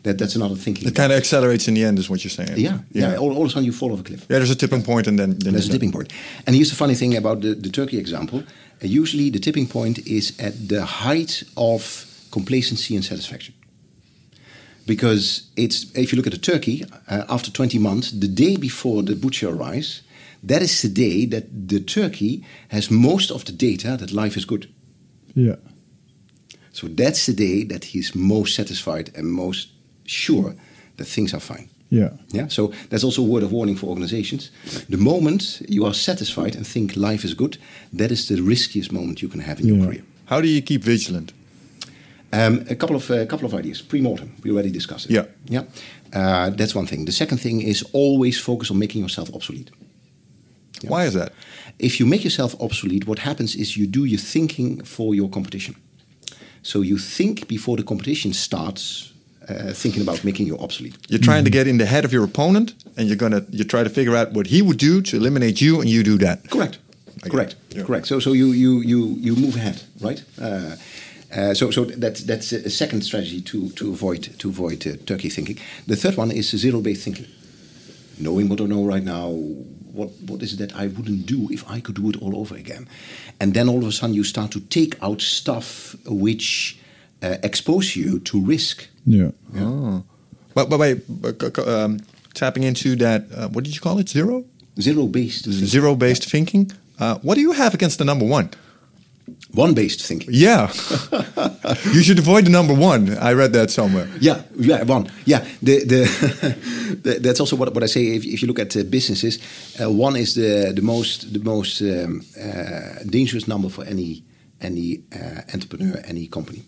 [0.04, 0.88] that, that's another thinking.
[0.88, 2.56] It kind of accelerates in the end, is what you're saying.
[2.56, 3.10] Yeah, yeah.
[3.10, 3.16] yeah.
[3.18, 4.26] All, all, of a sudden you fall off a cliff.
[4.30, 6.12] Yeah, there's a tipping point, and then, then there's a tipping point.
[6.46, 8.38] And here's the funny thing about the, the Turkey example.
[8.38, 13.54] Uh, usually, the tipping point is at the height of complacency and satisfaction.
[14.86, 19.02] Because it's if you look at the turkey, uh, after 20 months, the day before
[19.02, 20.02] the butcher arrives,
[20.42, 24.44] that is the day that the turkey has most of the data that life is
[24.44, 24.68] good.
[25.34, 25.56] Yeah.
[26.74, 29.68] So that's the day that he's most satisfied and most
[30.04, 30.54] sure
[30.96, 31.68] that things are fine.
[31.88, 32.10] Yeah.
[32.32, 32.48] Yeah.
[32.48, 34.50] So that's also a word of warning for organizations.
[34.88, 37.58] The moment you are satisfied and think life is good,
[37.92, 40.02] that is the riskiest moment you can have in your career.
[40.24, 41.32] How do you keep vigilant?
[42.32, 43.82] Um, a couple of uh, couple of ideas.
[43.82, 45.12] Pre-mortem, we already discussed it.
[45.12, 45.26] Yeah.
[45.44, 45.62] yeah.
[46.12, 47.04] Uh, that's one thing.
[47.04, 49.70] The second thing is always focus on making yourself obsolete.
[50.88, 51.32] Why is that?
[51.78, 55.74] If you make yourself obsolete, what happens is you do your thinking for your competition.
[56.64, 59.12] So you think before the competition starts,
[59.48, 60.96] uh, thinking about making you obsolete.
[61.08, 63.84] You're trying to get in the head of your opponent, and you're gonna you try
[63.84, 66.50] to figure out what he would do to eliminate you, and you do that.
[66.50, 66.78] Correct.
[67.22, 67.56] get Correct.
[67.70, 67.84] Yeah.
[67.84, 68.06] Correct.
[68.06, 70.24] So so you you you you move ahead, right?
[70.40, 70.76] Uh,
[71.36, 75.28] uh, so so that's that's a second strategy to to avoid to avoid uh, turkey
[75.28, 75.58] thinking.
[75.86, 77.26] The third one is zero based thinking.
[78.18, 79.28] Knowing what I know right now,
[79.94, 82.56] what what is it that I wouldn't do if I could do it all over
[82.56, 82.86] again,
[83.40, 86.76] and then all of a sudden you start to take out stuff which
[87.22, 88.88] uh, expose you to risk.
[89.06, 89.30] Yeah.
[89.56, 90.02] Oh,
[90.54, 92.00] but but wait, but, c- c- um,
[92.34, 93.20] tapping into that.
[93.34, 94.08] Uh, what did you call it?
[94.08, 94.44] Zero.
[94.80, 96.72] Zero based, Zero based thinking.
[96.98, 98.50] Uh, what do you have against the number one?
[99.54, 100.30] One based thinking.
[100.32, 100.68] Yeah,
[101.92, 103.16] you should avoid the number one.
[103.18, 104.08] I read that somewhere.
[104.20, 105.08] Yeah, yeah, one.
[105.24, 105.84] Yeah, the,
[107.02, 108.16] the, that's also what, what I say.
[108.16, 109.38] If, if you look at uh, businesses,
[109.80, 114.22] uh, one is the the most the most um, uh, dangerous number for any
[114.60, 116.62] any uh, entrepreneur, any company.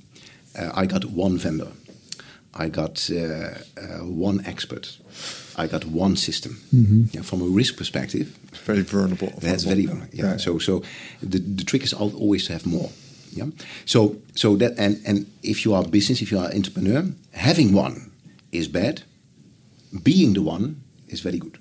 [0.58, 1.68] Uh, I got one vendor.
[2.58, 3.16] I got uh,
[3.76, 4.98] uh, one expert.
[5.58, 6.52] I got one system.
[7.12, 8.26] Yeah, from a risk perspective,
[8.66, 9.32] Very vulnerable.
[9.40, 10.14] that's very vulnerable.
[10.16, 10.36] yeah.
[10.38, 10.82] So so
[11.22, 12.90] the, the trick is always to have more.
[13.32, 13.50] Yeah.
[13.84, 17.04] So so that and and if you are a business, if you are an entrepreneur,
[17.32, 18.10] having one
[18.50, 19.02] is bad.
[20.02, 20.74] Being the one
[21.08, 21.58] is very good,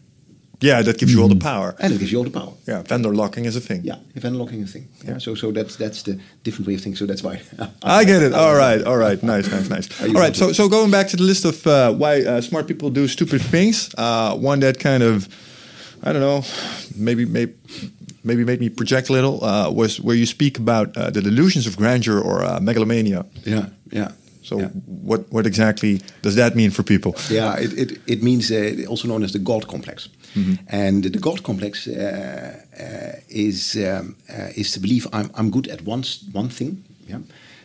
[0.65, 1.75] Yeah, that gives you all the power.
[1.79, 2.53] and it gives you all the power.
[2.67, 3.81] Yeah, vendor lock-in is a thing.
[3.83, 4.87] Yeah, if unlocking a thing.
[5.07, 5.19] Yeah.
[5.19, 6.97] So so that's that's the different way of thinking.
[6.97, 7.41] So that's why.
[7.99, 8.33] I get it.
[8.33, 9.87] All right, all right, nice, nice, nice.
[10.01, 12.89] All right, so so going back to the list of uh, why uh, smart people
[12.89, 15.27] do stupid things, uh, one that kind of,
[16.03, 16.43] I don't know,
[16.95, 17.53] maybe maybe
[18.23, 21.67] maybe made me project a little uh, was where you speak about uh, the delusions
[21.67, 23.25] of grandeur or uh, megalomania.
[23.45, 23.65] yeah.
[23.91, 24.11] Yeah.
[24.45, 24.69] So yeah.
[24.85, 27.15] what what exactly does that mean for people?
[27.29, 30.09] Yeah, it, it, it means uh, also known as the God complex.
[30.67, 35.67] And the God complex uh, uh, is um, uh, is to believe I'm, I'm good
[35.67, 36.03] at one,
[36.33, 36.83] one thing.
[37.07, 37.19] Yeah.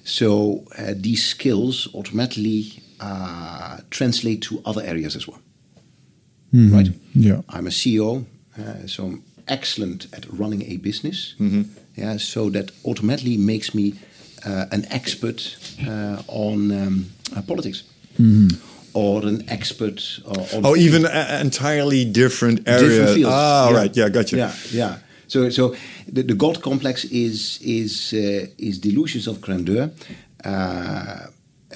[0.05, 5.41] So uh, these skills automatically uh, translate to other areas as well.
[6.73, 6.89] Right?
[7.15, 7.43] Yeah.
[7.49, 8.25] I'm a CEO,
[8.59, 11.35] uh, so I'm excellent at running a business.
[11.97, 13.95] Yeah, so that automatically makes me
[14.47, 15.57] uh, an expert
[15.87, 17.07] uh, on um,
[17.37, 17.85] uh, politics.
[18.93, 22.89] Or an expert or Oh, even a- entirely different area.
[22.89, 23.33] different fields.
[23.35, 23.77] Ah, Yeah.
[23.81, 23.97] right.
[23.97, 24.37] Yeah, gotcha.
[24.37, 24.97] Yeah, yeah.
[25.29, 25.75] So, so
[26.13, 29.91] the, the God complex is is uh, is delusions of grandeur.
[30.45, 30.51] Uh,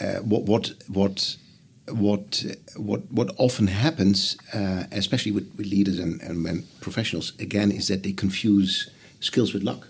[0.01, 1.37] uh, what what what
[1.89, 2.45] what
[2.77, 7.87] what what often happens, uh, especially with, with leaders and, and when professionals, again, is
[7.87, 9.87] that they confuse skills with luck.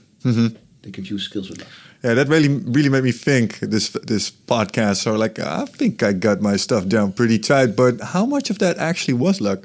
[0.83, 1.69] They confuse skills with luck.
[2.05, 4.97] Yeah, that really really made me think this this podcast.
[4.97, 8.59] So like, I think I got my stuff down pretty tight, but how much of
[8.59, 9.61] that actually was luck?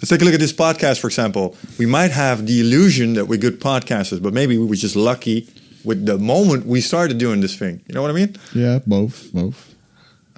[0.00, 1.56] Let's take a look at this podcast, for example.
[1.78, 5.46] We might have the illusion that we're good podcasters, but maybe we were just lucky
[5.84, 7.80] with the moment we started doing this thing.
[7.86, 8.36] You know what I mean?
[8.54, 9.56] Yeah, both, both.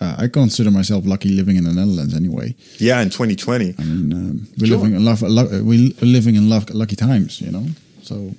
[0.01, 2.55] Uh, I consider myself lucky living in the Netherlands anyway.
[2.79, 3.75] Yeah, in 2020.
[3.79, 4.77] I mean, um, we're Sure.
[4.77, 7.67] living in love, lu- we're living in luck, lucky times, you know.
[8.03, 8.35] So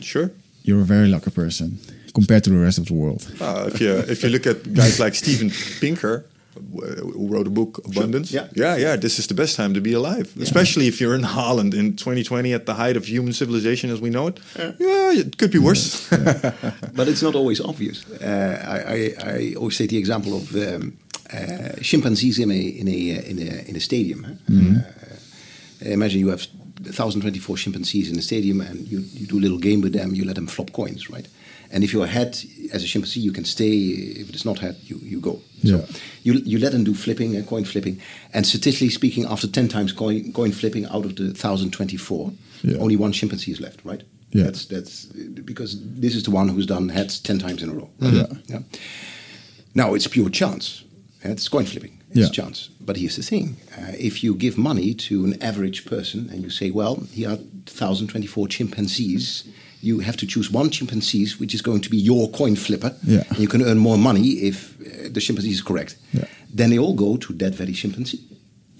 [0.00, 0.30] Sure.
[0.64, 1.78] you're a very lucky person
[2.12, 3.22] compared to the rest of the world.
[3.40, 6.24] Uh, if you if you look at guys like Steven Pinker,
[6.54, 8.46] who wrote a book Abundance, Yeah.
[8.54, 11.74] yeah, yeah, this is the best time to be alive, especially if you're in Holland
[11.74, 14.38] in 2020 at the height of human civilization as we know it.
[14.78, 16.08] Yeah, it could be worse.
[16.96, 18.04] but it's not always obvious.
[18.20, 20.92] Uh, I, I, I always take the example of um,
[21.32, 24.24] uh, chimpanzees in a in a in a in a stadium.
[24.24, 24.34] huh?
[25.84, 26.46] Uh, imagine you have
[26.82, 30.14] 1,024 chimpanzees in a stadium, and you, you do a little game with them.
[30.14, 31.26] You let them flop coins, right?
[31.74, 32.38] And if you're ahead
[32.72, 33.70] as a chimpanzee, you can stay.
[34.20, 35.40] If it's not head, you, you go.
[35.62, 35.78] Yeah.
[35.86, 38.00] So you you let them do flipping, uh, coin flipping,
[38.34, 42.32] and statistically speaking, after 10 times coin, coin flipping out of the 1,024,
[42.62, 42.76] Yeah.
[42.78, 44.02] only one chimpanzee is left, right?
[44.34, 44.44] Yeah.
[44.44, 45.06] That's that's
[45.44, 47.88] because this is the one who's done heads ten times in a row.
[48.00, 48.26] Yeah.
[48.48, 48.60] yeah.
[49.74, 50.84] Now it's pure chance.
[51.22, 51.98] It's coin flipping.
[52.10, 52.44] It's Yeah.
[52.44, 52.68] chance.
[52.80, 56.50] But here's the thing: uh, if you give money to an average person and you
[56.50, 59.44] say, "Well, here are 1,024 chimpanzees,"
[59.82, 62.94] you have to choose one chimpanzee which is going to be your coin flipper.
[63.02, 63.24] Yeah.
[63.28, 65.96] And you can earn more money if uh, the chimpanzee is correct.
[66.12, 66.24] Yeah.
[66.54, 68.20] Then they all go to that very chimpanzee.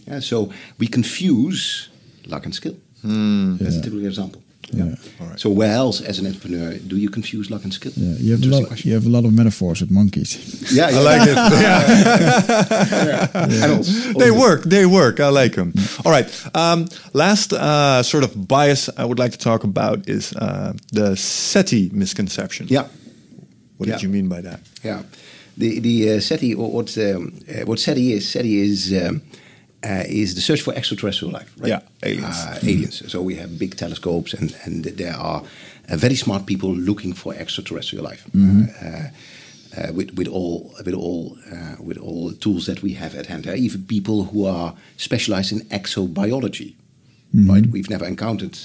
[0.07, 1.89] Yeah, so we confuse
[2.27, 2.77] luck and skill.
[3.05, 4.43] That's a typical example.
[4.73, 4.95] Yeah.
[5.21, 5.39] All right.
[5.41, 7.93] So where else, as an entrepreneur, do you confuse luck and skill?
[7.97, 8.67] Yeah, you have a lot.
[8.69, 8.89] question.
[8.89, 10.73] You have a lot of metaphors with monkeys.
[10.73, 11.37] Yeah, I like it.
[12.43, 13.65] Yeah.
[13.65, 14.63] And also- they work.
[14.65, 15.21] They work.
[15.21, 15.73] I like them.
[16.05, 16.27] All right.
[16.55, 21.17] Um, last uh, sort of bias I would like to talk about is uh, the
[21.17, 22.67] SETI misconception.
[22.71, 22.87] Yeah,
[23.79, 23.95] What Yeah.
[23.97, 24.61] did you mean by that?
[24.85, 25.03] yeah.
[25.59, 29.21] The the uh, SETI, or what um, uh, what SETI is, SETI is um,
[29.85, 31.53] uh, is the search for extraterrestrial life.
[31.59, 31.69] Right?
[31.69, 32.37] Yeah, aliens.
[32.37, 33.11] Uh, aliens.
[33.11, 35.43] So we have big telescopes, and and there are
[35.89, 38.25] uh, very smart people looking for extraterrestrial life.
[38.35, 39.09] Uh,
[39.75, 43.27] uh, with, with all with all uh, with all the tools that we have at
[43.27, 46.75] hand, There are even people who are specialized in exobiology,
[47.49, 47.67] right?
[47.67, 48.59] We've never encountered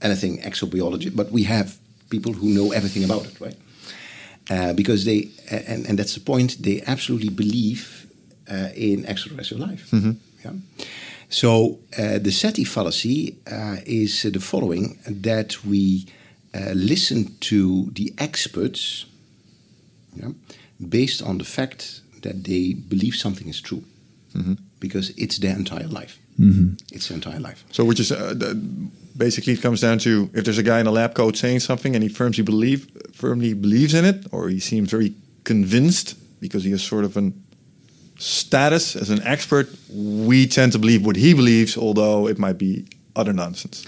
[0.00, 1.76] anything exobiology, but we have
[2.08, 4.76] people who know everything about it, right?
[4.76, 8.06] Because they and, and that's the point they absolutely believe
[8.50, 9.90] uh, in extraterrestrial life
[10.44, 10.52] yeah?
[11.28, 16.06] so uh, the SETI fallacy uh, is uh, the following that we
[16.54, 19.06] uh, listen to the experts
[20.14, 20.30] yeah,
[20.88, 23.84] based on the fact that they believe something is true.
[24.80, 26.18] Because it's their entire life.
[26.92, 27.64] It's their entire life.
[27.72, 28.54] So, which is uh,
[29.16, 31.94] basically it comes down to if there's a guy in a lab coat saying something
[31.94, 36.70] and he firmly believe firmly believes in it, or he seems very convinced because he
[36.70, 37.32] has sort of an
[38.18, 42.84] status as an expert, we tend to believe what he believes, although it might be
[43.16, 43.84] utter nonsense.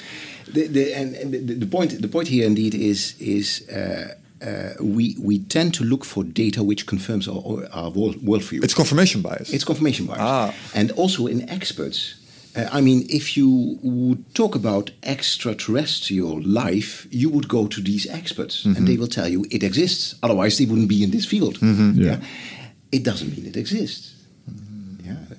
[0.53, 4.71] The, the, and and the, the point the point here indeed is is uh, uh,
[4.81, 8.65] we we tend to look for data which confirms our, our world, worldview.
[8.65, 9.53] It's confirmation bias.
[9.53, 10.21] It's confirmation bias.
[10.21, 10.55] Ah.
[10.75, 12.17] And also in experts,
[12.57, 18.09] uh, I mean, if you would talk about extraterrestrial life, you would go to these
[18.09, 20.17] experts and they will tell you it exists.
[20.23, 21.59] Otherwise, they wouldn't be in this field.
[21.61, 22.21] Yeah.
[22.91, 24.10] It doesn't mean it exists.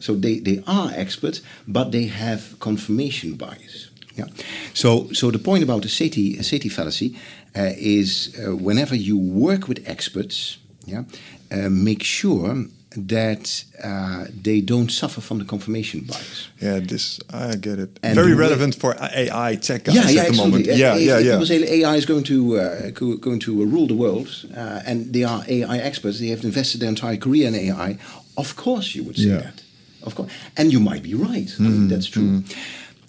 [0.01, 3.89] So they, they are experts, but they have confirmation bias.
[4.17, 4.27] Yeah.
[4.73, 7.15] So so the point about the SETI, SETI fallacy
[7.55, 11.03] uh, is uh, whenever you work with experts, yeah,
[11.51, 12.65] uh, make sure
[13.07, 16.49] that uh, they don't suffer from the confirmation bias.
[16.61, 17.89] yeah, this I get it.
[18.03, 20.51] And very relevant for AI tech guys yeah, yeah, at the absolutely.
[20.51, 20.65] moment.
[20.77, 21.31] Yeah, yeah, yeah.
[21.31, 24.81] people say AI is going to uh, go- going to uh, rule the world, uh,
[24.85, 27.97] and they are AI experts, they have invested their entire career in AI.
[28.35, 29.41] Of course, you would say Yeah.
[29.43, 29.63] that.
[30.03, 31.49] Of course, and you might be right.
[31.59, 31.87] I mean, mm-hmm.
[31.87, 32.23] that's true.
[32.23, 32.59] Mm-hmm.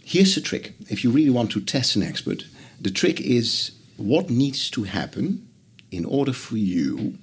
[0.04, 2.44] Here's the trick: if you really want to test an expert,
[2.80, 5.48] the trick is what needs to happen
[5.90, 7.18] in order for you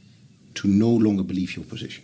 [0.56, 2.04] to no longer believe your position.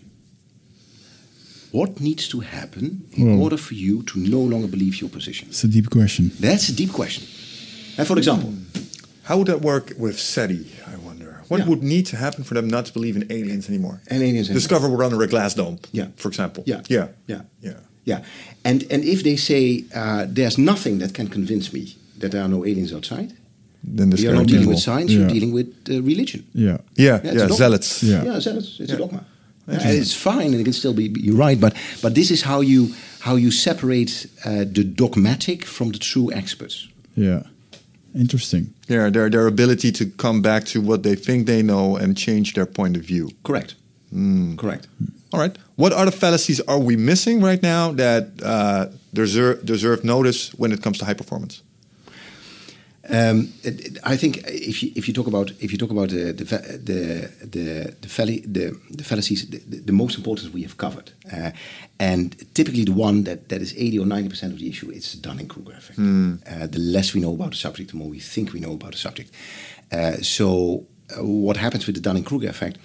[1.72, 5.48] What needs to happen in Well- order for you to no longer believe your position?
[5.50, 6.32] It's a deep question.
[6.40, 7.24] That's a deep question.
[7.98, 8.76] And for example, hmm.
[9.26, 10.68] How would that work with SETI?
[11.46, 11.54] I wonder.
[11.54, 11.70] What Yeah.
[11.70, 14.00] would need to happen for them not to believe in aliens anymore?
[14.10, 14.60] And aliens anymore.
[14.60, 15.78] Discover we're under a glass dome.
[15.92, 16.08] Yeah.
[16.16, 16.64] For example.
[16.66, 16.82] Yeah.
[16.90, 17.08] Yeah.
[17.28, 17.42] Yeah.
[17.62, 17.74] Yeah.
[18.08, 18.20] yeah,
[18.64, 21.84] and and if they say uh, there's nothing that can convince me
[22.20, 23.34] that there are no aliens outside,
[23.98, 25.20] Then the you're not dealing with science, Yeah.
[25.22, 26.42] you're dealing with uh, religion.
[26.54, 26.64] Yeah.
[26.66, 26.78] Yeah.
[26.98, 27.34] Yeah, Yeah.
[27.34, 27.56] it's a dogma.
[27.56, 28.02] zealots.
[28.02, 28.26] Yeah.
[28.26, 28.96] Yeah, so it's, it's Yeah.
[28.96, 29.20] a dogma.
[29.68, 32.42] Yeah, and it's fine, and it can still be you're right, but but this is
[32.44, 32.88] how you
[33.20, 36.88] how you separate uh, the dogmatic from the true experts.
[37.18, 37.42] Yeah.
[38.16, 38.74] Interesting.
[38.88, 39.10] Yeah.
[39.10, 42.66] Their their ability to come back to what they think they know and change their
[42.66, 43.30] point of view.
[43.44, 43.76] Correct.
[44.58, 44.88] Correct.
[45.34, 45.58] All right.
[45.76, 50.82] What other fallacies are we missing right now that uh, deserve deserve notice when it
[50.82, 51.62] comes to high performance?
[53.10, 56.10] Um, it- it- I think if you if you talk about if you talk about
[56.10, 61.12] the the the the the, the, the fallacies, the, the- most important we have covered,
[61.32, 61.52] uh,
[62.00, 65.12] and typically the one that, that is eighty or ninety percent of the issue, it's
[65.14, 66.00] the Dunning Kruger effect.
[66.00, 68.92] Uh, the less we know about the subject, the more we think we know about
[68.92, 69.30] the subject.
[69.92, 70.48] Uh, so
[71.16, 72.78] uh, what happens with the Dunning Kruger effect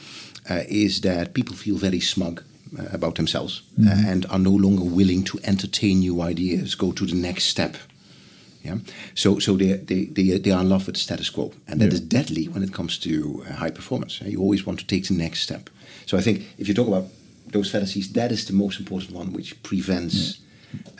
[0.50, 2.42] uh, is that people feel very smug.
[2.78, 7.04] Uh, about themselves uh, and are no longer willing to entertain new ideas, go to
[7.04, 7.76] the next step,
[8.64, 8.78] yeah.
[9.14, 11.86] So so they they they they are in love with the status quo, and that
[11.88, 11.94] Yeah.
[11.94, 14.20] is deadly when it comes to uh, high performance.
[14.24, 15.70] You always want to take the next step.
[16.06, 17.06] So I think if you talk about
[17.52, 20.38] those fallacies, that is the most important one, which prevents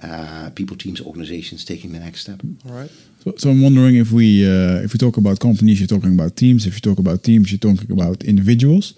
[0.02, 2.40] uh, people, teams, organizations taking the next step.
[2.68, 2.90] All right.
[3.24, 6.36] So, so I'm wondering if we uh, if we talk about companies, you're talking about
[6.36, 6.66] teams.
[6.66, 8.94] If you talk about teams, you're talking about individuals.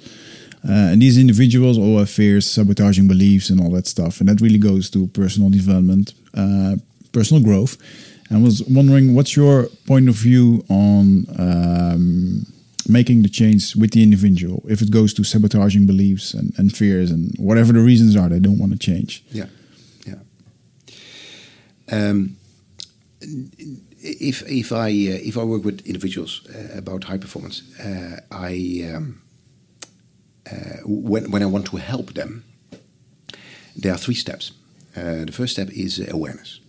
[0.64, 4.20] Uh, and these individuals all have fears, sabotaging beliefs, and all that stuff.
[4.20, 6.76] And that really goes to personal development, uh,
[7.10, 7.76] personal growth.
[8.34, 12.46] I was wondering, what's your point of view on um,
[12.88, 17.10] making the change with the individual if it goes to sabotaging beliefs and, and fears
[17.10, 19.24] and whatever the reasons are they don't want to change?
[19.30, 19.46] Yeah,
[20.06, 20.20] yeah.
[21.90, 22.36] Um,
[24.00, 28.92] if if I uh, if I work with individuals uh, about high performance, uh, I
[28.94, 29.22] um,
[30.50, 32.44] uh, when when I want to help them,
[33.76, 34.52] there are three steps.
[34.96, 36.61] Uh, the first step is awareness.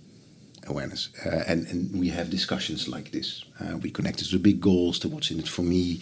[0.67, 1.09] Awareness.
[1.25, 3.45] Uh, and, and we have discussions like this.
[3.59, 5.99] Uh, we connect it to big goals, to what's in it for me,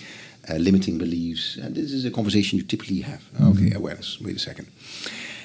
[0.50, 1.58] uh, limiting beliefs.
[1.58, 3.22] And this is a conversation you typically have.
[3.42, 4.20] Okay, awareness.
[4.22, 4.68] Wait a second.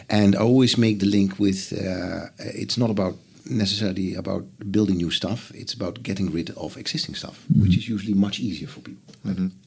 [0.09, 3.17] And I always make the link with uh, it's not about
[3.49, 5.53] necessarily about building new stuff.
[5.55, 9.15] It's about getting rid of existing stuff, which is usually much easier for people.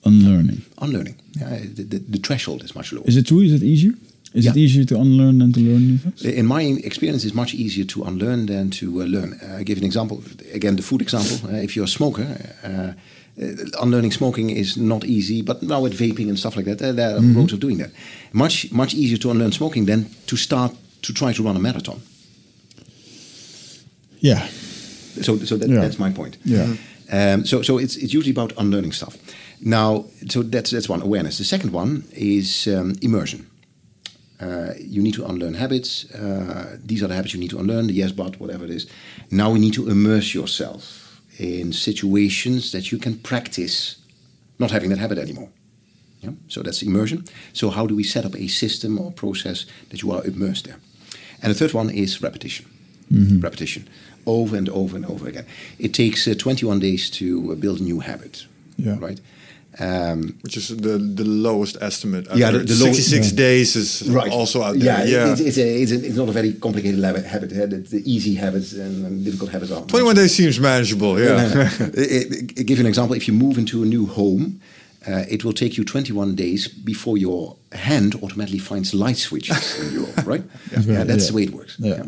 [0.04, 0.62] Unlearning.
[0.78, 1.16] Unlearning.
[1.32, 3.04] Yeah, the, the, the threshold is much lower.
[3.06, 3.42] Is it true?
[3.42, 3.94] Is it easier?
[4.34, 6.22] Is it easier to unlearn than to learn new things?
[6.24, 9.34] In my experience, it's much easier to unlearn than to uh, learn.
[9.42, 10.22] Uh, I give an example.
[10.54, 11.38] Again, the food example.
[11.50, 12.28] Uh, if you're a smoker,
[12.64, 12.94] uh,
[13.42, 15.42] uh, unlearning smoking is not easy.
[15.42, 17.90] But now with vaping and stuff like that, uh, there are roads of doing that.
[18.32, 22.00] Much much easier to unlearn smoking than to start to try to run a marathon.
[24.22, 24.48] Yeah.
[25.22, 25.82] So, so that, Yeah.
[25.82, 26.38] that's my point.
[26.46, 26.76] Yeah.
[27.12, 29.18] Um, so, so it's it's usually about unlearning stuff.
[29.62, 31.38] Now, so that's that's one awareness.
[31.38, 33.46] The second one is um, immersion.
[34.40, 36.10] Uh, you need to unlearn habits.
[36.12, 37.88] Uh, these are the habits you need to unlearn.
[37.88, 38.88] The yes, but whatever it is.
[39.32, 43.98] Now we need to immerse yourself in situations that you can practice
[44.58, 45.50] not having that habit anymore.
[46.22, 46.32] Yeah?
[46.48, 47.26] So that's immersion.
[47.54, 50.78] So how do we set up a system or process that you are immersed there?
[51.42, 52.66] And the third one is repetition.
[53.40, 53.88] Repetition,
[54.26, 55.46] over and over and over again.
[55.80, 58.46] It takes uh, 21 days to uh, build a new habit.
[58.78, 58.98] Yeah.
[59.00, 59.20] Right.
[59.82, 62.28] Um, Which is the the lowest estimate.
[62.36, 63.38] Yeah, the- the 66 yeah.
[63.38, 64.32] days is right.
[64.32, 64.84] also out there.
[64.84, 67.52] Yeah, Yeah, It's, it's, a, it's, a, it's not a very complicated lab- habit.
[67.54, 67.66] eh?
[67.66, 69.82] The, the easy habits and, and difficult habits are.
[69.88, 71.18] 21 days seems manageable.
[71.20, 71.36] Yeah.
[71.80, 72.26] I- I-
[72.60, 73.16] I give you an example.
[73.16, 74.60] If you move into a new home,
[75.08, 79.94] uh, it will take you 21 days before your hand automatically finds light switches in
[79.94, 80.44] your right?
[80.72, 81.04] Yeah, Yeah.
[81.06, 81.30] that's Yeah.
[81.32, 81.76] the way it works.
[81.80, 82.04] Yeah.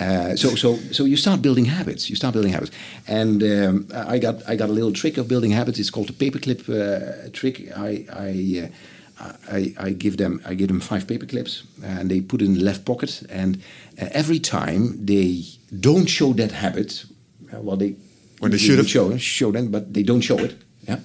[0.00, 2.08] Uh, so, so, so you start building habits.
[2.08, 2.70] You start building habits,
[3.06, 5.78] and um, I got, I got a little trick of building habits.
[5.78, 7.70] It's called the paperclip uh, trick.
[7.76, 8.70] I, I,
[9.20, 12.44] uh, I, I give them, I give them five paper clips, and they put it
[12.44, 13.22] in the left pocket.
[13.30, 13.56] And
[14.00, 15.42] uh, every time they
[15.80, 17.04] don't show that habit,
[17.52, 17.96] uh, well, they
[18.40, 18.88] When they usually should have.
[18.88, 20.54] show show them, but they don't show it.
[20.86, 21.00] Yeah.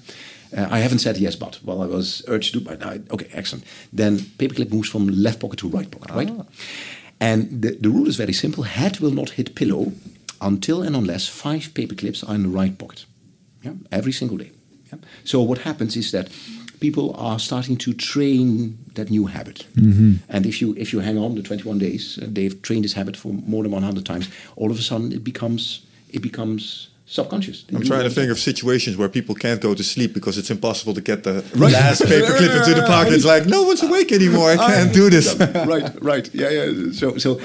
[0.55, 2.59] Uh, I haven't said yes, but well, I was urged to.
[2.61, 3.65] But I, okay, excellent.
[3.91, 6.29] Then paperclip moves from left pocket to right pocket, right?
[7.23, 9.93] And the, the rule is very simple: head will not hit pillow
[10.41, 13.05] until and unless five paper clips are in the right pocket.
[13.61, 14.51] Yeah, every single day.
[14.91, 14.99] Yeah?
[15.23, 16.27] So what happens is that
[16.79, 19.67] people are starting to train that new habit.
[20.27, 23.15] And if you if you hang on the 21 days, uh, they've trained this habit
[23.17, 24.27] for more than 100 times.
[24.57, 27.57] All of a sudden, it becomes it becomes subconscious.
[27.63, 30.35] They I'm do trying to think of situations where people can't go to sleep because
[30.39, 31.71] it's impossible to get the right.
[31.71, 33.13] last paper clip into the pocket.
[33.13, 34.49] It's like, no one's awake anymore.
[34.51, 35.27] I can't do this.
[35.73, 36.91] right, right, yeah, yeah.
[36.99, 37.39] So, so,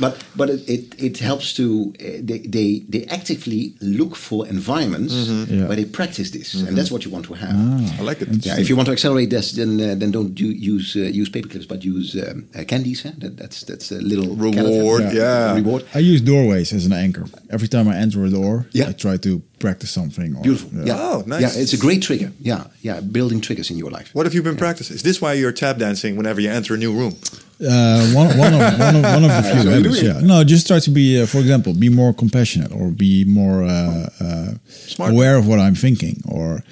[0.00, 1.64] but but it it, it helps to
[2.00, 3.62] uh, they, they they actively
[3.98, 5.66] look for environments Yeah.
[5.68, 7.54] where they practice this, and that's what you want to have.
[8.00, 8.28] I like it.
[8.46, 11.28] Yeah, if you want to accelerate this, then uh, then don't do, use uh, use
[11.30, 13.02] paper clips, but use um, uh, candies.
[13.02, 13.12] Huh?
[13.22, 15.54] That, that's that's a little Reward, carrot, yeah.
[15.54, 15.82] reward.
[15.94, 17.24] I use doorways as an anchor.
[17.50, 18.88] Every time I enter a door, Yeah.
[18.88, 20.36] I try to practice something.
[20.36, 20.86] Or, Beautiful.
[20.86, 20.96] Yeah.
[20.98, 21.40] Oh, nice.
[21.40, 22.32] Yeah, it's a great trigger.
[22.40, 23.00] Yeah, yeah.
[23.00, 24.10] Building triggers in your life.
[24.14, 24.96] What have you been practicing?
[24.96, 27.14] Is this why you're tap dancing whenever you enter a new room?
[27.60, 30.20] Uh, one, one, of, one, of, one of the few So habits, yeah.
[30.20, 34.08] No, just try to be, uh, for example, be more compassionate or be more uh,
[34.20, 34.54] uh,
[34.98, 36.20] aware of what I'm thinking.
[36.28, 36.64] Or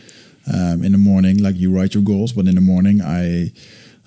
[0.53, 3.53] um, in the morning, like you write your goals, but in the morning I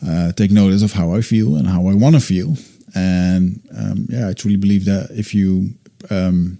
[0.05, 2.57] uh, take notice of how I feel and how I want to feel.
[2.95, 5.73] And um, yeah, I truly believe that if you
[6.09, 6.57] um,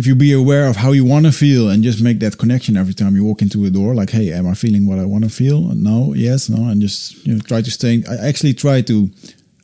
[0.00, 2.74] if you be aware of how you want to feel and just make that connection
[2.74, 5.24] every time you walk into a door, like, hey, am I feeling what I want
[5.24, 5.60] to feel?
[5.74, 8.02] No, yes, no, and just you know try to stay.
[8.08, 9.10] I actually try to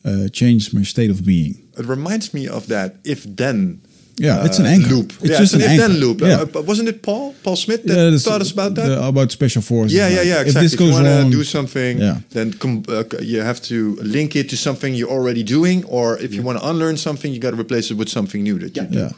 [0.04, 1.54] uh, change my state of being.
[1.78, 3.80] It reminds me of that if then
[4.18, 4.88] Yeah, it's an anchor.
[4.94, 5.12] loop.
[5.20, 6.06] It's yeah, just it's an an if then anchor.
[6.06, 6.20] loop.
[6.20, 6.40] Yeah.
[6.40, 8.86] Uh, but wasn't it Paul Paul Smith that Yeah, taught us about that?
[8.88, 9.92] the- about special forces.
[9.96, 10.40] yeah, yeah, like, yeah.
[10.40, 10.62] If Exactly.
[10.66, 12.20] this If, goes you want wrong, to do something, Yeah.
[12.30, 16.32] then com- uh, you have to link it to something you're already doing, or if
[16.34, 18.82] you want to unlearn something, you got to replace it with something new that you
[18.82, 18.98] Yeah, do.
[18.98, 19.12] Yeah.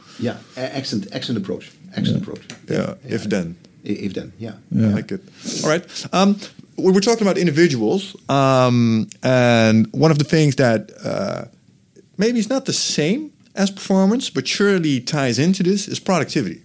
[0.55, 0.63] yeah.
[0.63, 1.71] Uh, excellent, excellent approach.
[1.95, 2.41] Excellent approach.
[2.69, 3.55] Yeah, if then.
[3.85, 4.51] If then, yeah.
[4.71, 4.89] Yeah.
[4.89, 5.21] I like it.
[5.63, 5.83] All right.
[6.11, 6.35] Um,
[6.77, 11.45] we were talking about individuals, um, and one of the things that uh,
[12.17, 16.61] maybe is not the same as performance, but surely ties into this is productivity.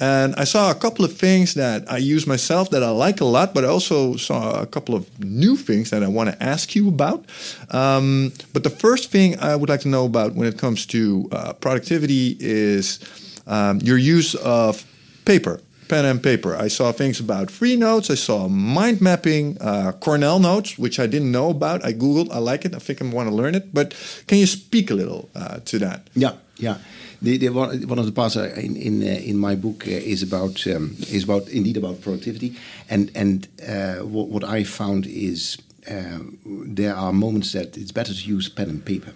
[0.00, 3.24] And I saw a couple of things that I use myself that I like a
[3.24, 6.74] lot, but I also saw a couple of new things that I want to ask
[6.74, 7.24] you about.
[7.70, 11.28] Um, but the first thing I would like to know about when it comes to
[11.30, 12.98] uh, productivity is
[13.46, 14.84] um, your use of
[15.24, 15.60] paper,
[15.92, 16.56] pen and paper.
[16.56, 18.08] I saw things about free notes.
[18.10, 21.84] I saw mind mapping, uh, Cornell notes, which I didn't know about.
[21.84, 22.30] I googled.
[22.32, 22.74] I like it.
[22.74, 23.74] I think I want to learn it.
[23.74, 23.94] But
[24.26, 26.08] can you speak a little uh, to that?
[26.14, 26.78] Yeah, yeah.
[27.20, 30.12] The, the, one, one of the parts uh, in in, uh, in my book uh,
[30.12, 32.56] is about um, is about indeed about productivity,
[32.88, 35.58] and and uh, what, what I found is
[35.90, 36.38] um,
[36.74, 39.12] there are moments that it's better to use pen and paper.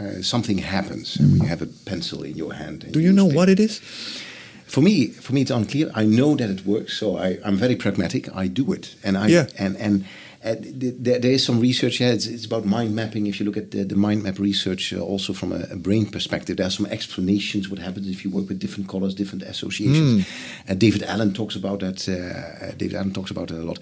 [0.00, 2.84] Uh, something happens when you have a pencil in your hand.
[2.84, 3.80] and Do you know what it is?
[4.68, 5.90] For me, for me, it's unclear.
[5.94, 8.28] I know that it works, so I, I'm very pragmatic.
[8.34, 9.46] I do it, and I Yeah.
[9.58, 10.04] and and.
[10.44, 11.98] Uh, th- there, there is some research.
[12.00, 13.26] Yeah, it's, it's about mind mapping.
[13.26, 16.06] If you look at the, the mind map research, uh, also from a, a brain
[16.06, 20.24] perspective, there are some explanations what happens if you work with different colors, different associations.
[20.68, 22.08] Uh, David Allen talks about that.
[22.08, 22.12] Uh,
[22.66, 23.80] uh, David Allen talks about that a lot.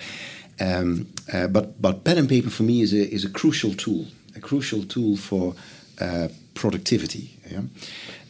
[0.58, 4.06] Um, uh, but but pen and paper for me is a is a crucial tool,
[4.34, 5.54] a crucial tool for
[6.00, 7.36] uh, productivity.
[7.50, 7.62] Yeah?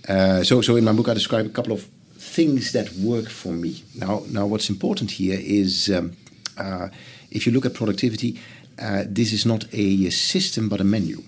[0.09, 1.87] Uh, so so in my book I describe a couple of
[2.37, 3.73] things that work for me.
[3.95, 6.07] Now now what's important here is um,
[6.59, 6.89] uh,
[7.31, 8.31] if you look at productivity,
[8.79, 11.23] uh, this is not a system but a menu.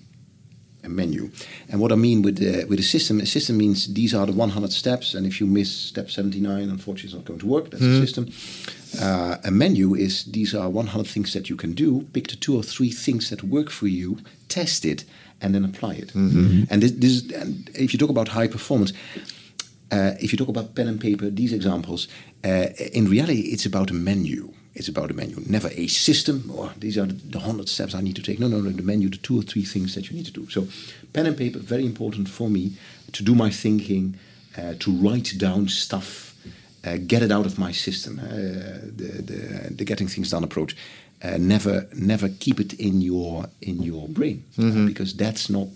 [0.84, 1.30] A menu,
[1.70, 4.32] and what I mean with the, with a system, a system means these are the
[4.32, 7.70] 100 steps, and if you miss step 79, unfortunately, it's not going to work.
[7.70, 8.24] That's a system.
[9.02, 12.06] Uh, a menu is these are 100 things that you can do.
[12.12, 14.18] Pick the two or three things that work for you,
[14.48, 15.04] test it,
[15.40, 16.14] and then apply it.
[16.70, 18.92] And this, this is, and if you talk about high performance,
[19.90, 22.08] uh, if you talk about pen and paper, these examples,
[22.44, 24.52] uh, in reality, it's about a menu.
[24.74, 26.50] It's about a menu, never a system.
[26.54, 28.38] Or these are the, the hundred steps I need to take.
[28.38, 28.70] No, no, no.
[28.70, 30.48] The menu, the two or three things that you need to do.
[30.50, 30.68] So,
[31.12, 32.74] pen and paper, very important for me
[33.12, 34.16] to do my thinking,
[34.56, 36.36] uh, to write down stuff,
[36.84, 38.20] uh, get it out of my system.
[38.20, 38.28] Uh,
[38.96, 40.76] the, the the getting things done approach.
[41.20, 45.66] Uh, never, never keep it in your in your brain uh, because that's not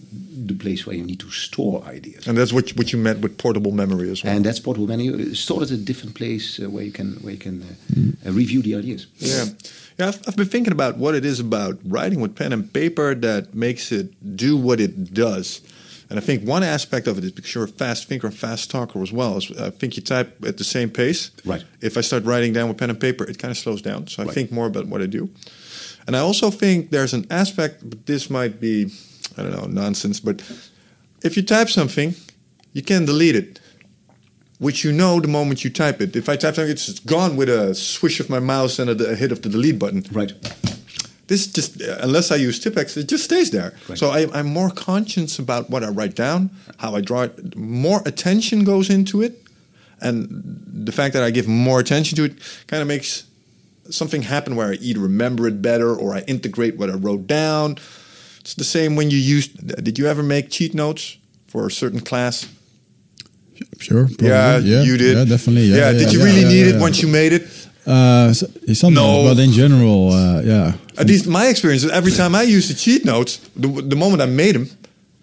[0.47, 2.29] the place where you need to store ideas.
[2.29, 4.37] And that's what you, what you meant with portable memory as well.
[4.37, 5.35] And that's portable memory.
[5.35, 8.33] Store it at a different place uh, where you can where you can uh, uh,
[8.33, 9.09] review the ideas.
[9.19, 9.47] Yeah,
[9.99, 10.09] yeah.
[10.09, 13.55] I've, I've been thinking about what it is about writing with pen and paper that
[13.55, 15.61] makes it do what it does.
[16.13, 18.71] And I think one aspect of it is because you're a fast thinker, and fast
[18.71, 19.39] talker as well.
[19.39, 21.31] Is I think you type at the same pace.
[21.43, 21.65] Right.
[21.81, 24.09] If I start writing down with pen and paper, it kind of slows down.
[24.09, 24.35] So I Right.
[24.35, 25.31] think more about what I do.
[26.07, 28.93] And I also think there's an aspect, but this might be,
[29.39, 30.21] I don't know, nonsense.
[30.21, 30.43] But
[31.23, 32.15] if you type something,
[32.75, 33.61] you can delete it
[34.59, 36.15] which you know the moment you type it.
[36.15, 39.17] If I type something, it's gone with a swish of my mouse and a, a
[39.17, 40.05] hit of the delete button.
[40.13, 40.33] Right.
[41.33, 43.73] This just, unless I use Tipp-Ex, it just stays there.
[43.89, 43.97] Right.
[43.97, 47.57] So I, I'm more conscious about what I write down, how I draw it.
[47.57, 49.43] More attention goes into it,
[50.03, 52.35] and the fact that I give more attention to it
[52.67, 53.25] kind of makes
[53.89, 57.79] something happen where I either remember it better or I integrate what I wrote down.
[58.41, 59.49] It's the same when you use.
[59.49, 62.47] Did you ever make cheat notes for a certain class?
[63.79, 64.05] Sure.
[64.05, 64.29] Probably.
[64.29, 65.17] Yeah, you did.
[65.17, 65.69] Yeah, definitely.
[65.69, 65.77] Yeah.
[65.77, 66.77] yeah, yeah did you yeah, really yeah, need yeah.
[66.77, 67.49] it once you made it?
[67.87, 69.25] Uh, so- sometimes, No.
[69.35, 70.73] but in general, uh, yeah.
[70.99, 74.23] At least my experience is every time I used the cheat notes, the, the moment
[74.23, 74.69] I made them,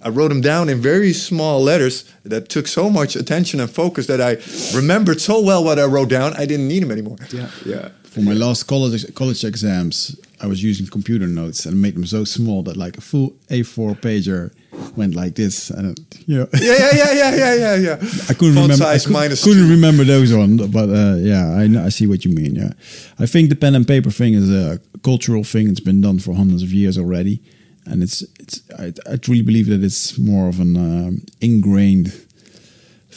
[0.02, 4.06] I wrote them down in very small letters that took so much attention and focus
[4.08, 4.38] that I
[4.76, 7.18] remembered so well what I wrote down, I didn't need them anymore.
[7.32, 7.50] Yeah.
[7.66, 7.90] Yeah.
[8.04, 12.24] For my last college college exams, I was using computer notes and made them so
[12.24, 14.52] small that like a full A4 pager
[14.96, 17.96] went like this, and it, you know, Yeah, yeah, yeah, yeah, yeah, yeah, yeah.
[18.30, 18.86] I couldn't Font remember.
[18.86, 19.70] I size cou- minus couldn't two.
[19.76, 22.56] remember those ones, but uh, yeah, I know, I see what you mean.
[22.56, 22.72] Yeah,
[23.20, 25.70] I think the pen and paper thing is a cultural thing.
[25.70, 27.42] It's been done for hundreds of years already,
[27.86, 28.62] and it's it's.
[28.80, 32.14] I, I truly believe that it's more of an um, ingrained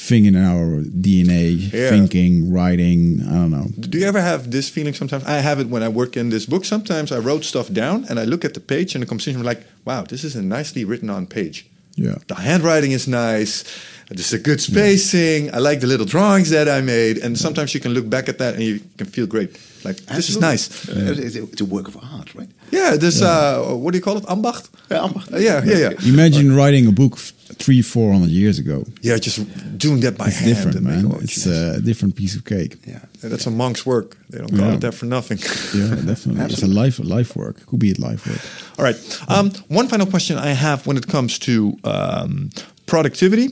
[0.08, 1.90] thing in our DNA, Yeah.
[1.90, 3.22] thinking, writing.
[3.28, 3.66] I don't know.
[3.78, 5.24] Do you ever have this feeling sometimes?
[5.24, 6.64] I have it when I work in this book.
[6.64, 9.46] Sometimes I wrote stuff down and I look at the page and the composition, I'm
[9.46, 11.64] like, wow, this is a nicely written on page.
[11.96, 12.16] Yeah.
[12.26, 13.64] The handwriting is nice.
[14.08, 15.50] There's a good spacing.
[15.54, 17.18] I like the little drawings that I made.
[17.24, 19.50] And sometimes you can look back at that and you can feel great.
[19.84, 20.68] Like, this is nice.
[20.88, 22.48] Uh, It's, a, work of art, right?
[22.70, 24.24] Yeah, this, uh, what do you call it?
[24.28, 24.68] Ambacht?
[24.90, 25.32] Yeah, ambacht.
[25.32, 26.08] Uh, yeah, yeah, yeah.
[26.08, 28.84] Imagine writing a book f- three, four hundred years ago.
[29.02, 29.38] Yeah, just
[29.78, 30.54] doing that by It's hand.
[30.54, 31.04] different, man.
[31.06, 32.76] all- It's uh, a different piece of cake.
[32.86, 32.98] Yeah.
[33.22, 34.16] That's a monk's work.
[34.30, 34.74] They don't call Yeah.
[34.74, 35.38] it that for nothing.
[35.74, 36.44] Yeah, definitely.
[36.52, 37.56] it's a life life work.
[37.66, 38.40] Could be a life work.
[38.78, 38.98] All right.
[39.28, 41.52] Um, one final question I have when it comes to
[41.84, 42.50] um,
[42.86, 43.46] productivity,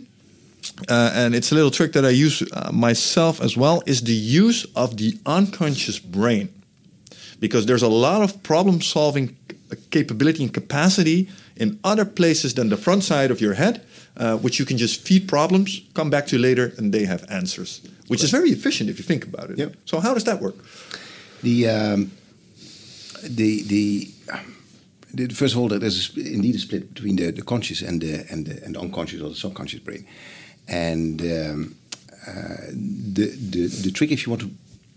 [0.89, 4.12] uh, and it's a little trick that I use uh, myself as well, is the
[4.43, 6.48] use of the unconscious brain.
[7.40, 9.36] Because there's a lot of problem solving
[9.90, 13.81] capability and capacity in other places than the front side of your head,
[14.20, 17.80] uh, which you can just feed problems, come back to later, and they have answers,
[18.09, 19.59] which is very efficient if you think about it.
[19.59, 19.74] Yep.
[19.84, 20.55] So, how does that work?
[21.42, 22.10] The um,
[23.22, 24.09] the the.
[25.14, 28.24] the- First of all, there's a, indeed a split between the, the conscious and the
[28.30, 30.05] and the, and the unconscious or the subconscious brain,
[30.68, 31.74] and um,
[32.28, 32.70] uh,
[33.16, 34.51] the, the the trick if you want to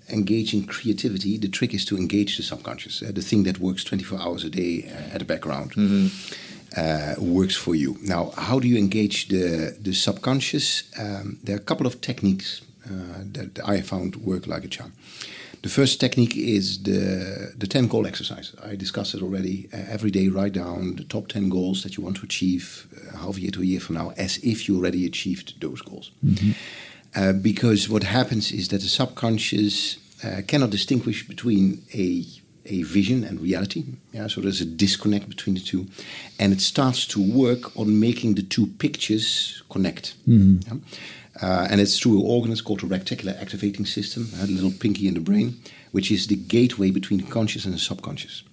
[0.09, 3.83] engage in creativity, the trick is to engage the subconscious, uh, the thing that works
[3.83, 5.71] 24 hours a day uh, at the background.
[6.75, 7.97] Uh, works for you.
[8.01, 10.83] Now, how do you engage the the subconscious?
[10.97, 14.91] Um, there are a couple of techniques uh, that I found work like a charm.
[15.61, 18.53] The first technique is the the ten goal exercise.
[18.71, 19.69] I discussed it already.
[19.71, 23.17] Uh, every day, write down the top ten goals that you want to achieve uh,
[23.17, 26.11] half a year to a year from now, as if you already achieved those goals.
[27.15, 32.25] Uh, because what happens is that the subconscious uh, cannot distinguish between a
[32.65, 33.83] a vision and reality.
[34.11, 35.87] Yeah, so there's a disconnect between the two,
[36.39, 40.15] and it starts to work on making the two pictures connect.
[40.67, 40.73] Yeah?
[41.41, 45.07] Uh, and it's through an organ it's called the reticular activating system, a little pinky
[45.07, 45.59] in the brain,
[45.91, 48.43] which is the gateway between the conscious and the subconscious.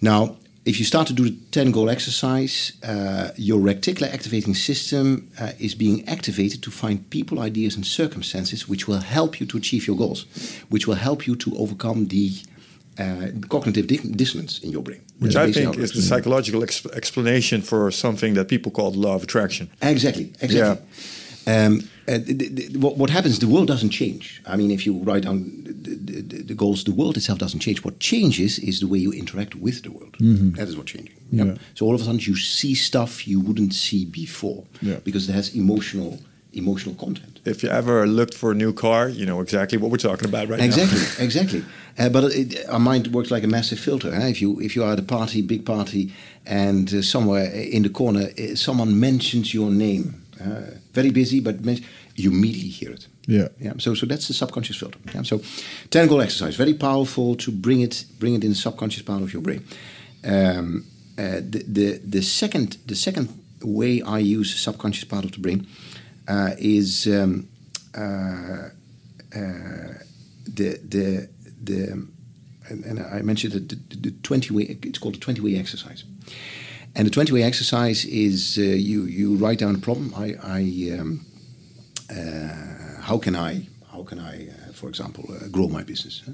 [0.00, 5.30] Now, if you start to do the 10 goal exercise, uh, your reticular activating system
[5.40, 9.56] uh, is being activated to find people, ideas, and circumstances which will help you to
[9.56, 10.26] achieve your goals,
[10.68, 12.32] which will help you to overcome the
[12.98, 15.00] uh, cognitive di- dissonance in your brain.
[15.20, 19.14] Which I think is the psychological exp- explanation for something that people call the law
[19.14, 19.68] of attraction.
[19.82, 20.84] Exactly, exactly.
[21.46, 22.18] Um, uh,
[22.78, 23.38] what, what happens?
[23.38, 24.42] The world doesn't change.
[24.46, 27.82] I mean, if you write down the, the, the goals, the world itself doesn't change.
[27.84, 30.14] What changes is the way you interact with the world.
[30.56, 31.14] That is what's changing.
[31.30, 31.46] Yep.
[31.46, 31.54] Yeah.
[31.74, 34.96] So all of a sudden, you see stuff you wouldn't see before Yeah.
[35.04, 36.18] because it has emotional
[36.52, 37.40] emotional content.
[37.44, 40.48] If you ever looked for a new car, you know exactly what we're talking about
[40.48, 41.14] right Exactly, now.
[41.24, 41.62] exactly.
[41.98, 44.12] Uh, but it, our mind works like a massive filter.
[44.14, 44.28] eh?
[44.28, 46.10] If you if you are at a party, big party,
[46.46, 50.04] and uh, somewhere in the corner uh, someone mentions your name,
[50.40, 50.62] uh,
[50.94, 51.54] very busy, but
[52.16, 53.06] you immediately hear it.
[53.26, 53.48] Yeah.
[53.60, 53.74] Yeah.
[53.78, 54.98] So so that's the subconscious filter.
[55.14, 55.24] Yeah.
[55.24, 55.40] So
[55.90, 59.32] ten goal exercise, very powerful to bring it bring it in the subconscious part of
[59.32, 59.60] your brain.
[60.24, 60.84] Um,
[61.18, 63.28] uh, the, the the second the second
[63.62, 65.66] way I use the subconscious part of the brain
[66.28, 67.48] uh, is um,
[67.96, 68.68] uh,
[69.34, 69.94] uh,
[70.46, 71.28] the the
[71.62, 72.08] the
[72.68, 74.78] and, and I mentioned the, the, the twenty way.
[74.82, 76.04] It's called a twenty way exercise.
[76.94, 80.12] And the twenty way exercise is uh, you you write down a problem.
[80.14, 81.26] I I um,
[82.10, 86.32] uh, how can I how can I uh, for example uh, grow my business huh?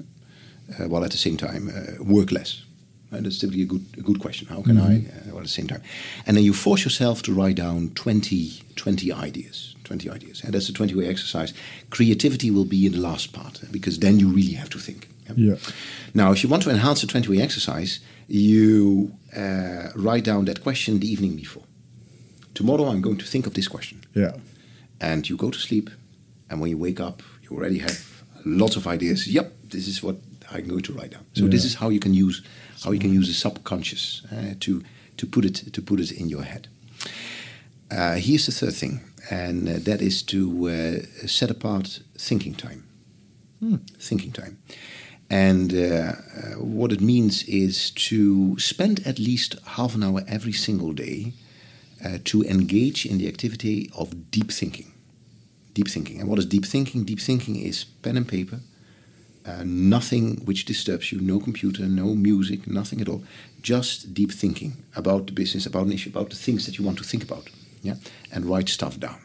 [0.83, 2.63] uh, while at the same time uh, work less.
[3.11, 4.47] And that's typically a good a good question.
[4.47, 5.81] How can I uh, while at the same time?
[6.25, 9.74] And then you force yourself to write down 20, 20 ideas.
[9.85, 10.43] 20 ideas.
[10.43, 11.53] And that's the 20 way exercise.
[11.89, 15.07] Creativity will be in the last part because then you really have to think.
[15.35, 15.55] Yeah.
[16.13, 20.61] Now, if you want to enhance the 20 way exercise, you uh, write down that
[20.61, 21.63] question the evening before.
[22.53, 24.03] Tomorrow, I'm going to think of this question.
[24.13, 24.33] Yeah.
[25.01, 25.89] And you go to sleep,
[26.49, 29.27] and when you wake up, you already have lots of ideas.
[29.27, 30.15] Yep, this is what
[30.51, 31.25] I'm going to write down.
[31.33, 32.41] So this is how you can use
[32.83, 34.83] how you can use the subconscious uh, to
[35.17, 36.67] to put it to put it in your head.
[37.91, 42.87] Uh, here's the third thing, and uh, that is to uh, set apart thinking time.
[43.99, 44.59] Thinking time.
[45.29, 46.13] And uh, uh,
[46.59, 51.33] what it means is to spend at least half an hour every single day
[52.03, 54.91] uh, to engage in the activity of deep thinking.
[55.73, 56.19] Deep thinking.
[56.19, 57.03] And what is deep thinking?
[57.03, 58.59] Deep thinking is pen and paper,
[59.45, 63.23] uh, nothing which disturbs you, no computer, no music, nothing at all.
[63.61, 66.97] Just deep thinking about the business, about an issue, about the things that you want
[66.99, 67.49] to think about.
[67.85, 67.95] Yeah?
[68.31, 69.19] And write stuff down.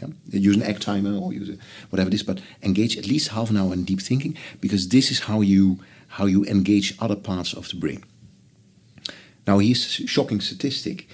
[0.00, 0.08] Yeah?
[0.30, 1.56] Use an egg timer or use a,
[1.90, 5.10] whatever it is, but engage at least half an hour in deep thinking because this
[5.10, 8.04] is how you how you engage other parts of the brain.
[9.46, 11.08] Now, here's a shocking statistic.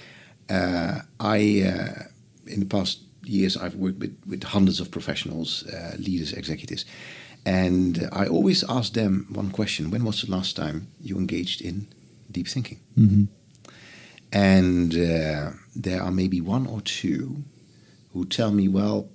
[0.49, 2.03] Uh, I, uh,
[2.45, 6.85] in the past years, I've worked with, with hundreds of professionals, uh, leaders, executives,
[7.45, 11.87] and I always ask them one question When was the last time you engaged in
[12.29, 12.79] deep thinking?
[14.31, 17.43] And uh, there are maybe one or two
[18.13, 19.09] who tell me, Well,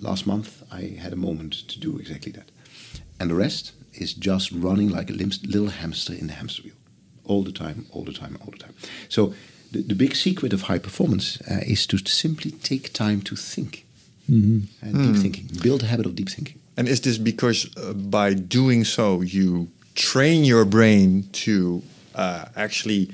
[0.00, 2.50] last month I had a moment to do exactly that.
[3.18, 6.74] And the rest is just running like a lim- little hamster in the hamster wheel
[7.24, 8.74] all the time, all the time, all the time.
[9.08, 9.34] So
[9.72, 13.84] the, the big secret of high performance uh, is to simply take time to think.
[14.82, 16.58] And deep thinking, build a habit of deep thinking.
[16.76, 21.82] And is this because uh, by doing so you train your brain to
[22.14, 23.10] uh, actually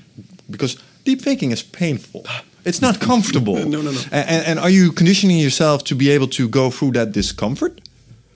[0.51, 2.25] because deep thinking is painful.
[2.65, 3.57] It's not comfortable.
[3.75, 4.01] No, no, no.
[4.11, 7.81] And, and are you conditioning yourself to be able to go through that discomfort?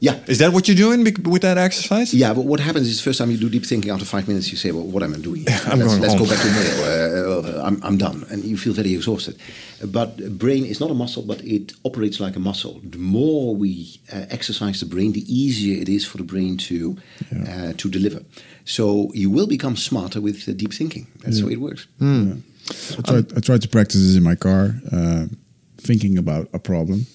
[0.01, 0.15] Yeah.
[0.29, 2.15] Is that what you're doing with that exercise?
[2.15, 4.49] Yeah, but what happens is the first time you do deep thinking, after five minutes,
[4.53, 5.45] you say, "Well, what am I doing?
[5.67, 6.23] I'm let's going let's home.
[6.23, 7.59] go back to mail.
[7.59, 9.35] Uh, I'm, I'm done," and you feel very exhausted.
[9.85, 12.81] But brain is not a muscle, but it operates like a muscle.
[12.85, 16.97] The more we uh, exercise the brain, the easier it is for the brain to
[17.49, 18.21] uh, to deliver.
[18.65, 21.07] So you will become smarter with uh, deep thinking.
[21.25, 21.89] That's the way it works.
[22.71, 25.27] I tried, I tried to practice this in my car, uh,
[25.79, 27.07] thinking about a problem,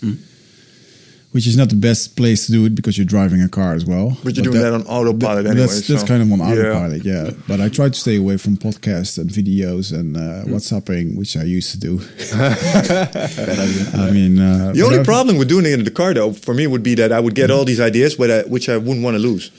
[1.31, 3.85] which is not the best place to do it because you're driving a car as
[3.85, 4.17] well.
[4.23, 7.31] But you're doing that on autopilot that- anyway, That's, that's kind of on autopilot, yeah.
[7.47, 10.53] But I try to stay away from podcasts and videos and uh, Hmm.
[10.53, 11.99] WhatsApping, which I used to do.
[12.33, 16.53] I mean, uh, The only I've- problem with doing it in the car, though, for
[16.53, 19.03] me, would be that I would get all these ideas, but I, which I wouldn't
[19.03, 19.51] want to lose.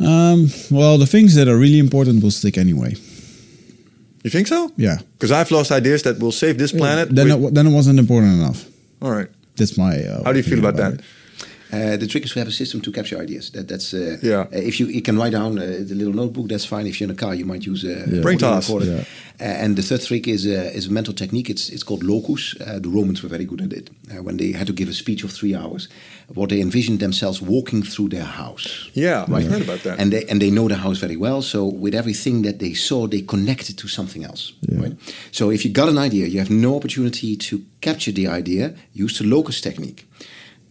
[0.00, 2.96] Um, well, the things that are really important will stick anyway.
[4.24, 4.72] You think so?
[4.76, 4.96] Yeah.
[5.12, 7.14] Because I've lost ideas that will save this planet.
[7.14, 8.64] Then it, then it wasn't important enough.
[9.02, 9.28] all right.
[9.56, 10.02] That's my.
[10.02, 11.00] Uh, How do you feel opinion about that?
[11.00, 11.04] it.
[11.74, 13.50] Uh, the trick is to have a system to capture ideas.
[13.50, 14.40] That that's uh, Yeah.
[14.42, 16.86] uh, if you, you can write down uh, the little notebook, that's fine.
[16.88, 18.22] If you're in a car, you might use a Yeah.
[18.22, 18.68] Braintoss.
[18.84, 19.04] Yeah.
[19.40, 21.50] Uh, and the third trick is uh, is a mental technique.
[21.52, 22.54] It's it's called locus.
[22.60, 23.90] Uh, the Romans were very good at it.
[24.10, 25.88] Uh, when they had to give a speech of three hours,
[26.34, 28.90] what they envisioned themselves walking through their house.
[28.92, 29.98] Yeah, I heard about that.
[29.98, 31.42] And they and they know the house very well.
[31.42, 34.52] So with everything that they saw, they connected to something else.
[34.60, 34.82] Yeah.
[34.82, 34.96] Right.
[35.30, 38.72] So if you got an idea, you have no opportunity to capture the idea.
[39.04, 40.04] Use the locus technique.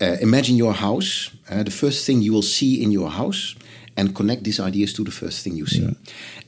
[0.01, 1.29] Uh, imagine your house.
[1.49, 3.55] Uh, the first thing you will see in your house,
[3.95, 5.93] and connect these ideas to the first thing you see, Yeah.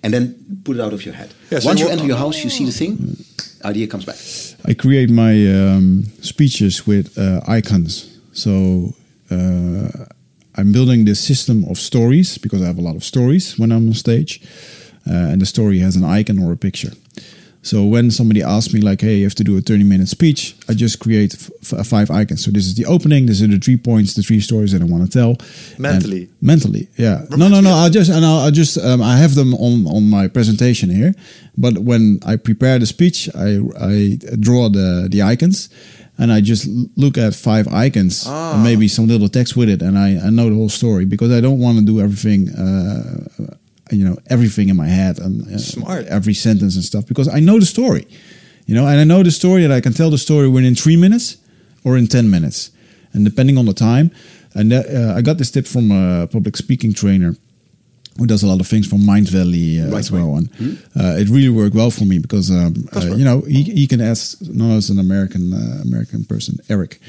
[0.04, 1.30] and then put it out of your head.
[1.52, 3.18] Yeah, so Once you enter your house, you see the thing.
[3.64, 4.18] Idea comes back.
[4.70, 8.06] I create my um, speeches with uh, icons.
[8.34, 8.94] So
[9.32, 9.90] uh,
[10.58, 13.88] I'm building this system of stories because I have a lot of stories when I'm
[13.88, 14.40] on stage,
[15.08, 16.92] uh, and the story has an icon or a picture.
[17.66, 20.74] So when somebody asks me like, "Hey, you have to do a 30-minute speech," I
[20.76, 21.34] just create
[21.94, 22.44] five icons.
[22.46, 23.26] So this is the opening.
[23.26, 25.32] These are the three points, the three stories that I want to tell.
[25.80, 26.22] Mentally?
[26.30, 27.26] And mentally, yeah.
[27.32, 27.72] no, no, no.
[27.72, 31.14] I'll just and I'll, I'll just um, I have them on on my presentation here.
[31.58, 35.70] But when I prepare the speech, I I draw the the icons,
[36.20, 38.54] and I just look at five icons Ah.
[38.54, 41.32] and maybe some little text with it, and I I know the whole story because
[41.32, 42.50] I don't want to do everything.
[42.50, 43.56] Uh,
[43.96, 46.06] you know everything in my head and uh, Smart.
[46.08, 48.08] every sentence and stuff because I know the story,
[48.66, 50.98] you know, and I know the story that I can tell the story within three
[50.98, 51.38] minutes
[51.84, 52.72] or in ten minutes,
[53.14, 54.12] and depending on the time.
[54.58, 57.36] And that, uh, I got this tip from a public speaking trainer
[58.18, 60.38] who does a lot of things from Mindvalley uh, Right, as well.
[60.38, 60.50] And
[60.96, 64.02] uh, it really worked well for me because um, uh, you know he, he can
[64.02, 64.38] ask.
[64.42, 67.00] No, as an American uh, American person, Eric.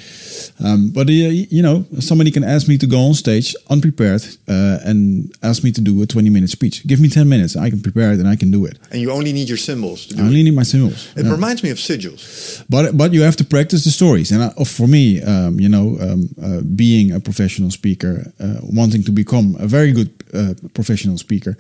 [0.65, 4.79] Um, but uh, you know, somebody can ask me to go on stage unprepared uh,
[4.85, 6.87] and ask me to do a twenty minute speech.
[6.87, 8.79] Give me ten minutes, I can prepare it and I can do it.
[8.91, 10.29] and you only need your symbols to do I it.
[10.29, 11.09] only need my symbols.
[11.17, 11.33] It Yeah.
[11.33, 12.21] reminds me of sigils.
[12.69, 15.87] But but you have to practice the stories, and I, for me, um, you know,
[16.01, 20.55] um, uh, being a professional speaker, uh, wanting to become a very good uh,
[20.97, 21.57] professional speaker,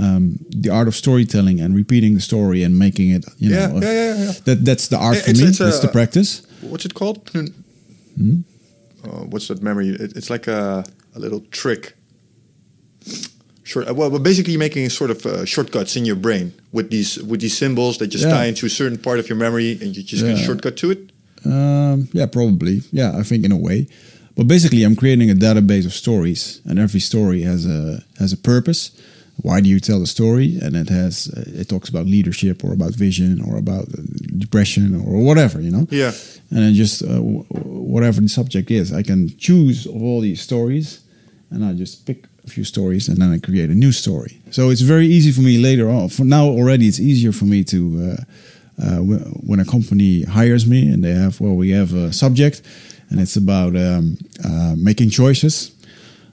[0.00, 3.80] um, the art of storytelling and repeating the story and making it, you Yeah, know,
[3.80, 4.32] yeah, yeah, yeah.
[4.44, 5.42] that that's the art for me.
[5.48, 6.42] it's that's a- the practice.
[6.62, 7.18] What's it called?
[7.30, 8.40] Hmm?
[9.04, 9.88] Uh, what's that memory?
[9.88, 10.84] It, it's like a,
[11.14, 11.94] a little trick.
[13.64, 13.88] Short.
[13.88, 17.40] uh, Well, but basically, making sort of uh, shortcuts in your brain with these with
[17.40, 18.32] these symbols that just Yeah.
[18.34, 20.36] tie into a certain part of your memory, and you just Yeah.
[20.46, 20.98] shortcut to it.
[21.44, 22.82] Um, yeah, probably.
[22.92, 23.86] Yeah, I think in a way.
[24.38, 28.36] But basically, I'm creating a database of stories, and every story has a has a
[28.36, 28.92] purpose.
[29.42, 30.58] Why do you tell the story?
[30.62, 34.02] And it has uh, it talks about leadership or about vision or about uh,
[34.36, 35.88] depression or whatever, you know.
[35.90, 36.12] Yeah.
[36.50, 37.44] And then just uh, w-
[37.94, 41.00] whatever the subject is, I can choose of all these stories,
[41.50, 44.38] and I just pick a few stories, and then I create a new story.
[44.52, 46.10] So it's very easy for me later on.
[46.10, 47.80] For now already, it's easier for me to.
[48.06, 48.22] Uh,
[48.80, 52.62] uh, wh- when a company hires me and they have well we have a subject
[53.10, 55.72] and it's about um, uh, making choices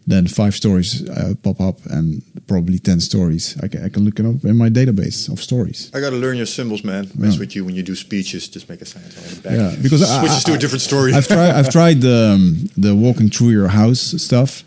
[0.07, 4.19] then five stories uh, pop up and probably 10 stories I can, I can look
[4.19, 7.09] it up in my database of stories I got to learn your symbols, man.
[7.15, 7.39] Mess Yeah.
[7.39, 8.47] with you when you do speeches.
[8.47, 9.53] Just make a sign on the back.
[9.57, 11.13] yeah because I- switches I, to a different story.
[11.13, 14.63] I've tried I've tried the um, the walking through your house stuff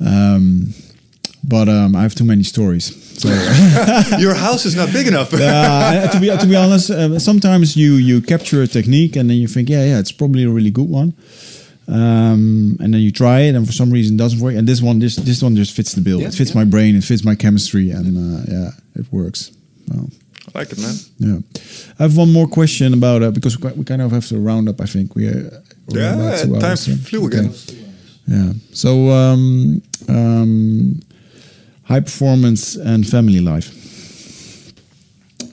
[0.00, 0.74] um,
[1.42, 3.28] but um, I have too many stories so
[4.18, 5.32] your house is not big enough.
[5.32, 9.36] uh, to be to be honest, uh, sometimes you you capture a technique and then
[9.38, 11.12] you think, yeah, yeah, it's probably a really good one,
[11.88, 14.54] um, and then you try it and for some reason it doesn't work.
[14.54, 16.20] And this one, this this one just fits the bill.
[16.20, 16.60] Yeah, it fits yeah.
[16.60, 16.96] my brain.
[16.96, 18.70] It fits my chemistry, and uh, yeah,
[19.00, 19.52] it works.
[19.88, 19.94] So,
[20.54, 20.94] I like it, man.
[21.18, 21.38] yeah,
[21.98, 24.68] I have one more question about uh, because we we kind of have to round
[24.68, 24.80] up.
[24.80, 25.28] I think we.
[25.28, 25.50] Uh,
[25.86, 26.96] we're Yeah, time hours, yeah.
[26.96, 27.38] flew Okay.
[27.38, 27.52] again.
[28.26, 28.52] Yeah.
[28.72, 31.00] So, um, um,
[31.84, 33.70] high performance and family life.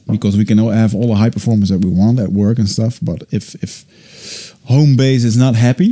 [0.08, 3.00] Because we can have all the high performance that we want at work and stuff,
[3.02, 3.86] but if if
[4.66, 5.92] home base is not happy,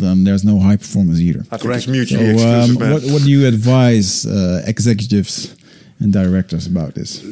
[0.00, 1.44] then there's no high performance either.
[1.52, 2.92] I think it's So, mutually um, exclusive, man.
[2.92, 5.54] what what do you advise uh, executives
[6.00, 7.22] and directors about this?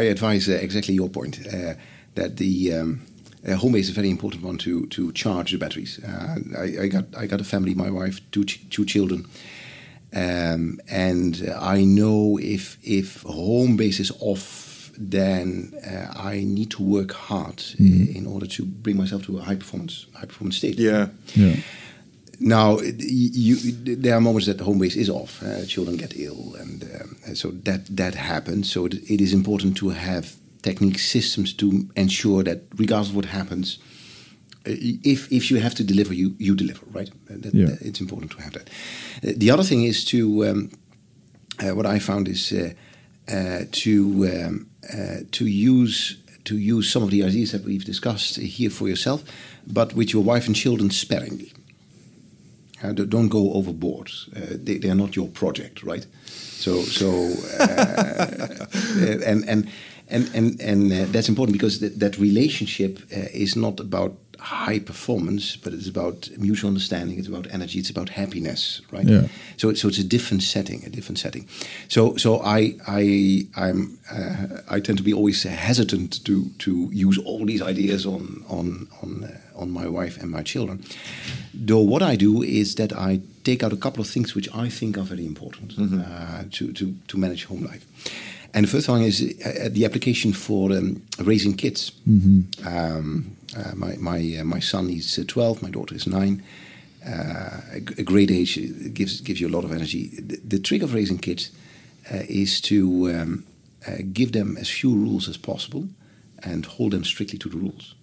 [0.00, 1.74] I advise uh, exactly your point uh,
[2.14, 3.00] that the um,
[3.48, 5.98] uh, home base is a very important one to to charge the batteries.
[6.04, 9.24] Uh, I, I got I got a family, my wife, two ch- two children,
[10.14, 16.70] um, and uh, I know if if home base is off, then uh, I need
[16.72, 17.84] to work hard uh,
[18.18, 20.78] in order to bring myself to a high performance high performance state.
[20.78, 21.08] Yeah.
[21.34, 21.56] Yeah.
[22.38, 25.42] Now, you, you, there are moments that the home base is off.
[25.42, 28.70] Uh, children get ill, and um, and so that that happens.
[28.70, 33.24] So it, it is important to have technique systems to ensure that, regardless of what
[33.26, 33.95] happens, uh,
[34.66, 37.10] if if you have to deliver, you you deliver, right?
[37.30, 37.66] Uh, that- Yeah.
[37.70, 38.68] that- it's important to have that.
[39.24, 40.70] Uh, the other thing is to um,
[41.62, 42.70] uh, what I found is uh,
[43.28, 48.36] uh, to um, uh, to use to use some of the ideas that we've discussed
[48.36, 49.22] here for yourself,
[49.66, 51.52] but with your wife and children sparingly.
[52.84, 54.10] Uh, don't- go overboard.
[54.36, 56.06] Uh, they, they are not your project, right?
[56.60, 57.08] So so
[57.58, 58.66] uh,
[59.26, 59.68] and and
[60.08, 64.78] and and and uh, that's important because that, that relationship uh, is not about high
[64.78, 67.18] performance, but it's about mutual understanding.
[67.18, 67.78] It's about energy.
[67.78, 69.06] It's about happiness, right?
[69.06, 69.28] Yeah.
[69.56, 71.48] So so it's a different setting, a different setting.
[71.88, 77.18] So so I I I'm uh, I tend to be always hesitant to to use
[77.18, 80.84] all these ideas on on on uh, on my wife and my children.
[81.54, 84.68] Though what I do is that I take out a couple of things which I
[84.68, 87.86] think are very important uh, to, to to manage home life.
[88.54, 91.92] And the first one is uh, the application for um, raising kids.
[92.64, 96.42] Um, uh, my my uh, my son is uh, 12, my daughter is nine.
[97.06, 100.08] Uh, a, g- a great age uh, gives gives you a lot of energy.
[100.20, 101.50] The, the trick of raising kids
[102.12, 103.44] uh, is to um,
[103.86, 105.88] uh, give them as few rules as possible
[106.42, 107.94] and hold them strictly to the rules.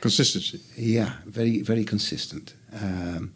[0.00, 0.60] Consistency.
[0.76, 2.54] Yeah, very very consistent.
[2.72, 3.32] Um,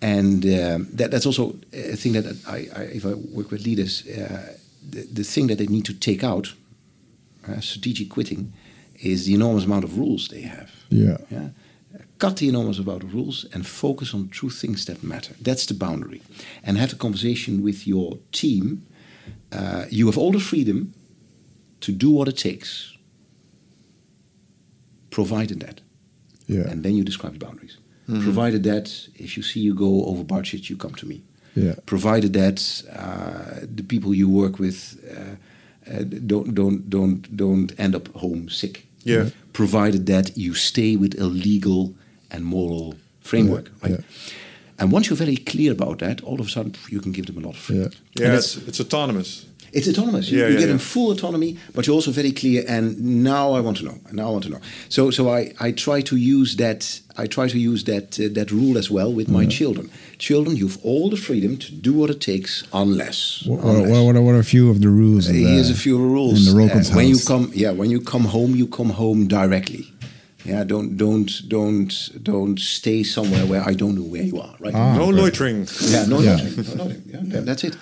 [0.00, 4.02] and um, that, that's also a thing that I, I if I work with leaders,
[4.06, 4.54] uh,
[4.90, 6.54] the, the thing that they need to take out,
[7.48, 8.52] uh, strategic quitting,
[9.02, 10.70] is the enormous amount of rules they have.
[10.88, 11.18] Yeah.
[11.30, 11.48] Yeah.
[12.18, 15.34] Cut the enormous amount of rules and focus on true things that matter.
[15.40, 16.22] That's the boundary.
[16.62, 18.86] And have a conversation with your team.
[19.50, 20.94] Uh, you have all the freedom
[21.80, 22.96] to do what it takes,
[25.10, 25.80] provided that.
[26.46, 26.70] Yeah.
[26.70, 27.78] And then you describe the boundaries.
[28.22, 31.22] Provided that if you see you go over budget, you come to me.
[31.54, 31.74] Yeah.
[31.86, 35.36] Provided that uh, the people you work with uh,
[35.90, 38.86] uh, don't don't don't don't end up home sick.
[39.04, 39.30] Yeah.
[39.52, 41.94] Provided that you stay with a legal
[42.30, 43.66] and moral framework.
[43.66, 43.90] Yeah, Right.
[44.00, 44.04] yeah.
[44.78, 47.36] And once you're very clear about that, all of a sudden you can give them
[47.36, 47.90] a lot of freedom.
[48.18, 48.26] Yeah.
[48.28, 49.46] Yeah, it's, it's autonomous.
[49.72, 50.28] It's autonomous.
[50.30, 50.82] You, Yeah, you yeah, get them yeah.
[50.94, 52.62] full autonomy, but you're also very clear.
[52.68, 53.98] And now I want to know.
[54.06, 54.60] And now I want to know.
[54.90, 57.00] So, so I, I try to use that.
[57.16, 59.90] I try to use that uh, that rule as well with my children.
[60.18, 63.44] Children, you've all the freedom to do what it takes, unless.
[63.46, 63.90] What, what, unless.
[63.90, 65.28] what, what, are, what are a few of the rules?
[65.28, 66.46] in Here's the- a few rules.
[66.48, 69.26] In the Rulkens' Uh, when you come, yeah, when you come home, you come home
[69.26, 69.84] directly.
[70.44, 71.92] Yeah, don't don't don't
[72.22, 74.54] don't stay somewhere where I don't know where you are.
[74.58, 74.74] Right.
[74.74, 74.96] Ah.
[74.96, 75.12] no okay.
[75.20, 75.66] loitering.
[75.82, 76.36] Yeah, no, Yeah.
[76.36, 77.02] loading, no loading.
[77.06, 77.76] Yeah, that- that's it.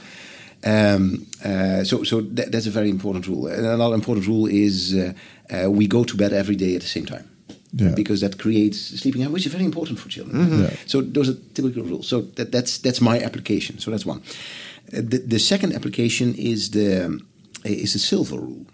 [0.65, 3.47] Um, uh, so, so that, that's a very important rule.
[3.47, 5.13] And another important rule is uh,
[5.51, 7.27] uh, we go to bed every day at the same time.
[7.73, 7.95] Yeah.
[7.95, 10.63] Because that creates sleeping habits, which is very important for children.
[10.63, 10.71] Yeah.
[10.87, 12.09] So those are typical rules.
[12.09, 13.79] So that, that's that's my application.
[13.79, 14.23] So that's one.
[14.93, 17.21] Uh, the, the second application is the
[17.65, 18.67] is the silver rule.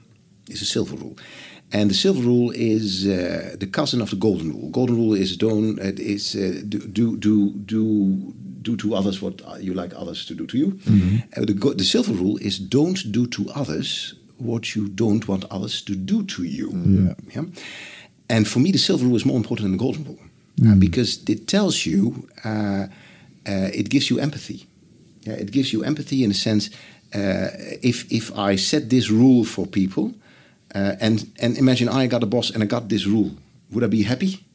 [0.48, 1.16] Is the silver rule,
[1.72, 4.70] and the silver rule is uh, the cousin of the golden rule.
[4.70, 8.34] Golden rule is don't uh, is uh, do do do do
[8.70, 10.68] do to others what you like others to do to you.
[11.36, 15.82] Uh, the the silver rule is don't do to others what you don't want others
[15.82, 16.68] to do to you.
[16.70, 17.14] Yeah.
[17.34, 17.48] Yeah?
[18.28, 20.18] And for me, the silver rule is more important than the golden rule
[20.66, 22.86] uh, because it tells you, uh,
[23.46, 24.66] uh, it gives you empathy.
[25.22, 26.70] Yeah, it gives you empathy in the sense,
[27.14, 27.48] uh,
[27.82, 30.14] if if I set this rule for people,
[30.74, 33.30] uh, and and imagine I got a boss and I got this rule,
[33.70, 34.45] would I be happy?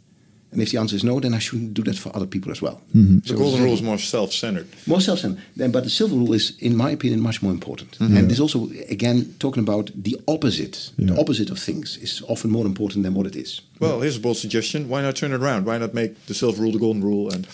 [0.52, 2.62] And if the answer is no, then I shouldn't do that for other people as
[2.62, 2.82] well.
[2.94, 4.68] The golden rule is more self-centered.
[4.86, 5.42] More self-centered.
[5.56, 7.98] Then, but the silver rule is, in my opinion, much more important.
[8.00, 8.18] Mm-hmm.
[8.18, 10.92] And this also, again, talking about the opposite.
[10.98, 13.62] The opposite of things is often more important than what it is.
[13.80, 14.90] Well, here's a bold suggestion.
[14.90, 15.66] Why not turn it around?
[15.66, 17.48] Why not make the silver rule the golden rule and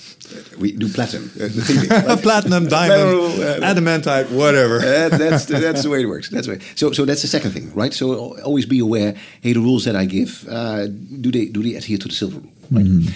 [0.60, 1.32] We do platinum.
[1.36, 2.22] Uh, the thing, right?
[2.22, 4.78] platinum, diamond, rule, uh, adamantite, whatever.
[4.80, 6.30] Uh, that's the, that's the way it works.
[6.30, 6.60] That's the way.
[6.76, 7.94] So so that's the second thing, right?
[7.94, 9.16] So always be aware.
[9.42, 12.40] Hey, the rules that I give, uh, do they do they adhere to the silver
[12.40, 12.52] rule?
[12.72, 13.14] Right.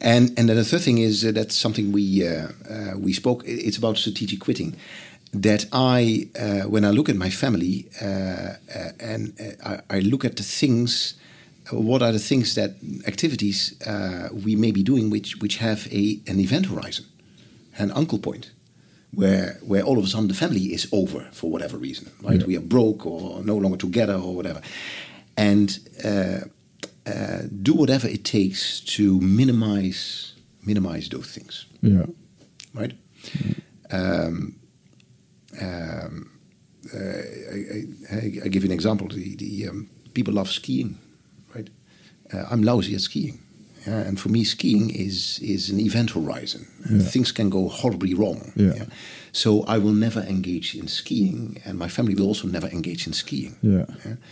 [0.00, 3.42] And and then the third thing is uh, that's something we uh, uh, we spoke.
[3.46, 4.76] It's about strategic quitting.
[5.32, 9.98] That I, uh, when I look at my family uh, uh, and uh, I, I
[9.98, 11.14] look at the things,
[11.72, 12.76] what are the things that
[13.08, 17.06] activities uh, we may be doing which which have a an event horizon,
[17.78, 18.52] an uncle point
[19.12, 22.40] where where all of a sudden the family is over for whatever reason, right?
[22.40, 22.46] Yeah.
[22.46, 24.60] We are broke or no longer together or whatever,
[25.36, 25.78] and
[27.06, 30.32] uh, do whatever it takes to minimize
[30.66, 32.06] minimize those things, Yeah.
[32.74, 32.92] right?
[33.90, 34.56] Um,
[35.60, 36.30] um,
[36.94, 39.08] uh, I, I, I give you an example.
[39.08, 40.98] The, the um, people love skiing,
[41.54, 41.68] right?
[42.32, 43.38] Uh, I'm lousy at skiing.
[43.86, 46.66] Yeah, and for me, skiing is is an event horizon.
[46.90, 47.00] Yeah.
[47.10, 48.52] Things can go horribly wrong.
[48.56, 48.86] Yeah.
[49.34, 53.12] So I will never engage in skiing, and my family will also never engage in
[53.12, 53.56] skiing.
[53.62, 53.86] Yeah.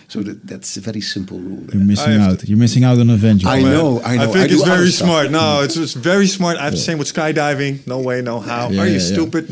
[0.06, 1.64] So that, that's a very simple rule.
[1.72, 2.48] You're missing I have out.
[2.48, 3.48] You're missing out on adventure.
[3.48, 4.22] I know, I know.
[4.22, 5.32] I think I it's very smart.
[5.32, 6.56] No, it's, it's very smart.
[6.56, 7.84] I have the same with skydiving.
[7.84, 8.68] No way, no how.
[8.68, 9.14] Yeah, Are you yeah, yeah.
[9.14, 9.44] stupid?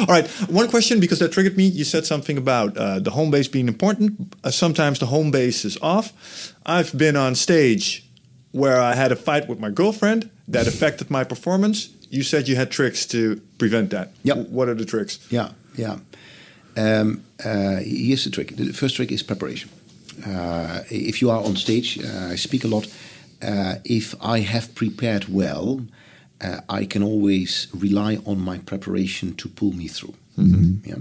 [0.00, 0.26] All right.
[0.50, 1.66] One question because that triggered me.
[1.66, 4.34] You said something about uh, the home base being important.
[4.42, 6.52] Uh, sometimes the home base is off.
[6.66, 8.04] I've been on stage
[8.50, 11.90] where I had a fight with my girlfriend that affected my performance.
[12.10, 14.12] You said you had tricks to prevent that.
[14.22, 14.48] Yep.
[14.48, 15.18] What are the tricks?
[15.30, 15.98] Yeah, yeah.
[16.76, 18.56] Um, uh, here's the trick.
[18.56, 19.70] The first trick is preparation.
[20.26, 22.86] Uh, if you are on stage, uh, I speak a lot.
[23.42, 25.86] Uh, if I have prepared well,
[26.40, 30.14] uh, I can always rely on my preparation to pull me through.
[30.84, 30.96] Yeah.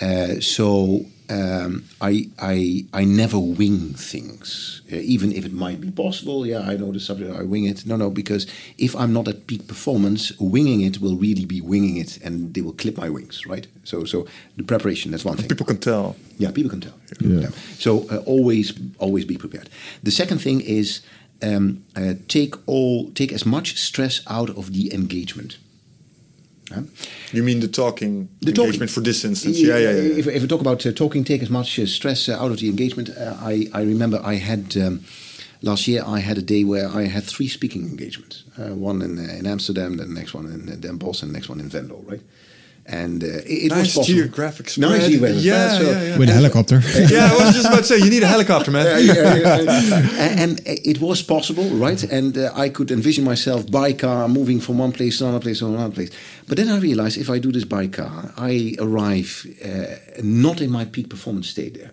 [0.00, 5.90] Uh, so um, I, I I never wing things, uh, even if it might be
[5.90, 6.46] possible.
[6.46, 7.34] Yeah, I know the subject.
[7.34, 7.86] I wing it.
[7.86, 8.46] No, no, because
[8.78, 12.60] if I'm not at peak performance, winging it will really be winging it, and they
[12.60, 13.46] will clip my wings.
[13.46, 13.66] Right.
[13.84, 14.26] So so
[14.56, 15.10] the preparation.
[15.10, 15.48] That's one thing.
[15.48, 16.16] People can tell.
[16.38, 16.94] Yeah, people can tell.
[17.20, 17.50] Yeah.
[17.78, 19.70] So uh, always, always be prepared.
[20.02, 21.00] The second thing is
[21.42, 25.58] um, uh, take all, take as much stress out of the engagement.
[26.72, 26.82] Huh?
[27.32, 29.58] You mean the talking The talking- engagement for this instance?
[29.60, 30.18] Yeah, yeah, yeah.
[30.18, 32.58] If, if we talk about uh, talking, take as much uh, stress uh, out of
[32.58, 33.10] the engagement.
[33.10, 35.04] Uh, I, I remember I had um,
[35.62, 36.02] last year.
[36.06, 38.44] I had a day where I had three speaking engagements.
[38.58, 41.34] Uh, one in, uh, in Amsterdam, the next one in uh, Den Bosch, and the
[41.34, 42.02] next one in Venlo.
[42.06, 42.22] Right.
[42.86, 44.16] And uh, it, it was Nice possible.
[44.18, 44.90] geographic spread.
[44.90, 45.86] Nice geographic Yeah, spread.
[45.86, 46.18] So- yeah, yeah.
[46.18, 46.80] With a helicopter.
[47.14, 48.86] yeah, I was just about to say you need a helicopter, man.
[48.86, 52.02] and, and it was possible, right?
[52.04, 55.58] And uh, I could envision myself by car moving from one place to another place
[55.60, 56.10] to another place.
[56.46, 60.70] But then I realized if I do this by car, I arrive uh, not in
[60.70, 61.90] my peak performance state there.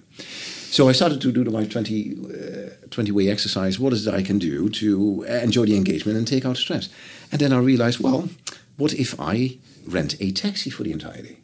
[0.72, 3.80] So I started to do the my 20, uh, 20 way exercise.
[3.80, 6.90] What is it I can do to enjoy the engagement and take out stress?
[7.32, 8.30] And then I realized, well,
[8.78, 9.58] what if I
[9.88, 11.38] rent a taxi for the entire day?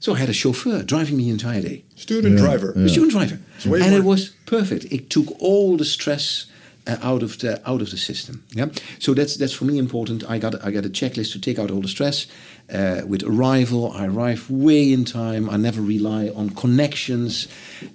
[0.00, 1.84] So I had a chauffeur driving me the entire day.
[1.94, 2.72] Student Yeah, driver.
[2.74, 4.84] The student driver, way and more- it was perfect.
[4.90, 6.46] It took all the stress
[6.86, 8.42] uh, out of the out of the system.
[8.56, 8.68] Yeah,
[8.98, 10.22] so that's that's for me important.
[10.34, 12.26] I got I got a checklist to take out all the stress.
[12.72, 15.50] Uh, with arrival, I arrive way in time.
[15.50, 17.48] I never rely on connections.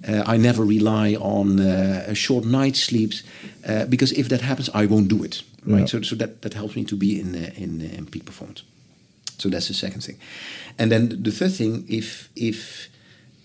[0.08, 3.22] Uh, I never rely on uh, short night sleeps
[3.68, 5.42] uh, because if that happens, I won't do it.
[5.64, 5.80] Right.
[5.80, 5.86] Yeah.
[5.88, 8.62] So so that that helps me to be in uh, in uh, in peak performance.
[9.38, 10.18] So that's the second thing,
[10.78, 12.88] and then the third thing, if if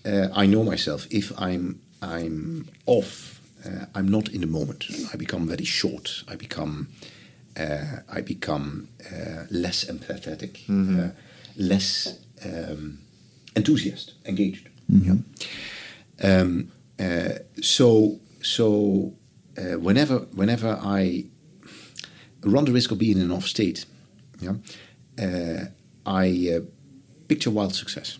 [0.04, 4.86] uh, I know myself, if I'm I'm off, uh, I'm not in the moment.
[5.12, 6.24] I become very short.
[6.28, 6.88] I become
[7.56, 11.10] uh, I become uh, less empathetic, uh,
[11.56, 12.98] less um,
[13.54, 14.68] enthusiast, engaged.
[14.88, 15.16] Yeah.
[16.22, 19.12] Um, uh, so so
[19.56, 21.26] uh, whenever whenever I
[22.42, 23.86] run the risk of being in an off state,
[24.40, 24.54] yeah,
[25.18, 25.66] uh,
[26.06, 26.60] I uh,
[27.28, 28.18] picture wild success.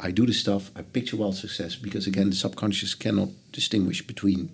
[0.00, 4.50] I do the stuff, I picture wild success because again, the subconscious cannot distinguish between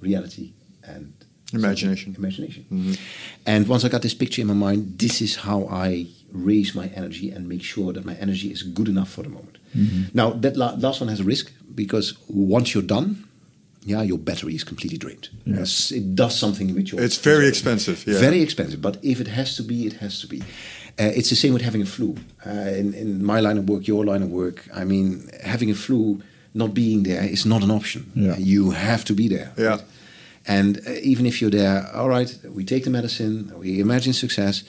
[0.00, 0.52] reality
[0.84, 1.12] and
[1.52, 2.14] Imagination.
[2.16, 2.96] Imagination.
[3.44, 6.86] And once I got this picture in my mind, this is how I raise my
[6.88, 9.58] energy and make sure that my energy is good enough for the moment.
[10.14, 13.28] Now, that la- last one has a risk because once you're done,
[13.82, 15.28] yeah, your battery is completely drained.
[15.44, 17.00] Yes, it does something with your.
[17.00, 18.06] It's very expensive.
[18.06, 18.18] Yeah.
[18.18, 20.42] Very expensive, but if it has to be, it has to be.
[21.00, 22.14] Uh, it's the same with having a flu.
[22.46, 22.50] Uh,
[22.80, 26.20] in, in my line of work, your line of work, I mean, having a flu,
[26.52, 28.02] not being there is not an option.
[28.14, 28.36] Yeah.
[28.38, 29.52] You have to be there.
[29.56, 29.68] Yeah.
[29.70, 29.82] right?
[30.46, 34.64] And uh, even if you're there, all right, we take the medicine, we imagine success,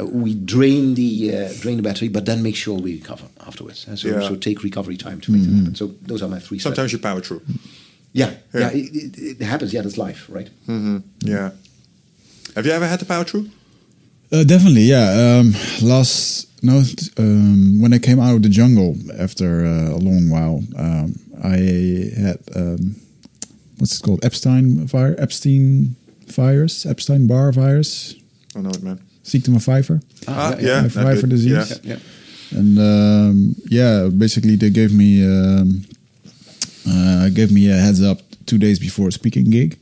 [0.00, 3.86] uh, we drain the uh, drain the battery, but then make sure we recover afterwards.
[3.88, 4.28] Uh, so, Yeah.
[4.28, 5.74] so take recovery time to make it happen.
[5.74, 6.58] So those are my three.
[6.58, 6.74] steps.
[6.76, 7.40] Sometimes you power through.
[8.12, 8.60] yeah, Yeah.
[8.60, 9.72] yeah, it, it, it happens.
[9.72, 10.50] Yeah, that's life, right?
[10.66, 10.98] Mm-hmm.
[11.28, 11.50] Yeah.
[12.54, 13.48] Have you ever had to power through?
[14.32, 15.38] Uh, definitely, yeah.
[15.40, 16.82] Um, last no,
[17.18, 21.56] um, when I came out of the jungle after uh, a long while, um, I
[22.20, 22.96] had um,
[23.78, 24.24] what's it called?
[24.24, 25.96] Epstein fire, Epstein
[26.26, 28.14] virus, Epstein Barr virus,
[28.54, 29.00] I know it, man.
[29.22, 30.00] ziekte van Pfeiffer.
[30.26, 30.84] Ah, yeah, yeah.
[30.84, 31.80] I've not for disease.
[31.82, 31.96] Yeah.
[31.96, 32.58] Yeah.
[32.58, 35.84] And um, yeah, basically they gave me um,
[36.86, 39.78] uh, gave me a heads up two days before a speaking gig,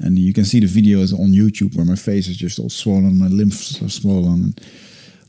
[0.00, 3.18] and you can see the videos on YouTube where my face is just all swollen,
[3.18, 4.54] my lymphs are swollen.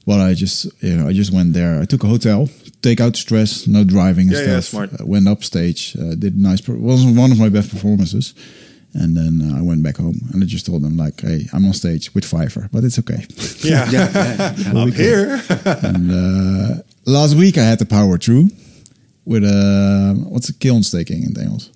[0.05, 1.79] Well, I just you know I just went there.
[1.81, 2.49] I took a hotel,
[2.81, 4.65] take out stress, no driving and Yeah, yeah, stuff.
[4.89, 5.01] smart.
[5.01, 6.61] Uh, went up stage, uh, did nice.
[6.61, 8.33] Per- wasn't one of my best performances.
[8.95, 11.63] And then uh, I went back home and I just told them like, "Hey, I'm
[11.65, 13.25] on stage with Pfeiffer, but it's okay."
[13.63, 13.87] Yeah.
[13.91, 15.39] yeah I'm here.
[15.83, 18.49] and uh, last week I had the power through
[19.25, 21.69] with a what's a keelontsteking in Engels?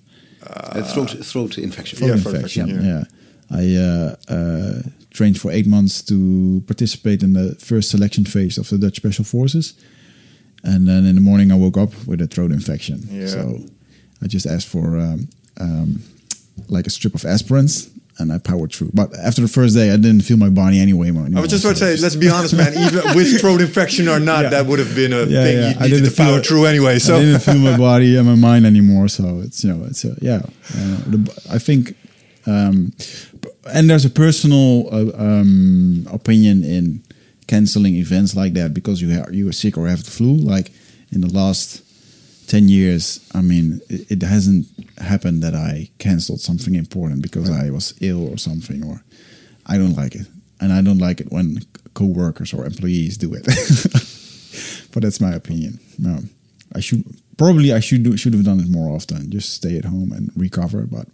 [0.54, 1.98] Uh, throat throat infection.
[1.98, 2.68] Throat Yeah, throat infection.
[2.70, 3.04] infection, Yeah.
[3.50, 8.68] I uh, uh, trained for eight months to participate in the first selection phase of
[8.68, 9.74] the Dutch Special Forces.
[10.62, 13.06] And then in the morning, I woke up with a throat infection.
[13.10, 13.26] Yeah.
[13.26, 13.58] So
[14.22, 15.28] I just asked for um,
[15.60, 16.02] um,
[16.68, 18.90] like a strip of aspirins, and I powered through.
[18.94, 21.08] But after the first day, I didn't feel my body anyway.
[21.08, 22.72] I was just about to say, let's be honest, man.
[22.86, 24.50] Even with throat infection or not, Yeah.
[24.50, 25.68] that would have been a Yeah, thing yeah.
[25.70, 26.98] you I needed didn't to power through anyway.
[27.00, 29.08] So I didn't feel my body and my mind anymore.
[29.08, 30.42] So it's you know it's uh, yeah.
[30.76, 31.96] Uh, the, I think,
[32.46, 32.92] um,
[33.72, 37.02] and there's a personal uh, um, opinion in
[37.46, 40.34] canceling events like that because you are you are sick or have the flu.
[40.34, 40.70] Like
[41.10, 41.82] in the last
[42.46, 44.66] ten years, I mean, it, it hasn't
[44.98, 48.84] happened that I canceled something important because I was ill or something.
[48.84, 49.02] Or
[49.66, 50.26] I don't like it,
[50.60, 51.60] and I don't like it when
[51.94, 53.44] co-workers or employees do it.
[54.92, 55.80] but that's my opinion.
[55.98, 56.18] No,
[56.74, 57.04] I should
[57.36, 59.30] probably I should do, should have done it more often.
[59.30, 60.86] Just stay at home and recover.
[60.86, 61.08] But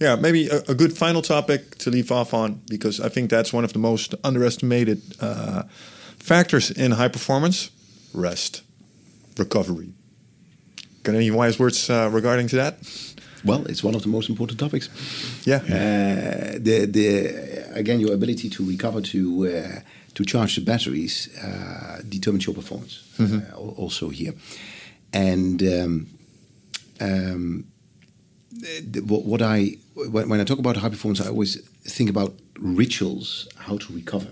[0.00, 3.52] yeah, maybe a, a good final topic to leave off on because I think that's
[3.52, 5.64] one of the most underestimated uh,
[6.18, 7.70] factors in high performance:
[8.14, 8.62] rest,
[9.38, 9.92] recovery.
[11.02, 12.78] Got any wise words uh, regarding to that?
[13.44, 14.90] Well, it's one of the most important topics.
[15.44, 15.62] Yeah.
[15.64, 19.80] Uh, the the again your ability to recover to uh,
[20.14, 23.02] to charge the batteries uh, determines your performance.
[23.18, 24.34] Uh, also here,
[25.12, 26.06] and um,
[27.00, 27.64] um,
[28.50, 32.34] the, what, what I when, when I talk about high performance, I always think about
[32.58, 34.28] rituals, how to recover.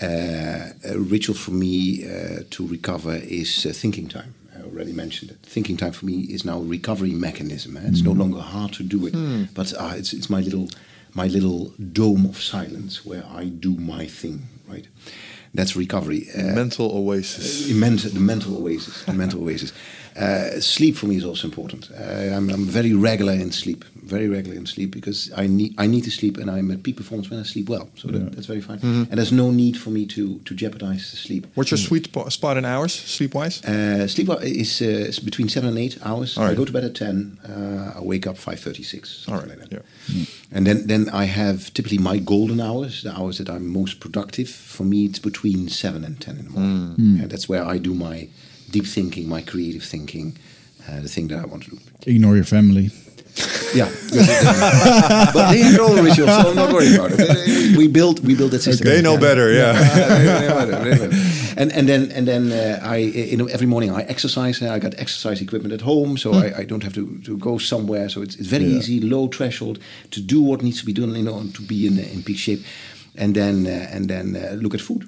[0.00, 4.34] Uh, a ritual for me uh, to recover is uh, thinking time.
[4.72, 5.38] Already mentioned it.
[5.42, 7.76] Thinking time for me is now a recovery mechanism.
[7.76, 7.80] eh?
[7.84, 9.14] It's no longer hard to do it,
[9.54, 10.68] but uh, it's, it's my little
[11.14, 14.44] my little dome of silence where I do my thing.
[14.66, 14.86] Right,
[15.52, 16.26] that's recovery.
[16.34, 17.68] Uh, Mental oasis.
[17.74, 19.04] mental, the mental oasis.
[19.04, 19.72] The mental oasis.
[20.16, 21.90] Uh, sleep for me is also important.
[21.90, 25.86] Uh, I'm, I'm very regular in sleep, very regular in sleep because I need I
[25.86, 27.88] need to sleep, and I'm at peak performance when I sleep well.
[27.94, 28.78] So that, that's very fine.
[28.82, 31.46] And there's no need for me to to jeopardize the sleep.
[31.54, 33.64] What's your sweet spo- spot in hours, sleep wise?
[33.64, 36.36] Uh, sleep is, uh, between seven and eight hours.
[36.36, 37.38] All I go to bed at ten.
[37.48, 39.26] Uh, I wake up five thirty six.
[39.28, 39.48] All right.
[39.48, 39.72] Like that.
[39.72, 40.24] Yeah.
[40.54, 44.48] And then, then I have typically my golden hours, the hours that I'm most productive.
[44.50, 46.94] For me, it's between seven and ten in the morning.
[46.96, 47.20] Hmm.
[47.20, 48.28] And that's where I do my
[48.72, 50.26] deep thinking, my creative thinking,
[50.88, 51.78] uh, the thing that I want to do.
[52.06, 52.86] ignore your family.
[53.74, 53.88] Yeah,
[55.34, 57.76] but they have all the rituals, so I'm not worried about it.
[57.78, 58.86] We build, we build that system.
[58.86, 59.72] They know better, yeah.
[61.56, 62.96] and and then and then uh, I
[63.32, 64.60] you know every morning I exercise.
[64.62, 67.58] Uh, I got exercise equipment at home, so I, I don't have to, to go
[67.58, 68.08] somewhere.
[68.08, 68.78] So it's, it's very Yeah.
[68.78, 69.78] easy, low threshold
[70.10, 72.60] to do what needs to be done, you know, to be in in peak shape.
[73.16, 75.02] And then uh, and then uh, look at food.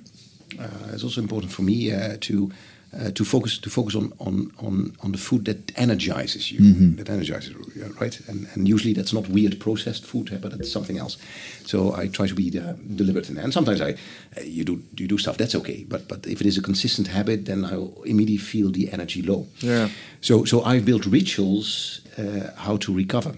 [0.58, 2.50] Uh, it's also important for me uh, to.
[2.94, 6.60] Uh, to focus to focus on, on, on, on the food that energizes you
[6.94, 8.20] that energizes you right?
[8.28, 11.16] And, and usually that's not weird processed food eh, but it's something else.
[11.64, 13.44] So I try to be uh, deliberate in that.
[13.44, 13.92] And sometimes I
[14.36, 15.84] uh, you do you do stuff that's okay.
[15.88, 19.48] But but if it is a consistent habit then I'll immediately feel the energy low.
[19.58, 19.88] Yeah.
[20.20, 23.34] so so I've built rituals uh, how to recover.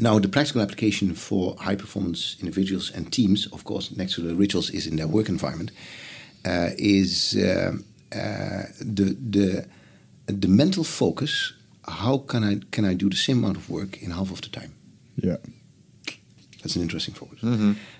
[0.00, 4.34] Now, the practical application for high performance individuals and teams, of course, next to the
[4.34, 5.72] rituals, is in their work environment,
[6.44, 9.66] uh, is um, the, the,
[10.26, 11.52] the mental focus.
[11.86, 14.48] How can I, can I do the same amount of work in half of the
[14.48, 14.74] time?
[15.16, 15.36] Yeah.
[16.62, 17.40] That's an interesting focus.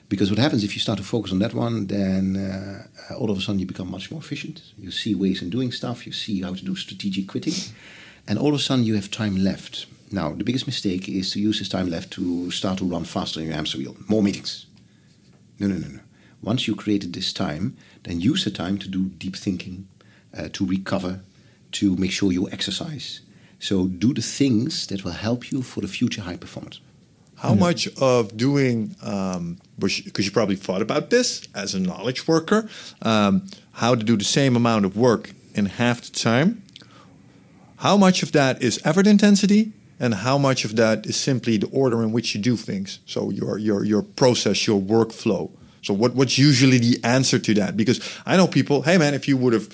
[0.08, 3.38] Because what happens if you start to focus on that one, then uh, all of
[3.38, 4.62] a sudden you become much more efficient.
[4.76, 7.54] You see ways in doing stuff, you see how to do strategic quitting,
[8.26, 9.86] and all of a sudden you have time left.
[10.10, 13.40] Now, the biggest mistake is to use this time left to start to run faster
[13.40, 13.96] in your hamster wheel.
[14.08, 14.66] More meetings.
[15.58, 16.00] No, no, no, no.
[16.42, 19.86] Once you created this time, then use the time to do deep thinking,
[20.36, 21.20] uh, to recover,
[21.72, 23.20] to make sure you exercise.
[23.60, 26.80] So do the things that will help you for the future high performance.
[27.36, 32.68] How much of doing, um, because you probably thought about this as a knowledge worker,
[33.02, 36.62] um, how to do the same amount of work in half the time,
[37.76, 41.68] how much of that is effort intensity and how much of that is simply the
[41.68, 42.98] order in which you do things?
[43.06, 45.48] So your, your, your process, your workflow.
[45.82, 47.76] So what, what's usually the answer to that?
[47.76, 49.68] Because I know people, hey man, if you would have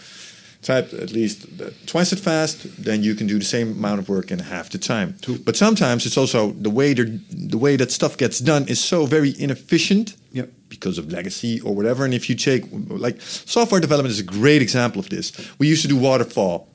[0.64, 1.46] typed at least
[1.86, 4.78] twice as fast, then you can do the same amount of work in half the
[4.78, 5.14] time.
[5.44, 7.20] But sometimes it's also the way the
[7.50, 10.48] the way that stuff gets done is so very inefficient Yep.
[10.68, 12.04] because of legacy or whatever.
[12.04, 12.64] And if you take
[13.06, 15.32] like software development is a great example of this.
[15.58, 16.66] We used to do waterfall.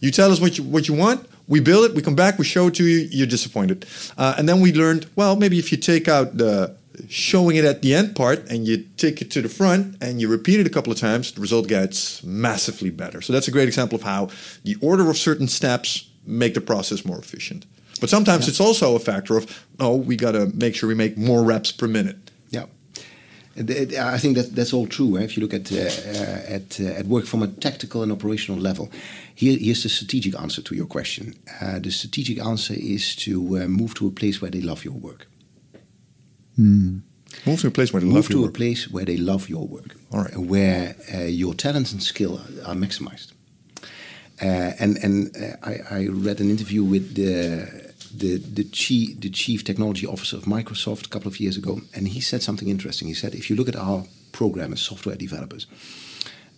[0.00, 1.20] You tell us what you what you want.
[1.48, 1.94] We build it.
[1.96, 2.38] We come back.
[2.38, 3.08] We show it to you.
[3.10, 3.86] You're disappointed.
[4.18, 5.06] Uh, and then we learned.
[5.16, 6.76] Well, maybe if you take out the
[7.08, 10.28] showing it at the end part and you take it to the front and you
[10.28, 13.20] repeat it a couple of times, the result gets massively better.
[13.20, 14.28] So that's a great example of how
[14.64, 17.66] the order of certain steps make the process more efficient.
[18.00, 21.16] But sometimes it's also a factor of oh, we got to make sure we make
[21.16, 22.16] more reps per minute.
[22.50, 22.66] Yeah.
[23.56, 25.18] I think that that's all true.
[25.18, 28.10] eh, If you look at uh, uh, at uh, at work from a tactical and
[28.10, 28.90] operational level,
[29.34, 31.34] here here's the strategic answer to your question.
[31.60, 34.94] Uh, the strategic answer is to uh, move to a place where they love your
[34.94, 35.26] work.
[36.56, 38.54] Move to a place where they Move love to your a work.
[38.54, 40.36] place where they love your work, All right.
[40.36, 43.32] where uh, your talents and skill are, are maximized.
[44.40, 49.30] Uh, and and uh, I, I read an interview with the the the chief the
[49.30, 53.08] chief technology officer of Microsoft a couple of years ago, and he said something interesting.
[53.08, 55.66] He said, if you look at our programmers, software developers,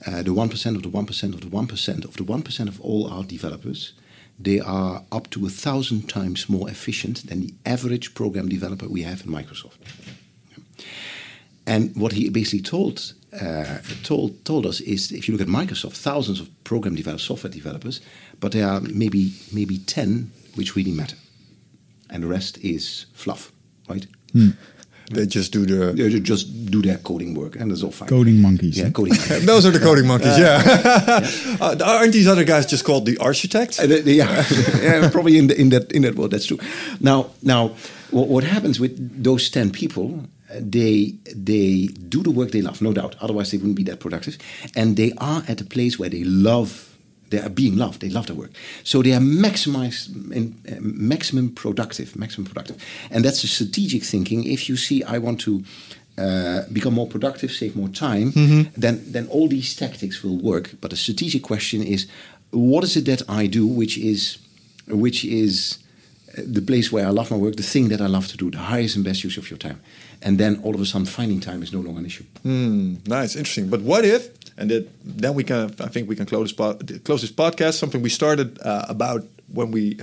[0.07, 2.43] uh, the one percent of the one percent of the one percent of the one
[2.43, 3.93] percent of all our developers,
[4.39, 9.03] they are up to a thousand times more efficient than the average program developer we
[9.03, 9.79] have in Microsoft.
[11.67, 15.97] And what he basically told uh, told told us is, if you look at Microsoft,
[15.97, 18.01] thousands of program developers, software developers,
[18.41, 21.17] but there are maybe maybe ten which really matter,
[22.11, 23.51] and the rest is fluff,
[23.89, 24.07] right?
[25.11, 25.93] They just do the.
[25.93, 28.09] They just do their coding work, and that's all fine.
[28.09, 28.79] Coding monkeys.
[28.79, 29.15] yeah, coding.
[29.17, 29.45] monkeys.
[29.53, 30.63] Those are the coding monkeys, yeah.
[31.61, 33.79] Uh, aren't these other guys just called the architects?
[33.79, 34.45] Uh, the- the- yeah,
[34.83, 36.59] yeah, probably in, the, in that in that world, that's true.
[37.01, 37.73] Now, now,
[38.11, 40.21] what, what happens with those ten people?
[40.51, 43.15] uh, They they do the work they love, no doubt.
[43.21, 44.39] Otherwise, they wouldn't be that productive.
[44.75, 46.94] And they are at a place where they love.
[47.35, 47.99] They are being loved.
[48.01, 48.53] They love their work,
[48.83, 50.05] so they are maximized
[50.39, 52.77] in uh, maximum productive, maximum productive,
[53.11, 54.45] and that's the strategic thinking.
[54.57, 55.53] If you see, I want to
[56.17, 58.31] uh, become more productive, save more time,
[58.83, 60.67] then then all these tactics will work.
[60.81, 62.07] But the strategic question is,
[62.51, 64.39] what is it that I do, which is
[64.87, 65.79] which is
[66.39, 68.51] uh, the place where I love my work, the thing that I love to do,
[68.51, 69.79] the highest and best use of your time,
[70.23, 72.25] and then all of a sudden finding time is no longer an issue.
[72.43, 73.69] Hmm, nice, interesting.
[73.71, 76.79] But what if, and that, then we can, I think we can close this, po-
[77.05, 77.75] close this podcast.
[77.75, 79.23] Something we started uh, about
[79.53, 79.99] when we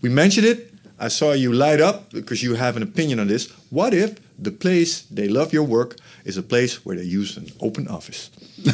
[0.00, 0.72] we mentioned it.
[1.00, 3.50] I saw you light up because you have an opinion on this.
[3.70, 5.96] What if the place they love your work
[6.28, 8.30] is a place where they use an open office?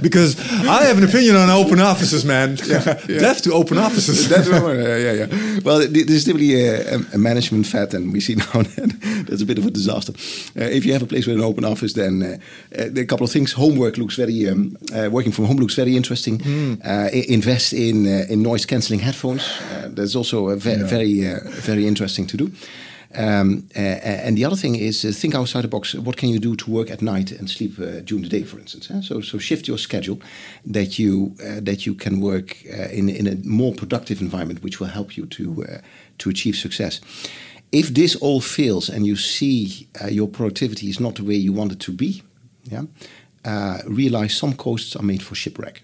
[0.00, 2.54] because I have an opinion on open offices, man.
[2.56, 4.28] Deaf to open offices.
[4.32, 4.76] That's right.
[4.76, 5.58] yeah, yeah, yeah.
[5.64, 9.58] Well, is typically a, a management fat, and we see now that that's a bit
[9.58, 10.12] of a disaster.
[10.56, 12.36] Uh, if you have a place with an open office, then uh,
[12.80, 13.52] uh, a couple of things.
[13.52, 16.40] Homework looks very, um, uh, working from home looks very interesting.
[16.84, 19.42] Uh, invest in uh, in noise cancelling headphones.
[19.42, 22.50] Uh, that's also a ve- very, uh, very interesting to do.
[23.16, 25.94] Um, uh, and the other thing is uh, think outside the box.
[25.94, 28.58] What can you do to work at night and sleep uh, during the day, for
[28.58, 28.90] instance?
[28.90, 29.00] eh?
[29.02, 30.18] So, so shift your schedule
[30.72, 34.80] that you uh, that you can work uh, in in a more productive environment, which
[34.80, 35.78] will help you to uh,
[36.18, 37.00] to achieve success.
[37.70, 41.52] If this all fails and you see uh, your productivity is not the way you
[41.56, 42.22] want it to be,
[42.70, 42.84] yeah,
[43.44, 45.82] uh, realize some coasts are made for shipwreck.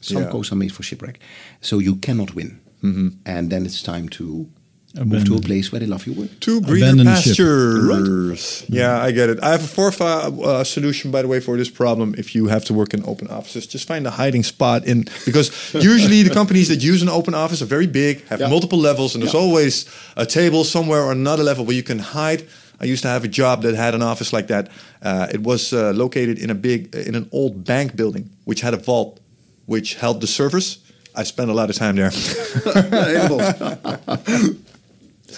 [0.00, 0.30] Some Yeah.
[0.30, 1.18] coasts are made for shipwreck,
[1.60, 2.58] so you cannot win.
[3.24, 4.46] And then it's time to
[5.04, 6.28] move to a place where they love your work.
[6.40, 7.36] Two greener Abandon the ship.
[7.36, 8.64] pastures.
[8.68, 9.38] Yeah, I get it.
[9.42, 12.14] I have a fourth uh, uh, solution, by the way, for this problem.
[12.18, 15.50] If you have to work in open offices, just find a hiding spot in because
[15.94, 18.48] usually the companies that use an open office are very big, have Yeah.
[18.50, 22.42] multiple levels, and there's always a table somewhere or another level where you can hide.
[22.80, 24.68] I used to have a job that had an office like that.
[25.02, 28.72] Uh, it was uh, located in a big, in an old bank building, which had
[28.74, 29.18] a vault,
[29.66, 30.78] which held the servers.
[31.16, 32.12] I spent a lot of time there.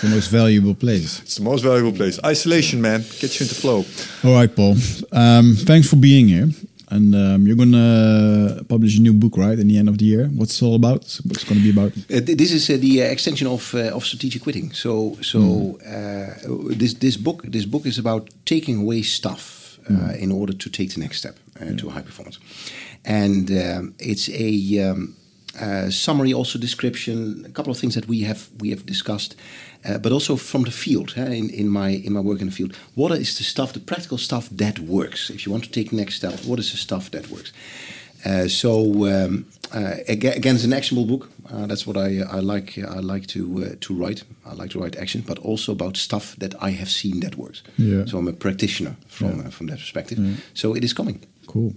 [0.01, 1.21] It's the most valuable place.
[1.21, 2.19] it's the most valuable place.
[2.25, 3.85] Isolation, man, gets you into flow.
[4.25, 4.77] All right, Paul.
[5.13, 6.49] Um, thanks for being here.
[6.89, 9.59] And um, you're gonna publish a new book, right?
[9.59, 10.29] In the end of the year.
[10.29, 11.03] What's it all about?
[11.27, 11.93] What's it gonna be about?
[12.09, 14.73] Uh, th- this is uh, the uh, extension of uh, of strategic quitting.
[14.73, 16.35] So so uh,
[16.79, 20.95] this this book this book is about taking away stuff uh, in order to take
[20.95, 22.39] the next step uh, to high performance,
[23.05, 25.15] and um, it's a um,
[25.61, 29.37] uh, summary, also description, a couple of things that we have we have discussed,
[29.89, 31.15] uh, but also from the field.
[31.17, 33.81] eh, in, in my in my work in the field, what is the stuff, the
[33.81, 35.31] practical stuff that works?
[35.31, 37.53] If you want to take next step, what is the stuff that works?
[38.27, 38.71] Uh, so
[39.07, 39.45] um,
[39.75, 41.31] uh, aga- again, it's an actionable book.
[41.51, 42.79] Uh, that's what I I like.
[42.79, 44.25] I like to uh, to write.
[44.45, 47.63] I like to write action, but also about stuff that I have seen that works.
[47.79, 48.07] Yeah.
[48.07, 49.47] So I'm a practitioner from Yeah.
[49.47, 50.19] uh, from that perspective.
[50.55, 51.21] So it is coming.
[51.47, 51.73] Cool.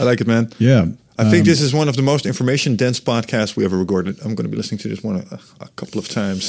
[0.00, 0.48] I like it, man.
[0.58, 0.86] Yeah.
[1.22, 4.14] I think Um, this is one of the most information dense podcasts we ever recorded.
[4.24, 6.42] I'm going to be listening to this one a, a couple of times.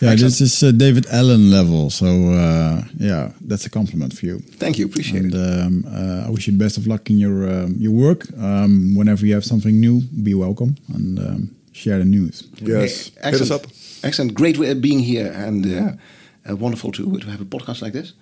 [0.00, 1.90] Yeah, this is uh, David Allen level.
[1.90, 4.38] So uh, yeah, that's a compliment for you.
[4.58, 4.86] Thank you.
[4.86, 5.64] Appreciate And it.
[5.66, 8.20] um, uh, I wish you the best of luck in your um, your work.
[8.38, 11.40] Um, whenever you have something new, be welcome and um,
[11.72, 12.42] share the news.
[12.60, 13.10] Yes.
[13.22, 13.66] Eh, Hit us up.
[14.02, 14.32] Excellent.
[14.34, 18.12] Great being here and uh, uh, wonderful to to have a podcast like this.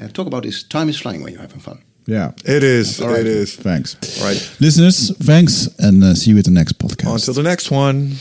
[0.00, 0.64] Uh, talk about this.
[0.68, 1.78] Time is flying when you're having fun.
[2.06, 2.32] Yeah.
[2.44, 3.00] It is.
[3.00, 3.20] All right.
[3.20, 3.56] It is.
[3.56, 3.96] Thanks.
[4.20, 4.56] All right.
[4.60, 7.24] Listeners, thanks, and uh, see you at the next podcast.
[7.26, 8.16] To the next one.